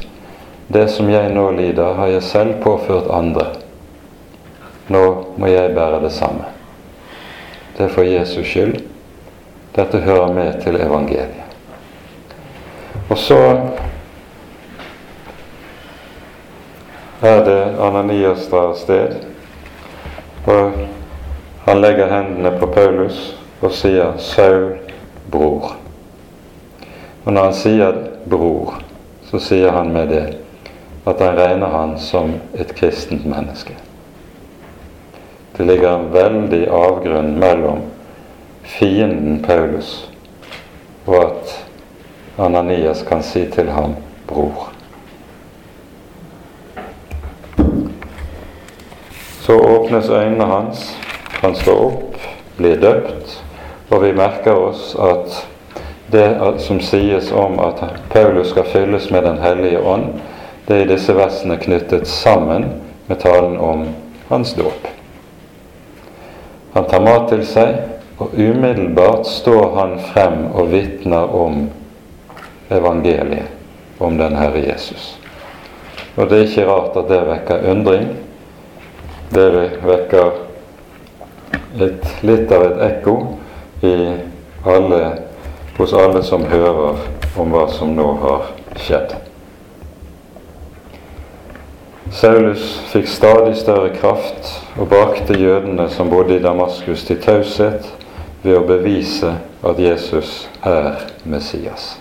Det 0.68 0.88
som 0.90 1.10
jeg 1.12 1.34
nå 1.36 1.52
lider, 1.52 1.94
har 1.94 2.08
jeg 2.08 2.24
selv 2.24 2.54
påført 2.64 3.12
andre. 3.14 3.46
Nå 4.88 5.04
må 5.38 5.52
jeg 5.52 5.76
bære 5.76 6.00
det 6.02 6.12
samme. 6.16 6.48
Det 7.78 7.86
er 7.86 7.94
for 7.94 8.08
Jesus 8.08 8.48
skyld. 8.48 8.80
Dette 9.76 10.02
hører 10.02 10.34
med 10.34 10.62
til 10.64 10.80
evangeliet. 10.82 11.52
Og 13.10 13.18
så 13.18 13.38
er 17.22 17.44
det 17.46 17.60
Ananias 17.80 18.48
drar 18.50 18.72
av 18.72 18.80
sted, 18.80 19.31
og 20.46 20.72
han 21.66 21.82
legger 21.82 22.10
hendene 22.10 22.52
på 22.60 22.68
Paulus 22.68 23.36
og 23.62 23.72
sier 23.72 24.18
'Saul, 24.18 24.78
bror'. 25.32 25.76
Og 27.26 27.34
når 27.34 27.44
han 27.44 27.54
sier 27.54 27.94
'bror', 28.30 28.82
så 29.32 29.40
sier 29.40 29.72
han 29.72 29.94
med 29.94 30.08
det 30.08 30.38
at 31.06 31.20
han 31.20 31.38
regner 31.38 31.68
han 31.68 32.00
som 32.00 32.34
et 32.54 32.76
kristent 32.76 33.26
menneske. 33.26 33.74
Det 35.58 35.66
ligger 35.66 35.96
en 35.96 36.14
veldig 36.14 36.68
avgrunn 36.68 37.40
mellom 37.40 37.82
fienden 38.64 39.42
Paulus 39.42 40.12
og 41.06 41.24
at 41.26 41.68
Ananias 42.38 43.04
kan 43.04 43.24
si 43.24 43.46
til 43.46 43.70
ham 43.70 43.96
'bror'. 44.28 44.71
Så 49.52 49.60
åpnes 49.60 50.10
øynene 50.10 50.46
hans, 50.46 50.98
han 51.42 51.56
står 51.56 51.80
opp, 51.86 52.14
blir 52.58 52.78
døpt, 52.80 53.34
og 53.90 54.00
vi 54.06 54.14
merker 54.16 54.56
oss 54.56 54.94
at 54.96 55.42
det 56.14 56.30
som 56.64 56.80
sies 56.80 57.34
om 57.36 57.60
at 57.60 57.82
Paulus 58.14 58.54
skal 58.54 58.70
fylles 58.72 59.10
med 59.12 59.28
Den 59.28 59.42
hellige 59.44 59.82
ånd, 59.84 60.06
det 60.68 60.78
er 60.78 60.86
i 60.86 60.88
disse 60.94 61.18
versene 61.18 61.60
knyttet 61.60 62.08
sammen 62.08 62.70
med 63.10 63.20
talen 63.20 63.60
om 63.60 63.84
hans 64.30 64.56
dåp. 64.56 64.88
Han 66.74 66.88
tar 66.88 67.04
mat 67.04 67.28
til 67.34 67.44
seg, 67.44 67.76
og 68.24 68.32
umiddelbart 68.32 69.28
står 69.28 69.70
han 69.82 70.00
frem 70.14 70.46
og 70.54 70.72
vitner 70.72 71.36
om 71.44 71.66
evangeliet, 72.72 73.52
om 74.00 74.16
den 74.18 74.40
Herre 74.40 74.64
Jesus. 74.64 75.18
Og 76.16 76.30
det 76.30 76.40
er 76.40 76.50
ikke 76.50 76.70
rart 76.72 77.04
at 77.04 77.12
det 77.12 77.26
vekker 77.36 77.72
undring. 77.76 78.12
Det 79.32 79.48
vekker 79.88 80.32
et, 81.80 82.08
litt 82.28 82.52
av 82.52 82.66
et 82.68 82.82
ekko 82.90 83.16
alle, 84.66 85.02
hos 85.78 85.94
alle 85.94 86.24
som 86.24 86.44
hører 86.46 87.00
om 87.40 87.54
hva 87.54 87.66
som 87.72 87.96
nå 87.96 88.08
har 88.22 88.52
skjedd. 88.80 89.16
Saulus 92.12 92.66
fikk 92.92 93.08
stadig 93.08 93.56
større 93.56 93.94
kraft 93.96 94.52
og 94.76 94.90
brakte 94.92 95.38
jødene 95.40 95.88
som 95.90 96.12
bodde 96.12 96.36
i 96.36 96.44
Damaskus, 96.44 97.06
til 97.08 97.22
taushet 97.24 97.88
ved 98.44 98.58
å 98.58 98.66
bevise 98.68 99.38
at 99.64 99.80
Jesus 99.80 100.50
er 100.68 101.06
Messias. 101.24 101.94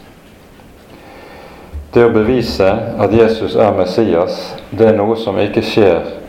Det 1.95 2.05
å 2.07 2.13
bevise 2.15 2.69
at 2.99 3.15
Jesus 3.15 3.55
er 3.55 3.71
Messias, 3.79 4.41
det 4.71 4.91
er 4.91 4.99
noe 4.99 5.17
som 5.19 5.39
ikke 5.39 5.63
skjer 5.63 6.20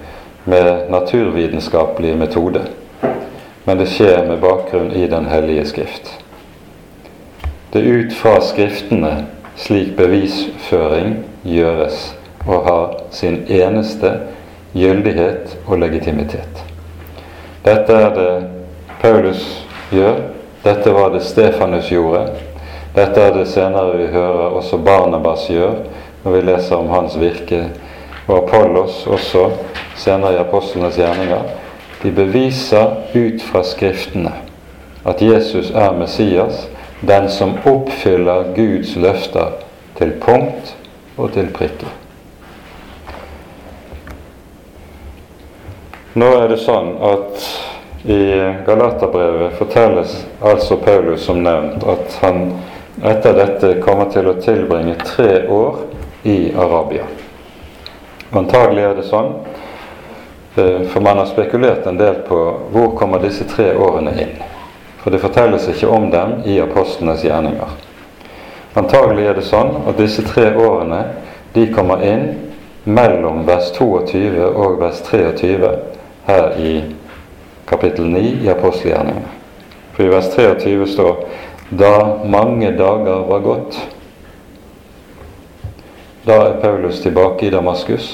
med 0.46 0.92
naturvitenskapelig 0.92 2.16
metode 2.18 2.66
men 3.64 3.78
det 3.78 3.86
skjer 3.86 4.26
med 4.28 4.40
bakgrunn 4.40 4.92
i 4.92 5.08
Den 5.08 5.26
hellige 5.26 5.66
skrift. 5.66 6.18
Det 7.72 7.80
er 7.80 7.84
ut 7.84 8.14
fra 8.14 8.42
Skriftene 8.42 9.12
slik 9.56 9.94
bevisføring 9.98 11.22
gjøres 11.44 12.14
og 12.48 12.66
har 12.66 12.96
sin 13.14 13.44
eneste 13.48 14.12
gyldighet 14.74 15.58
og 15.68 15.80
legitimitet. 15.80 16.64
Dette 17.66 17.94
er 17.94 18.16
det 18.16 18.32
Paulus 19.02 19.44
gjør. 19.92 20.18
Dette 20.64 20.94
var 20.94 21.14
det 21.14 21.22
Stefanus 21.24 21.92
gjorde. 21.92 22.26
Dette 22.96 23.22
er 23.22 23.36
det 23.38 23.48
senere 23.48 23.98
vi 23.98 24.10
hører 24.12 24.58
også 24.58 24.78
Barnabas 24.78 25.46
gjør 25.50 25.84
når 26.24 26.32
vi 26.32 26.42
leser 26.42 26.76
om 26.76 26.90
hans 26.90 27.16
virke, 27.18 27.64
og 28.28 28.44
Apollos 28.44 29.06
også 29.08 29.48
senere 29.96 30.36
i 30.36 30.42
apostlenes 30.42 30.98
gjerninger. 30.98 31.44
De 32.02 32.12
beviser 32.12 32.96
ut 33.14 33.42
fra 33.42 33.64
Skriftene 33.64 34.34
at 35.04 35.22
Jesus 35.22 35.72
er 35.72 35.94
Messias, 35.98 36.68
den 37.02 37.30
som 37.30 37.56
oppfyller 37.66 38.52
Guds 38.56 38.96
løfter 38.96 39.58
til 39.98 40.14
punkt 40.22 40.76
og 41.18 41.34
til 41.34 41.50
prikke. 41.54 41.90
Nå 46.14 46.28
er 46.42 46.50
det 46.52 46.60
sånn 46.62 46.94
at 47.08 47.46
i 48.04 48.20
Galaterbrevet 48.66 49.56
fortelles 49.58 50.16
altså 50.44 50.76
Paulus 50.82 51.24
som 51.26 51.40
nevnt 51.46 51.86
at 51.88 52.18
han 52.22 52.42
etter 53.08 53.38
dette 53.38 53.76
kommer 53.82 54.10
til 54.14 54.28
å 54.30 54.36
tilbringe 54.42 54.98
tre 55.06 55.46
år 55.48 55.80
i 56.28 56.52
Arabia. 56.52 57.06
Antagelig 58.38 58.84
er 58.90 58.98
det 59.00 59.08
sånn 59.08 59.32
for 60.56 61.02
man 61.02 61.18
har 61.18 61.26
spekulert 61.26 61.86
en 61.88 61.98
del 61.98 62.22
på 62.28 62.40
hvor 62.72 62.96
kommer 63.00 63.24
disse 63.24 63.48
tre 63.48 63.72
årene 63.76 64.12
inn. 64.20 64.34
For 65.02 65.12
det 65.12 65.22
fortelles 65.24 65.68
ikke 65.72 65.90
om 65.90 66.10
dem 66.12 66.42
i 66.46 66.60
apostlenes 66.62 67.24
gjerninger. 67.26 67.78
Antagelig 68.78 69.26
er 69.28 69.38
det 69.40 69.48
sånn 69.48 69.74
at 69.90 69.98
disse 70.00 70.24
tre 70.28 70.52
årene 70.56 71.02
de 71.56 71.66
kommer 71.74 72.04
inn 72.08 72.26
mellom 72.84 73.46
vers 73.48 73.72
22 73.76 74.46
og 74.50 74.80
vers 74.82 75.02
23 75.08 75.72
her 76.28 76.60
i 76.60 76.74
kapittel 77.68 78.08
9 78.12 78.22
i 78.46 78.50
apostelgjerningene. 78.52 79.32
For 79.96 80.06
i 80.06 80.12
vers 80.12 80.30
23 80.36 80.88
står 80.94 81.24
da 81.70 81.94
mange 82.26 82.72
dager 82.78 83.28
var 83.28 83.44
gått. 83.46 83.80
Da 86.26 86.38
er 86.48 86.60
Paulus 86.62 87.02
tilbake 87.02 87.48
i 87.48 87.54
Damaskus, 87.54 88.12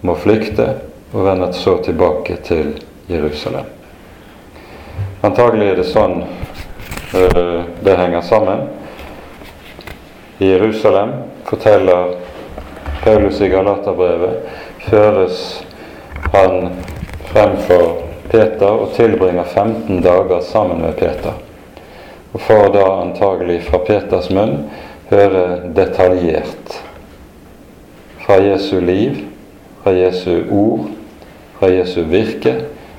må 0.00 0.14
flykte 0.16 0.89
og 1.12 1.24
vendet 1.24 1.54
så 1.54 1.76
tilbake 1.82 2.36
til 2.46 2.74
Jerusalem. 3.10 3.66
Antagelig 5.26 5.66
er 5.72 5.80
det 5.80 5.88
sånn 5.90 6.20
uh, 6.22 7.56
det 7.82 7.96
henger 7.98 8.22
sammen. 8.24 8.68
I 10.38 10.52
Jerusalem, 10.52 11.12
forteller 11.44 12.14
Paulus 13.04 13.40
i 13.40 13.50
Galaterbrevet, 13.52 14.46
føres 14.86 15.42
han 16.32 16.70
fremfor 17.32 17.90
Peter 18.30 18.70
og 18.70 18.94
tilbringer 18.94 19.44
15 19.44 20.00
dager 20.02 20.40
sammen 20.46 20.80
med 20.80 20.96
Peter. 20.96 21.34
Og 22.32 22.40
får 22.46 22.70
da 22.76 22.86
antagelig 23.00 23.64
fra 23.66 23.82
Peters 23.84 24.30
munn 24.30 24.70
høre 25.10 25.72
detaljert 25.74 26.76
fra 28.22 28.38
Jesu 28.38 28.78
liv, 28.80 29.24
fra 29.82 29.92
Jesu 29.96 30.44
ord, 30.54 30.86
fra 31.60 31.68
Jesu 31.68 32.02
virke 32.08 32.54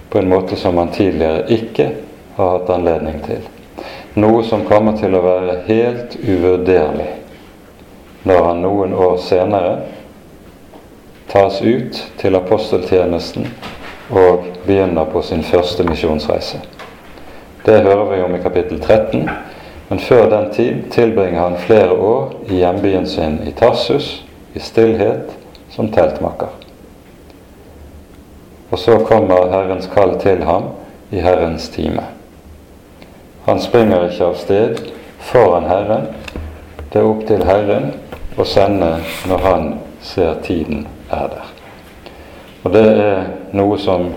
på 0.10 0.20
en 0.20 0.30
måte 0.30 0.56
som 0.56 0.78
han 0.78 0.94
tidligere 0.94 1.48
ikke 1.50 1.90
har 2.36 2.52
hatt 2.52 2.70
anledning 2.70 3.18
til. 3.26 3.42
Noe 4.14 4.44
som 4.46 4.66
kommer 4.68 5.00
til 5.00 5.16
å 5.18 5.24
være 5.24 5.58
helt 5.66 6.18
uvurderlig 6.22 7.10
når 8.28 8.44
han 8.46 8.62
noen 8.62 8.94
år 8.94 9.18
senere 9.24 9.74
tas 11.32 11.62
ut 11.64 12.04
til 12.22 12.38
aposteltjenesten 12.38 13.48
og 14.12 14.46
begynner 14.68 15.10
på 15.10 15.24
sin 15.26 15.42
første 15.48 15.88
misjonsreise. 15.88 16.60
Det 17.66 17.82
hører 17.82 18.10
vi 18.12 18.22
om 18.22 18.36
i 18.36 18.42
kapittel 18.44 18.82
13, 18.82 19.30
men 19.90 20.00
før 20.00 20.30
den 20.30 20.52
tid 20.54 20.84
tilbringer 20.92 21.42
han 21.42 21.62
flere 21.66 21.96
år 21.98 22.36
i 22.50 22.62
hjembyen 22.62 23.08
sin 23.08 23.40
i 23.48 23.56
Tarsus, 23.58 24.20
i 24.54 24.60
stillhet, 24.60 25.32
som 25.72 25.88
teltmaker. 25.92 26.52
Og 28.72 28.80
så 28.80 28.98
kommer 29.00 29.52
Herrens 29.52 29.90
kall 29.94 30.16
til 30.20 30.44
ham 30.48 30.72
i 31.12 31.20
Herrens 31.20 31.70
time. 31.70 32.06
Han 33.46 33.60
springer 33.60 34.08
ikke 34.08 34.26
av 34.32 34.38
sted 34.40 34.80
foran 35.20 35.68
Herren. 35.68 36.08
Det 36.92 37.02
er 37.02 37.08
opp 37.08 37.26
til 37.28 37.44
Herren 37.44 37.92
å 38.40 38.46
sende 38.48 38.94
når 39.28 39.44
han 39.44 39.68
ser 40.02 40.40
tiden 40.46 40.86
er 41.12 41.28
der. 41.36 41.52
Og 42.64 42.74
det 42.74 42.88
er 42.88 43.24
noe 43.58 43.78
som 43.82 44.12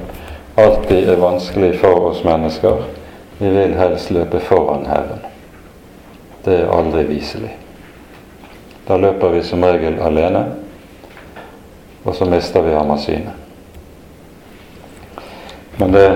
alltid 0.61 1.09
er 1.11 1.23
vanskelig 1.23 1.75
for 1.83 2.11
oss 2.13 2.23
mennesker. 2.25 2.85
Vi 3.39 3.51
vil 3.51 3.75
helst 3.79 4.15
løpe 4.15 4.41
foran 4.41 4.87
Herren. 4.87 5.25
Det 6.45 6.61
er 6.61 6.71
aldri 6.71 7.07
viselig. 7.09 7.57
Da 8.87 9.01
løper 9.01 9.33
vi 9.33 9.43
som 9.43 9.65
regel 9.65 9.97
alene, 10.05 10.45
og 12.05 12.15
så 12.15 12.29
mister 12.29 12.63
vi 12.63 12.77
ham 12.77 12.93
av 12.93 13.01
syne. 13.01 13.33
Men 15.77 15.93
det 15.93 16.09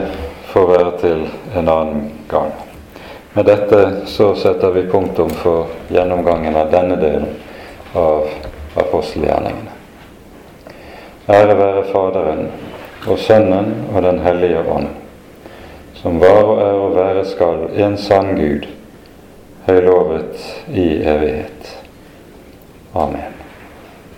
får 0.53 0.67
være 0.67 0.93
til 1.01 1.25
en 1.57 1.69
annen 1.69 2.11
gang. 2.29 2.53
Med 3.33 3.47
dette 3.47 3.81
så 4.07 4.33
setter 4.35 4.71
vi 4.71 4.87
punktum 4.91 5.31
for 5.31 5.67
gjennomgangen 5.93 6.57
av 6.57 6.71
denne 6.73 6.97
delen 6.99 7.29
av 7.95 8.29
apostelgjerningene. 8.79 9.75
Ære 11.29 11.57
være 11.59 11.85
Faderen 11.93 12.47
og 13.07 13.19
Sønnen 13.21 13.75
og 13.93 14.03
Den 14.03 14.23
hellige 14.25 14.63
ånd, 14.65 14.89
som 16.01 16.21
var 16.23 16.43
og 16.45 16.63
er 16.65 16.85
og 16.87 16.95
være 16.97 17.25
skal 17.29 17.67
en 17.77 17.99
sann 18.01 18.35
Gud, 18.39 18.69
høylovet 19.67 20.47
i 20.73 20.89
evighet. 21.03 21.75
Amen. 22.95 23.38